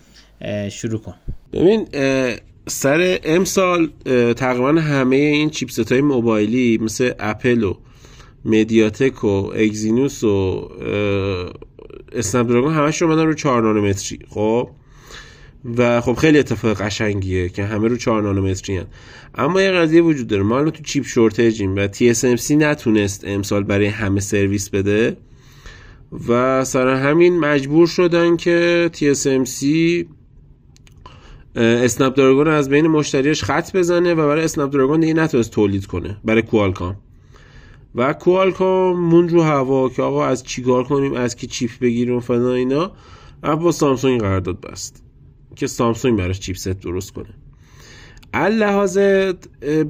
شروع 0.71 0.99
کن. 0.99 1.13
ببین 1.53 1.87
سر 2.67 3.19
امسال 3.23 3.89
تقریبا 4.33 4.81
همه 4.81 5.15
این 5.15 5.49
چیپست 5.49 5.91
های 5.91 6.01
موبایلی 6.01 6.77
مثل 6.77 7.11
اپل 7.19 7.63
و 7.63 7.77
مدیاتک 8.45 9.23
و 9.23 9.51
اگزینوس 9.55 10.23
و 10.23 10.69
اسنپ 12.11 12.49
دراگون 12.49 12.73
همش 12.73 13.01
رو 13.01 13.25
رو 13.25 13.33
4 13.33 13.61
نانومتری. 13.61 14.19
خب؟ 14.29 14.69
و 15.77 16.01
خب 16.01 16.13
خیلی 16.13 16.39
اتفاق 16.39 16.81
قشنگیه 16.81 17.49
که 17.49 17.65
همه 17.65 17.87
رو 17.87 17.97
4 17.97 18.21
نانومتری 18.21 18.77
هن. 18.77 18.85
اما 19.35 19.61
یه 19.61 19.71
قضیه 19.71 20.01
وجود 20.01 20.27
داره. 20.27 20.43
ما 20.43 20.69
تو 20.69 20.83
چیپ 20.83 21.05
شورتجیم 21.05 21.75
و 21.75 21.87
TSMC 21.87 22.51
نتونست 22.51 23.23
امسال 23.27 23.63
برای 23.63 23.85
همه 23.85 24.19
سرویس 24.19 24.69
بده 24.69 25.17
و 26.27 26.63
سر 26.65 26.87
همین 26.87 27.39
مجبور 27.39 27.87
شدن 27.87 28.37
که 28.37 28.89
TSMC 28.93 29.65
اسنپ 31.55 32.15
دراگون 32.15 32.47
از 32.47 32.69
بین 32.69 32.87
مشتریاش 32.87 33.43
خط 33.43 33.75
بزنه 33.75 34.13
و 34.13 34.15
برای 34.15 34.43
اسنپ 34.43 34.71
دراگون 34.71 34.99
دیگه 34.99 35.13
نتونست 35.13 35.51
تولید 35.51 35.85
کنه 35.85 36.17
برای 36.25 36.41
کوالکام 36.41 36.95
و 37.95 38.13
کوالکام 38.13 38.99
مون 38.99 39.29
رو 39.29 39.41
هوا 39.41 39.89
که 39.89 40.01
آقا 40.01 40.25
از 40.25 40.43
چیکار 40.43 40.83
کنیم 40.83 41.13
از 41.13 41.35
کی 41.35 41.47
چیپ 41.47 41.71
بگیریم 41.81 42.19
فلان 42.19 42.55
اینا. 42.55 42.91
با 43.41 43.71
سامسونگ 43.71 44.21
قرارداد 44.21 44.61
بست. 44.61 45.02
که 45.55 45.67
سامسونگ 45.67 46.17
براش 46.17 46.39
چیپست 46.39 46.69
درست 46.69 47.13
کنه. 47.13 47.29
لحاظ 48.49 48.97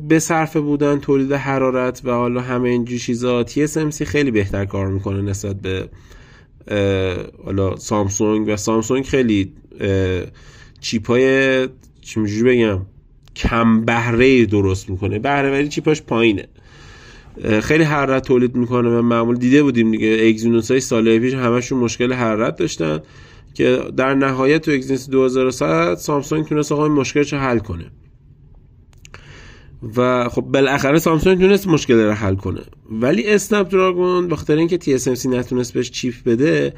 به 0.08 0.20
صرفه 0.20 0.60
بودن 0.60 1.00
تولید 1.00 1.32
حرارت 1.32 2.02
و 2.04 2.12
حالا 2.12 2.42
همه 2.42 2.70
اینجور 2.70 3.00
چیزا 3.00 3.44
TSMC 3.44 4.04
خیلی 4.04 4.32
بهتر 4.32 4.66
کار 4.66 4.88
می‌کنه 4.88 5.22
نسبت 5.22 5.56
به 5.56 5.90
حالا 7.46 7.76
سامسونگ 7.76 8.48
و 8.48 8.58
سامسونگ 8.58 9.06
خیلی 9.06 9.54
چیپ 10.80 11.08
های 11.08 11.68
چی 12.02 12.44
بگم 12.44 12.82
کم 13.36 13.86
بهره 13.86 14.46
درست 14.46 14.90
می‌کنه. 14.90 15.20
بهره 15.20 15.52
ولی 15.52 15.68
چیپاش 15.68 16.02
پایینه 16.02 16.48
خیلی 17.62 17.84
حرارت 17.84 18.28
تولید 18.28 18.56
می‌کنه. 18.56 18.90
و 18.90 19.02
معمول 19.02 19.36
دیده 19.36 19.64
بودیم 19.64 19.92
دیگه 19.92 20.26
اگزینوس 20.28 20.72
های 20.72 20.80
سال 20.80 21.20
پیش 21.20 21.34
همشون 21.34 21.80
مشکل 21.80 22.14
حرارت 22.14 22.56
داشتن. 22.56 23.00
که 23.54 23.80
در 23.98 24.14
نهایت 24.14 24.62
تو 24.62 24.72
اگزینوس 24.72 25.10
2100 25.10 25.96
سامسونگ 25.96 26.46
تونست 26.46 26.72
آقا 26.72 26.84
این 26.84 26.94
مشکلش 26.94 27.34
حل 27.34 27.60
کنه. 27.60 27.86
و 29.98 30.30
خب 30.30 30.42
بالاخره 30.42 31.00
سامسونگ 31.00 31.40
تونست 31.40 31.68
مشکل 31.68 31.94
رو 31.94 32.12
حل 32.12 32.36
کنه. 32.36 32.62
ولی 32.92 33.28
Snapdragon 33.28 34.36
TSMC 34.68 35.30
نتونست 35.30 35.74
بهش 35.74 35.92
چیپ 35.92 36.16
بده 36.26 36.74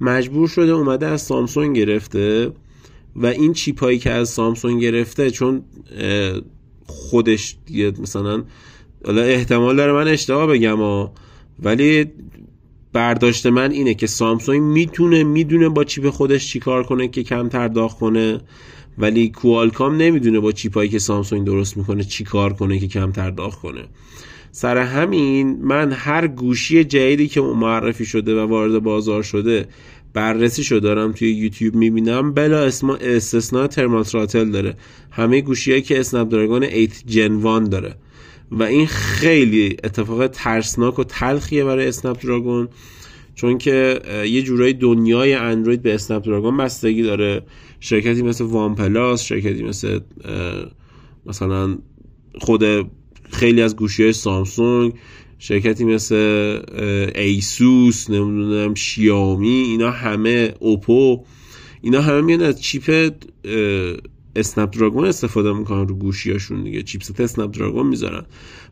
مجبور 0.00 0.48
شده 0.48 0.72
اومده 0.72 1.06
از 1.06 1.22
سامسونگ 1.22 1.76
گرفته 1.76 2.52
و 3.16 3.26
این 3.26 3.52
چیپ 3.52 3.80
هایی 3.80 3.98
که 3.98 4.10
از 4.10 4.28
سامسونگ 4.28 4.82
گرفته 4.82 5.30
چون 5.30 5.62
خودش 6.86 7.56
مثلا 8.02 8.44
احتمال 9.06 9.76
داره 9.76 9.92
من 9.92 10.08
اشتباه 10.08 10.46
بگم 10.46 11.10
ولی 11.62 12.06
برداشت 12.92 13.46
من 13.46 13.70
اینه 13.70 13.94
که 13.94 14.06
سامسونگ 14.06 14.62
می‌تونه 14.62 15.24
می‌دونه 15.24 15.68
با 15.68 15.84
چیپ 15.84 16.10
خودش 16.10 16.48
چیکار 16.48 16.82
کنه 16.82 17.08
که 17.08 17.22
کمتر 17.22 17.68
داغ 17.68 17.98
کنه 17.98 18.40
ولی 18.98 19.28
Qualcomm 19.28 19.96
نمی‌دونه 19.96 20.40
با 20.40 20.52
چیپایی 20.52 20.90
که 20.90 20.98
سامسونگ 20.98 21.46
درست 21.46 21.76
می‌کنه 21.76 22.04
چی 22.04 22.24
کار 22.24 22.52
کنه 22.52 22.78
که 22.78 22.88
کمتر 22.88 23.30
داغ 23.30 23.54
کنه. 23.54 23.84
سر 24.52 24.78
همین 24.78 25.58
من 25.62 25.92
هر 25.92 26.26
گوشی 26.26 26.84
جدیدی 26.84 27.28
که 27.28 27.40
معرفی 27.40 28.04
شده 28.04 28.34
و 28.34 28.46
وارد 28.46 28.78
بازار 28.78 29.22
شده 29.22 29.68
بررسی 30.12 30.64
شده 30.64 30.80
دارم 30.80 31.12
توی 31.12 31.30
یوتیوب 31.32 31.74
می‌بینم. 31.74 32.34
بلا 32.34 32.64
اسم 32.64 32.90
استثناء 32.90 33.66
ترمال 33.66 34.02
تراتل 34.02 34.50
داره. 34.50 34.76
همه 35.10 35.40
گوشیایی 35.40 35.82
که 35.82 36.00
اسنپ 36.00 36.28
دراگون 36.28 36.62
8 36.62 37.06
جن 37.06 37.38
1 37.38 37.70
داره. 37.70 37.94
و 38.50 38.62
این 38.62 38.86
خیلی 38.86 39.76
اتفاق 39.84 40.26
ترسناک 40.26 40.98
و 40.98 41.04
تلخیه 41.04 41.64
برای 41.64 41.88
اسنپ 41.88 42.22
دراگون 42.22 42.68
چون 43.34 43.58
که 43.58 44.00
یه 44.26 44.42
جورایی 44.42 44.72
دنیای 44.72 45.34
اندروید 45.34 45.82
به 45.82 45.94
اسنپ 45.94 46.24
دراگون 46.24 46.56
بستگی 46.56 47.02
داره. 47.02 47.42
شرکتی 47.80 48.22
مثل 48.22 48.44
وان 48.44 48.74
پلاس 48.74 49.22
شرکتی 49.22 49.62
مثل 49.62 50.00
مثلا 51.26 51.78
خود 52.38 52.64
خیلی 53.30 53.62
از 53.62 53.76
گوشی 53.76 54.02
های 54.02 54.12
سامسونگ 54.12 54.92
شرکتی 55.38 55.84
مثل 55.84 56.14
ASUS 57.14 58.10
نمی‌دونم 58.10 58.74
شیائومی 58.74 59.48
اینا 59.48 59.90
همه 59.90 60.54
اوپو 60.58 61.24
اینا 61.82 62.00
همه 62.00 62.20
میان 62.20 62.42
از 62.42 62.62
چیپ 62.62 63.14
Snapdragon 64.36 65.04
استفاده 65.04 65.52
می‌کنن 65.52 65.88
رو 65.88 65.94
گوشیاشون 65.94 66.64
دیگه. 66.64 66.82
چیپست 66.82 67.20
Snapdragon 67.20 67.86
می‌ذارن. 67.86 68.24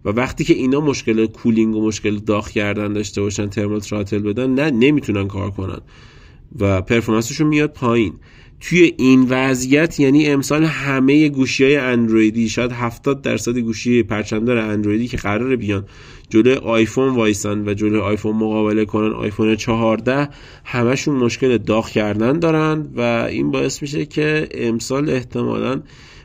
و 0.04 0.08
وقتی 0.08 0.44
که 0.44 0.54
اینا 0.54 0.80
مشکل 0.80 1.26
cooling 1.26 1.76
و 1.76 1.86
مشکل 1.86 2.16
داغ 2.16 2.48
کردن 2.48 2.92
داشته 2.92 3.20
باشن 3.20 3.46
thermal 3.46 3.80
throttle 3.80 4.18
بدن 4.18 4.54
نه 4.54 4.70
نمی‌تونن 4.70 5.28
کار 5.28 5.50
کنن. 5.50 5.80
و 6.58 6.82
performance 6.82 7.29
شون 7.29 7.46
میاد 7.46 7.72
پایین. 7.72 8.12
توی 8.60 8.94
این 8.98 9.26
وضعیت 9.28 10.00
یعنی 10.00 10.26
امسال 10.26 10.64
همه 10.64 11.28
گوشی 11.28 11.64
های 11.64 11.76
اندرویدی 11.76 12.48
شاید 12.48 12.72
70 12.72 13.22
درصد 13.22 13.58
گوشی 13.58 14.02
پرچمدار 14.02 14.56
اندرویدی 14.56 15.08
که 15.08 15.16
قرار 15.16 15.56
بیان. 15.56 15.84
جلوی 16.30 16.54
آیفون 16.54 17.14
وایسن 17.14 17.68
و 17.68 17.74
جلوی 17.74 18.00
آیفون 18.00 18.36
مقابله 18.36 18.84
کنن. 18.84 19.12
آیفون 19.12 19.56
14 19.56 20.28
همشون 20.64 21.16
مشکل 21.16 21.58
داغ 21.58 21.88
کردن 21.88 22.38
دارن 22.38 22.88
و 22.96 23.00
این 23.30 23.50
باعث 23.50 23.82
میشه 23.82 24.06
که 24.06 24.48
امسال 24.54 25.10
احتمالا 25.10 25.82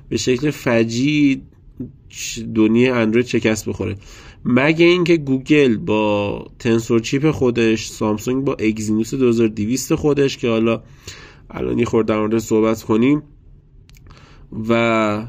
به 0.10 0.18
شکل 0.18 0.52
فجیع 0.52 1.42
دنیا 2.56 2.96
اندروید 2.96 3.26
شکست 3.26 3.70
بخوره. 3.70 3.96
مگه 4.46 4.86
اینکه 4.86 5.18
گوگل 5.18 5.78
با 5.78 6.46
Tensor 6.60 7.00
چیپ 7.00 7.32
خودش 7.32 7.88
سامسونگ 7.88 8.46
با 8.46 8.54
Exynos 8.54 9.14
2200 9.14 9.96
خودش 9.96 10.38
که 10.38 10.50
حالا 10.50 10.82
الان 11.50 11.80
یه 11.80 11.86
خورده 11.86 12.28
در 12.28 12.40
صحبت 12.40 12.84
کنیم 12.84 13.24
و 14.70 15.28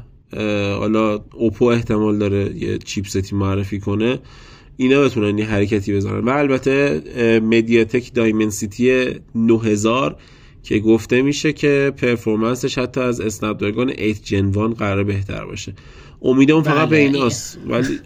حالا 0.79 1.23
اوپو 1.33 1.65
احتمال 1.65 2.17
داره 2.17 2.55
یه 2.55 2.77
چیپستی 2.77 3.35
معرفی 3.35 3.79
کنه. 3.79 4.19
اینا 4.77 5.01
بتونن 5.01 5.37
یه 5.37 5.45
حرکتی 5.45 5.95
بزنن 5.95 6.19
و 6.19 6.29
البته 6.29 7.01
مدیاتک 7.39 8.13
دایمنسیتی 8.13 9.09
9000 9.35 10.17
که 10.63 10.79
گفته 10.79 11.21
میشه 11.21 11.53
که 11.53 11.93
پرفورمنسش 11.97 12.77
حتی 12.77 13.01
از 13.01 13.21
اسنپ 13.21 13.59
دراگون 13.59 13.89
8 13.89 14.23
جن 14.23 14.47
1 14.47 14.55
قرار 14.77 15.03
بهتر 15.03 15.45
باشه 15.45 15.73
امیدم 16.21 16.61
فقط 16.61 16.89
به 16.89 16.95
بله. 16.95 17.17
ایناست 17.17 17.59
ولی 17.67 17.87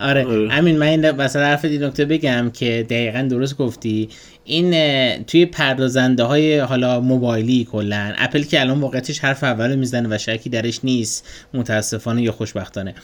آره. 0.00 0.24
آره 0.24 0.50
همین 0.50 0.78
من 0.78 0.86
این 0.86 1.10
وسط 1.10 1.38
حرف 1.38 1.64
دی 1.64 1.78
نکته 1.78 2.04
بگم 2.04 2.50
که 2.54 2.86
دقیقا 2.90 3.28
درست 3.30 3.58
گفتی 3.58 4.08
این 4.48 5.24
توی 5.24 5.46
پردازنده 5.46 6.22
های 6.22 6.58
حالا 6.58 7.00
موبایلی 7.00 7.68
کلا 7.72 8.14
اپل 8.18 8.42
که 8.42 8.60
الان 8.60 8.80
واقعتش 8.80 9.18
حرف 9.18 9.44
اول 9.44 9.76
می‌زنه 9.76 10.08
و 10.14 10.18
شکی 10.18 10.50
درش 10.50 10.80
نیست 10.84 11.28
متاسفانه 11.54 12.22
یا 12.22 12.32
خوشبختانه. 12.32 12.94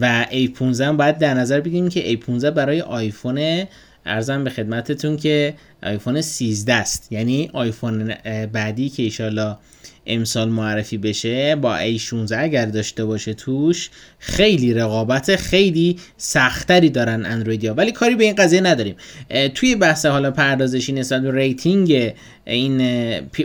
و 0.00 0.26
A15 0.30 0.80
باید 0.80 1.18
در 1.18 1.34
نظر 1.34 1.60
بگیریم 1.60 1.88
که 1.88 2.16
A15 2.16 2.44
برای 2.44 2.80
آیفون 2.80 3.66
ارزم 4.06 4.44
به 4.44 4.50
خدمتتون 4.50 5.16
که 5.16 5.54
آیفون 5.82 6.20
13 6.20 6.74
است. 6.74 7.12
یعنی 7.12 7.50
آیفون 7.52 8.14
بعدی 8.52 8.88
که 8.88 9.02
ایشالا 9.02 9.58
امسال 10.06 10.48
معرفی 10.48 10.98
بشه 10.98 11.56
با 11.56 11.78
A16 11.78 12.32
اگر 12.32 12.66
داشته 12.66 13.04
باشه 13.04 13.34
توش 13.34 13.90
خیلی 14.18 14.74
رقابت 14.74 15.36
خیلی 15.36 15.96
سختری 16.16 16.90
دارن 16.90 17.26
اندرویدیا 17.26 17.74
ولی 17.74 17.92
کاری 17.92 18.14
به 18.14 18.24
این 18.24 18.34
قضیه 18.34 18.60
نداریم. 18.60 18.96
توی 19.54 19.74
بحث 19.76 20.06
حالا 20.06 20.30
پردازشی 20.30 20.92
نسبت 20.92 21.22
به 21.22 21.32
rating 21.32 22.12
این 22.44 22.80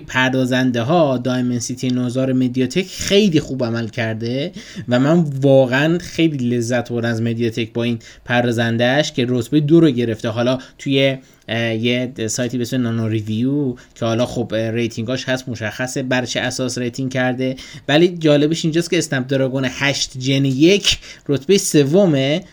پردازنده 0.07 0.81
ها 0.81 1.17
Dimensity 1.17 1.87
نه 1.87 2.06
هزار 2.06 2.33
MediaTek 2.33 2.85
خیلی 2.87 3.39
خوب 3.39 3.63
عمل 3.63 3.87
کرده 3.87 4.51
و 4.89 4.99
من 4.99 5.19
واقعا 5.41 5.97
خیلی 5.97 6.49
لذت 6.49 6.89
بردم 6.89 7.09
از 7.09 7.21
MediaTek 7.21 7.73
با 7.73 7.83
این 7.83 7.99
پردازندهش 8.25 9.11
که 9.11 9.25
رتبه 9.29 9.59
دو 9.59 9.79
رو 9.79 9.89
گرفته. 9.89 10.29
حالا 10.29 10.57
توی 10.77 11.17
یه 11.47 12.13
سایتی 12.27 12.57
به 12.57 12.77
نانو 12.77 13.07
ریویو 13.07 13.75
که 13.95 14.05
حالا 14.05 14.25
خب 14.25 14.55
rating 14.55 15.11
اش 15.11 15.29
هست 15.29 15.49
مشخصه 15.49 16.03
بر 16.03 16.25
چه 16.25 16.39
اساس 16.39 16.77
rating 16.77 17.13
کرده. 17.13 17.55
ولی 17.87 18.17
جالبش 18.17 18.65
اینجاست 18.65 18.89
که 18.89 18.97
Snapdragon 18.97 19.65
8 19.69 20.17
Gen 20.17 20.45
یک 20.45 20.99
رتبه 21.27 21.57
سومه 21.57 22.43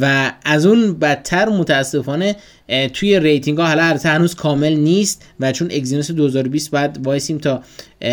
و 0.00 0.32
از 0.44 0.66
اون 0.66 0.98
بدتر 0.98 1.48
متاسفانه 1.48 2.36
توی 2.92 3.20
rating 3.20 3.58
ها 3.58 3.66
حالا 3.66 3.98
هنوز 4.04 4.34
کامل 4.34 4.72
نیست 4.72 5.24
و 5.40 5.52
چون 5.52 5.68
Exynos 5.70 6.10
2200 6.10 6.70
باید 6.70 7.06
وایسیم 7.06 7.38
تا 7.38 7.62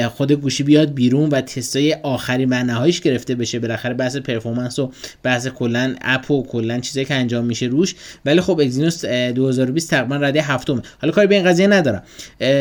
خود 0.10 0.32
گوشی 0.32 0.64
بیاد 0.64 0.94
بیرون 0.94 1.30
و 1.30 1.42
تستای 1.42 1.94
آخری 1.94 2.46
و 2.46 2.64
نهاییش 2.64 3.02
گرفته 3.02 3.36
بشه. 3.36 3.60
بالاخره 3.60 3.94
بحث 3.94 4.16
performance 4.18 4.80
و 4.80 4.92
بحث 5.24 5.48
کلا 5.48 5.96
app 6.02 6.32
و 6.32 6.44
کلا 6.44 6.80
چیزایی 6.80 7.06
که 7.06 7.14
انجام 7.14 7.46
میشه 7.46 7.66
روش. 7.66 7.96
ولی 8.26 8.42
خب 8.42 8.60
Exynos 8.60 9.06
2200 9.06 9.90
تقریبا 9.90 10.16
رده 10.16 10.42
هفتمه. 10.42 10.82
حالا 11.02 11.14
کاری 11.14 11.28
به 11.28 11.36
این 11.36 11.46
قضیه 11.46 11.68
ندارم. 11.68 12.04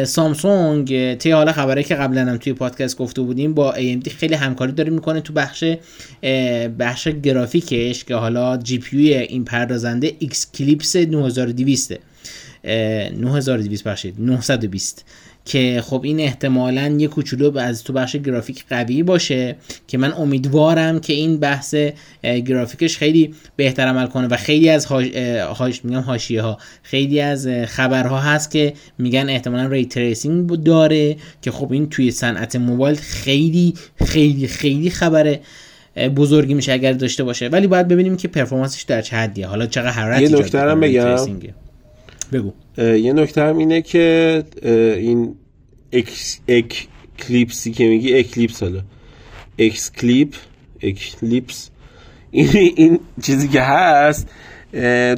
سامسونگ 0.05 1.15
تی 1.15 1.31
حالا 1.31 1.53
خبری 1.53 1.83
که 1.83 1.95
قبلا 1.95 2.21
هم 2.21 2.37
توی 2.37 2.53
پادکست 2.53 2.97
گفته 2.97 3.23
بودیم 3.23 3.55
با 3.55 3.75
AMD 3.75 4.09
خیلی 4.09 4.35
همکاری 4.35 4.73
داره 4.73 4.91
می‌کنه 4.91 5.21
تو 5.21 5.33
بخش 5.33 5.65
بخش 6.79 7.09
گرافیکش 7.09 8.05
که 8.05 8.15
حالا 8.15 8.57
GPU 8.57 9.15
این 9.15 9.45
پردازنده 9.45 10.13
Xclipse 10.19 10.97
9200 10.97 11.86
9200 12.65 13.85
ببخشید 13.85 14.15
920 14.19 15.05
که 15.45 15.83
خب 15.85 16.01
این 16.05 16.21
احتمالا 16.21 16.97
یه 16.99 17.09
کوچولو 17.09 17.59
از 17.59 17.85
تو 17.85 17.93
بخش 17.93 18.17
گرافیک 18.17 18.65
قوی 18.69 19.03
باشه 19.03 19.57
که 19.89 19.99
من 19.99 20.13
امیدوارم 20.13 21.01
که 21.01 21.13
این 21.13 21.37
بحث 21.37 21.75
گرافیکش 22.23 22.97
خیلی 22.97 23.35
بهتر 23.57 23.83
عمل 23.83 24.07
کنه 24.07 24.27
و 24.27 24.37
خیلی 24.37 24.69
از 24.69 24.87
هاش, 24.87 25.85
میگم 25.85 26.01
حاشیه 26.01 26.43
ها 26.43 26.59
خیلی 26.83 27.21
از 27.21 27.49
خبرها 27.67 28.21
هست 28.21 28.51
که 28.51 28.73
میگن 28.99 29.29
احتمالا 29.29 29.67
ray 29.67 29.87
tracing 29.87 30.51
داره 30.51 31.17
که 31.43 31.51
خب 31.51 31.73
این 31.73 31.89
توی 31.89 32.11
صنعت 32.11 32.57
موبایل 32.57 32.97
خیلی 32.97 33.75
خیلی 34.05 34.47
خیلی 34.47 34.91
خبر 34.91 35.41
بزرگی 36.17 36.55
میشه 36.55 36.73
اگر 36.73 36.93
داشته 36.93 37.25
باشه. 37.25 37.49
ولی 37.49 37.67
باید 37.67 37.89
ببینیم 37.89 38.17
که 38.17 38.29
performance 38.29 38.74
ش 38.74 38.83
در 38.83 39.03
چه 39.03 39.17
حدیه. 39.17 39.47
حالا 39.47 39.67
چقدر 39.67 39.91
حرارت 39.91 40.21
یه 40.21 40.29
نکته 40.29 40.75
بگم. 40.75 41.55
بگو. 42.33 42.53
یه 42.79 43.13
نکته 43.13 43.43
هم 43.43 43.59
اینه 43.59 43.83
که 43.83 44.45
این 44.97 45.35
Xclipse 45.93 46.41
ی 46.49 47.73
که 47.73 47.89
میگی 47.89 48.19
Eclipse 48.19 48.63
حالا. 48.63 48.81
Xclip 49.59 50.35
Eclipse. 50.83 51.71
این, 52.31 52.49
این 52.77 53.01
چیزی 53.23 53.49
که 53.49 53.61
هست 53.61 54.29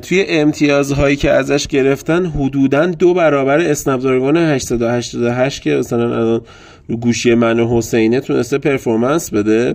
توی 0.02 0.24
امتیازهایی 0.28 1.16
که 1.16 1.30
ازش 1.30 1.66
گرفتن 1.66 2.26
حدودا 2.26 2.86
دو 2.86 3.14
برابر 3.14 3.59
Snapdragon 3.59 4.36
888 4.36 5.62
که 5.62 5.70
مثلا 5.70 6.16
الان 6.16 6.40
رو 6.88 6.96
گوشی 6.96 7.34
من 7.34 7.61
و 7.61 7.78
حسینه 7.78 8.20
تونسته 8.20 8.59
پرفورمنس 8.59 9.30
بده. 9.30 9.74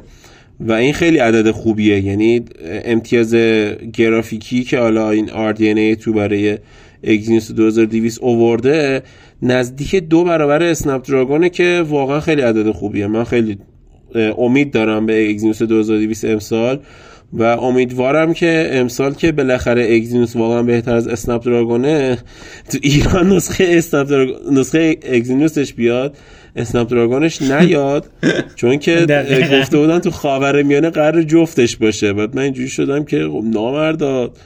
و 0.64 0.72
این 0.72 0.94
خیلی 0.94 1.18
عدد 1.18 1.52
خوبیه. 1.52 2.06
یعنی 2.06 2.46
امتیاز 2.86 3.36
گرافیکی 3.94 4.64
که 4.64 4.80
حالا 4.80 5.10
این 5.10 5.28
RDNA 5.28 6.04
تو 6.04 6.14
برای 6.14 6.58
اگزینوس 7.04 7.52
2200 7.52 8.20
اوورده 8.22 9.04
نزدیک 9.42 9.96
دو 9.96 10.24
برابر 10.24 10.64
اسنپ 10.64 11.08
دراگونه 11.08 11.50
که 11.50 11.86
واقعا 11.90 12.20
خیلی 12.20 12.42
عدد 12.42 12.72
خوبیه. 12.72 13.08
من 13.08 13.24
خیلی 13.24 13.58
امید 14.38 14.72
دارم 14.72 15.06
به 15.06 15.30
اگزینوس 15.30 15.62
2200 15.62 16.26
امسال 16.26 16.80
و 17.34 17.44
امیدوارم 17.44 18.34
که 18.34 18.70
امسال 18.72 19.14
که 19.14 19.32
بالاخره 19.32 19.96
اگزینوس 19.96 20.36
واقعا 20.36 20.64
بهتر 20.64 20.96
از 20.96 21.08
اسنپ 21.08 21.46
دراگونه 21.46 22.18
تو 22.70 22.78
ایران 22.82 23.30
نسخه 23.34 23.66
Snap 23.70 24.08
نسخه 24.52 24.98
Exynos 25.12 25.58
ش 25.58 25.74
بیاد 25.74 26.18
Snapdragon 26.56 26.90
ش 26.90 27.42
نیاد 27.42 28.10
چون 28.56 28.78
که 28.80 29.06
گفته 29.60 29.78
بودن 29.78 30.00
تو 30.00 30.12
خاور 30.12 30.64
میانه 30.64 30.90
قرار 30.90 31.24
جفتش 31.24 31.78
باشه. 31.78 32.14
بعد 32.14 32.36
من 32.36 32.42
اینجوری 32.42 32.70
شدم 32.70 33.04
که 33.04 33.20
خب 33.20 33.44
نامردا 33.46 34.38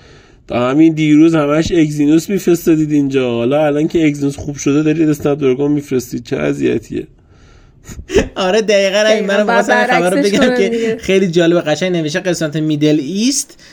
تا 0.48 0.70
همین 0.70 0.94
دیروز 0.94 1.36
همش 1.36 1.72
Exynos 1.72 2.30
میفرستادید 2.30 2.92
اینجا. 2.92 3.32
حالا 3.32 3.66
الان 3.66 3.88
که 3.88 4.06
Exynos 4.06 4.38
خوب 4.38 4.56
شده 4.56 4.84
دارید 4.84 5.10
Snapdragon 5.10 5.72
میفرستید. 5.72 6.24
چه 6.24 6.38
اذیتیه؟ 6.38 7.08
آره 8.36 8.62
دقیقا 8.62 8.98
همین 8.98 9.26
من 9.26 9.44
واسه 9.44 9.88
خبر 9.88 10.10
رو 10.10 10.18
بگم 10.18 10.58
که 10.58 10.98
خیلی 11.00 11.28
جالب 11.28 11.62
قشنگ 11.62 11.96
نوشته 11.96 12.20
قسمت 12.20 12.56
Middle 12.56 13.00
East 13.00 13.64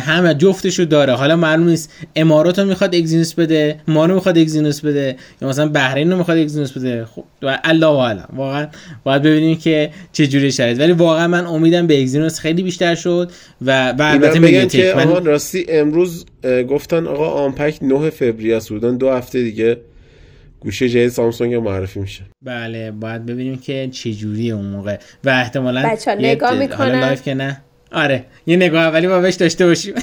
همه 0.00 0.34
جفتشو 0.34 0.84
داره. 0.84 1.12
حالا 1.12 1.36
معلوم 1.36 1.68
نیست 1.68 1.92
امارات 2.16 2.58
رو 2.58 2.64
می‌خواد 2.64 2.94
اگزینوس 2.94 3.34
بده 3.34 3.80
مانو 3.88 4.14
می‌خواد 4.14 4.38
اگزینوس 4.38 4.80
بده 4.80 5.16
یا 5.42 5.48
مثلا 5.48 5.68
بحرین 5.68 6.10
رو 6.10 6.18
می‌خواد 6.18 6.38
اگزینوس 6.38 6.72
بده. 6.72 7.04
خب 7.04 7.24
الله 7.64 7.86
اعلم. 7.86 8.28
واقعا 8.36 8.66
باید 9.04 9.22
ببینیم 9.22 9.58
که 9.58 9.90
چه 10.12 10.26
جوری 10.26 10.52
شرایط. 10.52 10.80
ولی 10.80 10.92
واقعا 10.92 11.28
من 11.28 11.46
امیدم 11.46 11.86
به 11.86 12.00
اگزینوس 12.00 12.38
خیلی 12.38 12.62
بیشتر 12.62 12.94
شد 12.94 13.30
و 13.62 13.90
و 13.90 14.02
البته 14.02 14.38
میگه 14.38 14.94
من... 14.96 15.24
راستی 15.24 15.66
امروز 15.68 16.26
گفتن 16.68 17.06
آقا 17.06 17.30
آمپک 17.30 17.78
9 17.82 18.10
فوریه 18.10 18.56
است 18.56 18.72
دو 18.72 19.10
هفته 19.10 19.42
دیگه. 19.42 19.76
گوشه 20.66 20.88
جدید 20.88 21.08
سامسونگ 21.08 21.54
معرفی 21.54 22.00
میشه. 22.00 22.22
بله 22.42 22.90
باید 22.90 23.26
ببینیم 23.26 23.56
که 23.56 23.88
چه 23.92 24.12
جوری 24.12 24.50
اون 24.50 24.64
موقع. 24.66 24.96
و 25.24 25.28
احتمالا 25.28 25.88
بچه 25.88 26.14
نگاه 26.14 26.58
می‌کنن. 26.58 27.00
لایف 27.00 27.22
که 27.22 27.34
نه. 27.34 27.62
آره 27.92 28.24
یه 28.46 28.56
نگاه 28.56 28.82
اولی 28.84 29.08
با 29.08 29.20
بهش 29.20 29.34
داشته 29.34 29.66
باشیم. 29.66 29.94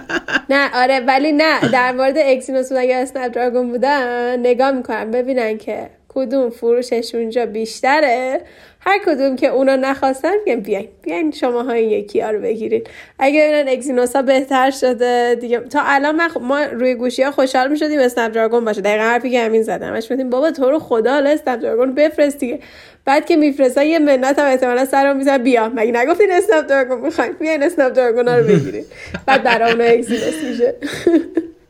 نه 0.50 0.70
آره 0.74 1.00
ولی 1.00 1.32
نه 1.32 1.60
در 1.72 1.92
مورد 1.92 2.14
اکسینوس 2.18 2.68
بود 2.68 2.78
اگه 2.78 2.96
اسنپ 2.96 3.34
دراگون 3.34 3.70
بودن 3.70 4.36
نگاه 4.40 4.70
می‌کنن. 4.70 5.10
ببینن 5.10 5.58
که 5.58 5.90
کدوم 6.08 6.50
فروشش 6.50 7.10
اونجا 7.14 7.46
بیشتره. 7.46 8.40
هر 8.86 8.98
کدوم 9.06 9.36
که 9.36 9.46
اونا 9.48 9.76
نخواستن 9.76 10.32
میگن 10.46 10.60
بیاین 10.60 10.88
بیاین 11.02 11.30
شما 11.30 11.62
ها 11.62 11.72
این 11.72 11.90
یکی 11.90 12.20
ها 12.20 12.30
رو 12.30 12.40
بگیرین. 12.40 12.82
اگه 13.18 13.42
ببینن 13.42 13.68
اکزینوس 13.68 14.16
ها 14.16 14.22
بهتر 14.22 14.70
شده 14.70 15.34
دیگه. 15.40 15.60
تا 15.60 15.80
الان 15.84 16.20
ما 16.40 16.62
روی 16.64 16.94
گوشی 16.94 17.22
ها 17.22 17.30
خوشحال 17.30 17.70
می‌شدیم 17.70 18.00
اسنپ 18.00 18.32
دراگون 18.32 18.64
باشه. 18.64 18.80
دقیقا 18.80 19.02
حرفی 19.02 19.30
که 19.30 19.40
همین 19.40 19.62
زدم 19.62 19.92
اش 19.92 20.12
بابا 20.12 20.50
تو 20.50 20.70
رو 20.70 20.78
خدا 20.78 21.12
حالا 21.12 21.30
اسنپ 21.30 21.60
دراگون 21.60 21.94
بفرست 21.94 22.38
دیگه. 22.38 22.58
بعد 23.04 23.26
که 23.26 23.36
میفرستن 23.36 23.86
یه 23.86 23.98
منت 23.98 24.38
هم 24.38 24.46
احتمالا 24.46 24.84
سرمون 24.84 25.16
میذارن 25.16 25.38
بیا. 25.38 25.68
مگه 25.68 25.92
نگفتین 25.92 26.32
Snapdragon 26.32 27.00
می‌خواین 27.00 27.32
بیاین 27.32 27.62
Snapdragon 27.62 28.28
ها 28.28 28.36
رو 28.38 28.44
بگیرین 28.44 28.84
بعد 29.26 29.42
برای 29.42 29.72
اونا 29.72 29.84
Exynos 29.84 30.44
میشه. 30.50 30.74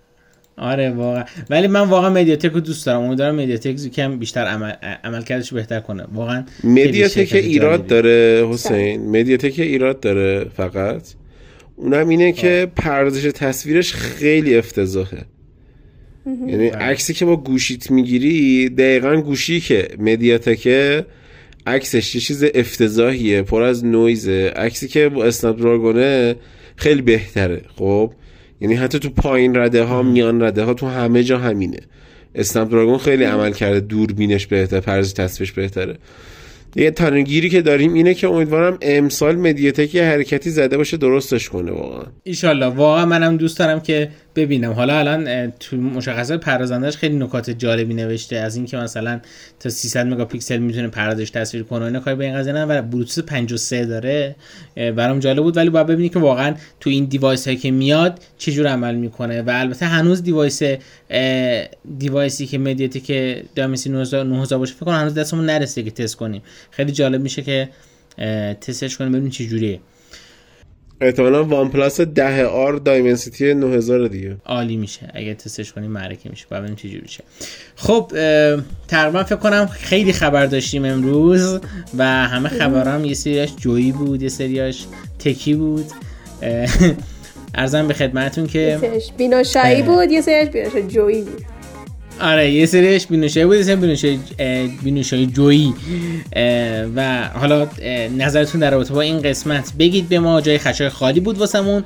آره 0.63 0.91
واقعا. 0.91 1.25
ولی 1.51 1.67
من 1.67 1.81
واقعا 1.81 2.11
MediaTek 2.11 2.53
رو 2.53 2.61
دوست 2.61 2.87
دارم. 2.87 3.01
امیدوارم 3.01 3.35
MediaTek 3.35 3.77
کم 3.77 4.19
بیشتر 4.19 4.41
عمل 4.41 4.73
عملکردش 5.05 5.53
بهتر 5.53 5.81
کنه. 5.81 6.05
واقعا 6.15 6.45
MediaTek 6.65 7.33
ایراد 7.33 7.87
داره 7.87 8.47
حسین. 8.51 9.11
MediaTek 9.11 9.55
ایراد 9.59 10.01
داره 10.01 10.45
فقط. 10.57 11.03
اونم 11.77 12.09
اینه 12.09 12.33
که 12.33 12.69
پردازش 12.77 13.31
تصویرش 13.35 13.93
خیلی 13.93 14.57
افتضاحه. 14.57 15.25
یعنی. 16.27 16.69
عکسی 16.69 17.15
که 17.15 17.25
با 17.25 17.37
گوشیت 17.37 17.91
می‌گیری 17.91 18.69
دقیقا 18.69 19.17
گوشی 19.17 19.61
که 19.61 19.89
MediaTek 19.99 20.95
ه 20.95 21.07
عکسش 21.67 22.15
یه 22.15 22.21
چیز 22.21 22.45
افتضاحیه 22.55 23.43
پر 23.43 23.63
از 23.63 23.85
نویزه. 23.85 24.53
عکسی 24.57 24.89
که 24.89 25.09
با 25.09 25.25
اسنپ 25.25 25.59
دراگونه 25.59 26.37
خیلی 26.77 27.03
بهتره. 27.03 27.63
خب؟ 27.77 28.13
یعنی 28.63 28.75
حتی 28.75 28.99
تو 28.99 29.11
پایین 29.11 29.57
رده 29.57 29.83
ها 29.83 30.03
میان 30.03 30.43
رده 30.43 30.63
ها 30.63 30.75
تو 30.75 30.87
همه 30.87 31.23
جا 31.23 31.39
همینه. 31.39 31.79
اسنپ 32.35 32.71
دراگون 32.71 32.99
خیلی 32.99 33.25
عمل 33.25 33.53
کرده 33.53 33.81
دوربینش 33.81 34.47
بهتره 34.47 34.81
پرز 34.81 35.15
تصویرش 35.15 35.53
بهتره. 35.53 35.99
یه 36.77 36.91
تنگیری 36.91 37.51
که 37.51 37.63
داریم 37.63 37.95
اینه 37.95 38.15
که 38.15 38.29
امیدوارم 38.29 38.79
امسال 38.83 39.37
مدیاتک 39.37 39.95
یه 39.95 40.05
حرکتی 40.05 40.51
زده 40.51 40.77
باشه 40.77 40.97
درستش 40.97 41.49
کنه 41.49 41.73
واقعا. 41.73 42.05
ایشالله 42.23 42.67
واقعا 42.67 43.07
منم 43.07 43.37
دوست 43.37 43.59
دارم 43.59 43.81
که 43.81 44.09
ببینم. 44.37 44.73
حالا 44.73 44.99
الان 44.99 45.51
تو 45.51 45.77
مشخصات 45.77 46.41
پردازندش 46.41 46.97
خیلی 46.97 47.17
نکات 47.17 47.51
جالبی 47.51 47.95
نوشته. 47.95 48.37
از 48.37 48.57
اینکه 48.57 48.77
مثلا 48.77 49.21
تا 49.61 49.71
300 49.71 50.07
مگاپیکسل 50.07 50.59
می‌تونه 50.59 50.89
پردازش 50.89 51.31
تصویر 51.31 51.63
کنه 51.63 51.85
اینا 51.85 52.01
کاری 52.01 52.17
به 52.17 52.25
این 52.25 52.35
قضیه 52.35 52.53
و 52.53 52.83
بلوتوث 52.83 53.19
5.3 53.19 53.87
داره. 53.87 54.37
برام 54.77 55.19
جالب 55.19 55.43
بود. 55.43 55.57
ولی 55.57 55.71
باید 55.71 55.87
ببینی 55.87 56.09
که 56.09 56.19
واقعا 56.19 56.55
تو 56.81 56.91
این 56.91 57.05
device 57.05 57.45
هایی 57.47 57.57
که 57.57 57.71
میاد 57.71 58.21
چه 58.39 58.63
عمل 58.63 58.95
می‌کنه. 58.95 59.43
و 59.43 59.51
البته 59.55 59.87
هنوز 59.87 60.23
device 60.23 60.63
device 61.99 62.40
ی 62.40 62.47
که 62.47 62.59
MediaTek 62.59 63.37
Dimensity 63.55 63.91
9000 63.91 64.59
باشه 64.59 64.75
فکر 64.75 64.85
کنم 64.85 65.01
هنوز 65.01 65.15
دستمون 65.15 65.47
نرسیده 65.47 65.91
که 65.91 66.03
تست 66.03 66.17
کنیم. 66.17 66.43
خیلی 66.71 66.93
جالب 66.93 67.23
میشه 67.23 67.43
که 67.43 67.69
تستش 68.61 68.97
کنیم 68.97 69.13
ببینیم 69.13 69.31
چه 69.31 69.47
جوریه. 69.47 69.81
احتمالا 71.03 71.45
One 71.45 71.69
Plus 71.69 72.01
10 72.01 72.45
R 72.45 72.77
Dimensity 72.77 73.55
9000 73.55 74.09
دیگه. 74.09 74.37
عالی 74.47 74.77
میشه. 74.77 75.11
اگه 75.15 75.35
تستش 75.35 75.73
کنیم 75.73 75.91
معرکه 75.91 76.31
میشه. 76.31 76.47
ببینیم 76.51 76.77
چه 76.77 76.89
جوری 76.89 77.01
میشه. 77.03 77.25
خب 77.77 78.13
تقریبا 78.89 79.25
فکر 79.25 79.37
کنم 79.37 79.67
خیلی 79.67 80.13
خبر 80.13 80.47
داشتیم 80.47 80.85
امروز 80.85 81.61
و 81.99 82.05
همه 82.05 82.49
خبرام 82.49 83.05
یه 83.05 83.15
سریاش 83.15 83.57
جویی 83.57 83.93
بود 83.93 84.23
یه 84.23 84.29
سریاش 84.29 84.85
تکی 85.19 85.55
بود. 85.55 85.87
ارزم 87.55 87.89
به 87.89 87.95
خدمتون 87.95 88.47
که 88.47 88.59
یه 88.59 88.79
سریش 88.79 89.13
بیناشایی 89.17 89.83
بود 89.83 90.11
یه 90.11 90.21
سریش 90.21 90.49
بیناشایی 90.49 90.87
جویی 90.87 91.23
بود. 91.23 91.45
آره 92.21 92.51
یه 92.51 92.67
سریش 92.67 93.07
بینوشایی 93.07 93.47
بود 93.47 93.69
یه 93.69 93.77
بینوشایی 93.77 94.21
بینوشایی 94.83 95.27
جویی. 95.27 95.75
و 96.97 97.29
حالا 97.35 97.69
نظرتون 98.17 98.61
در 98.61 98.71
رابطه 98.71 98.95
با 98.95 99.01
این 99.01 99.23
قسمت 99.23 99.73
بگید 99.79 100.09
به 100.09 100.19
ما 100.19 100.41
جای 100.41 100.59
خشای 100.59 100.89
خالی 100.89 101.21
بود 101.21 101.39
واسمون. 101.39 101.85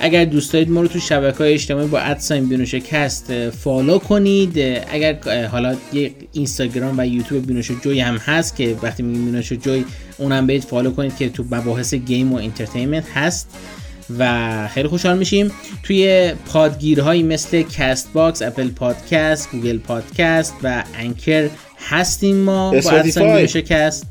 اگر 0.00 0.24
دوست 0.24 0.52
دارید 0.52 0.70
ما 0.70 0.80
رو 0.80 0.88
تو 0.88 1.00
شبکه 1.00 1.38
های 1.38 1.52
اجتماعی 1.52 1.86
با 1.86 1.98
ادساین 1.98 2.48
بینوشه 2.48 2.80
کست 2.80 3.50
فالو 3.50 3.98
کنید. 3.98 4.58
اگر 4.92 5.46
حالا 5.46 5.76
یه 5.92 6.10
اینستاگرام 6.32 6.94
و 6.98 7.06
یوتیوب 7.06 7.46
بینوشه 7.46 7.74
جوی 7.84 8.00
هم 8.00 8.16
هست 8.16 8.56
که 8.56 8.76
وقتی 8.82 9.02
میگیم 9.02 9.24
بینوشه 9.24 9.56
جوی 9.56 9.84
اونم 10.18 10.46
برید 10.46 10.64
follow 10.64 10.90
کنید 10.90 11.16
که 11.16 11.28
تو 11.28 11.44
مباحث 11.50 11.94
game 11.94 12.32
و 12.32 12.36
entertainment 12.36 13.04
هست. 13.14 13.48
و 14.18 14.68
خیلی 14.68 14.88
خوشحال 14.88 15.18
میشیم. 15.18 15.52
توی 15.82 16.32
پادگیرهایی 16.52 17.22
مثل 17.22 17.62
کست 17.62 18.12
باکس 18.12 18.42
اپل 18.42 18.68
پادکست 18.68 19.50
گوگل 19.50 19.78
پادکست 19.78 20.54
و 20.62 20.84
انکر 20.98 21.48
هستیم 21.88 22.36
ما. 22.36 22.70
با 22.70 22.80
کست 23.46 24.06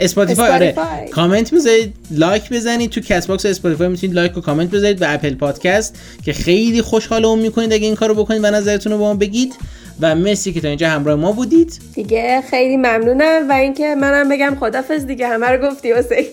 اسپاتیفای 0.00 0.50
آره. 0.50 0.74
کامنت 1.10 1.54
بذارید 1.54 1.94
لایک 2.10 2.52
بزنید. 2.52 2.90
تو 2.90 3.00
کست 3.00 3.28
باکس 3.28 3.46
اسپاتیفای 3.46 3.88
می‌تونید 3.88 4.16
لایک 4.16 4.36
و 4.36 4.40
کامنت 4.40 4.70
بذارید 4.70 5.02
و 5.02 5.04
اپل 5.08 5.34
پادکست 5.34 5.98
که 6.24 6.32
خیلی 6.32 6.82
خوشحال 6.82 7.24
اون 7.24 7.38
می‌کنید 7.38 7.72
اگه 7.72 7.86
این 7.86 7.94
کارو 7.94 8.14
بکنید 8.14 8.44
و 8.44 8.50
نظرتون 8.50 8.92
رو 8.92 8.98
با 8.98 9.04
ما 9.04 9.14
بگید. 9.14 9.54
و 10.00 10.14
مرسی 10.14 10.52
که 10.52 10.60
تا 10.60 10.68
اینجا 10.68 10.88
همراه 10.88 11.16
ما 11.16 11.32
بودید. 11.32 11.80
دیگه 11.94 12.42
خیلی 12.50 12.76
ممنونم 12.76 13.46
و 13.48 13.52
اینکه 13.52 13.94
منم 13.94 14.28
بگم 14.28 14.56
خدافظ 14.60 15.04
دیگه 15.04 15.28
همه 15.28 15.46
رو 15.46 15.70
گفتی 15.70 15.92
واسه. 15.92 16.26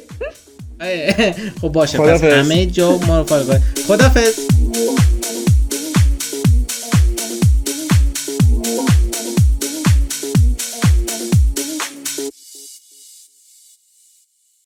خب 1.62 1.68
باشه 1.68 1.98
پس 1.98 2.24
همه 2.24 2.66
جا 2.66 2.98
ما 2.98 3.18
رو 3.20 3.24
کار 3.24 3.44
خدافظ 3.88 4.40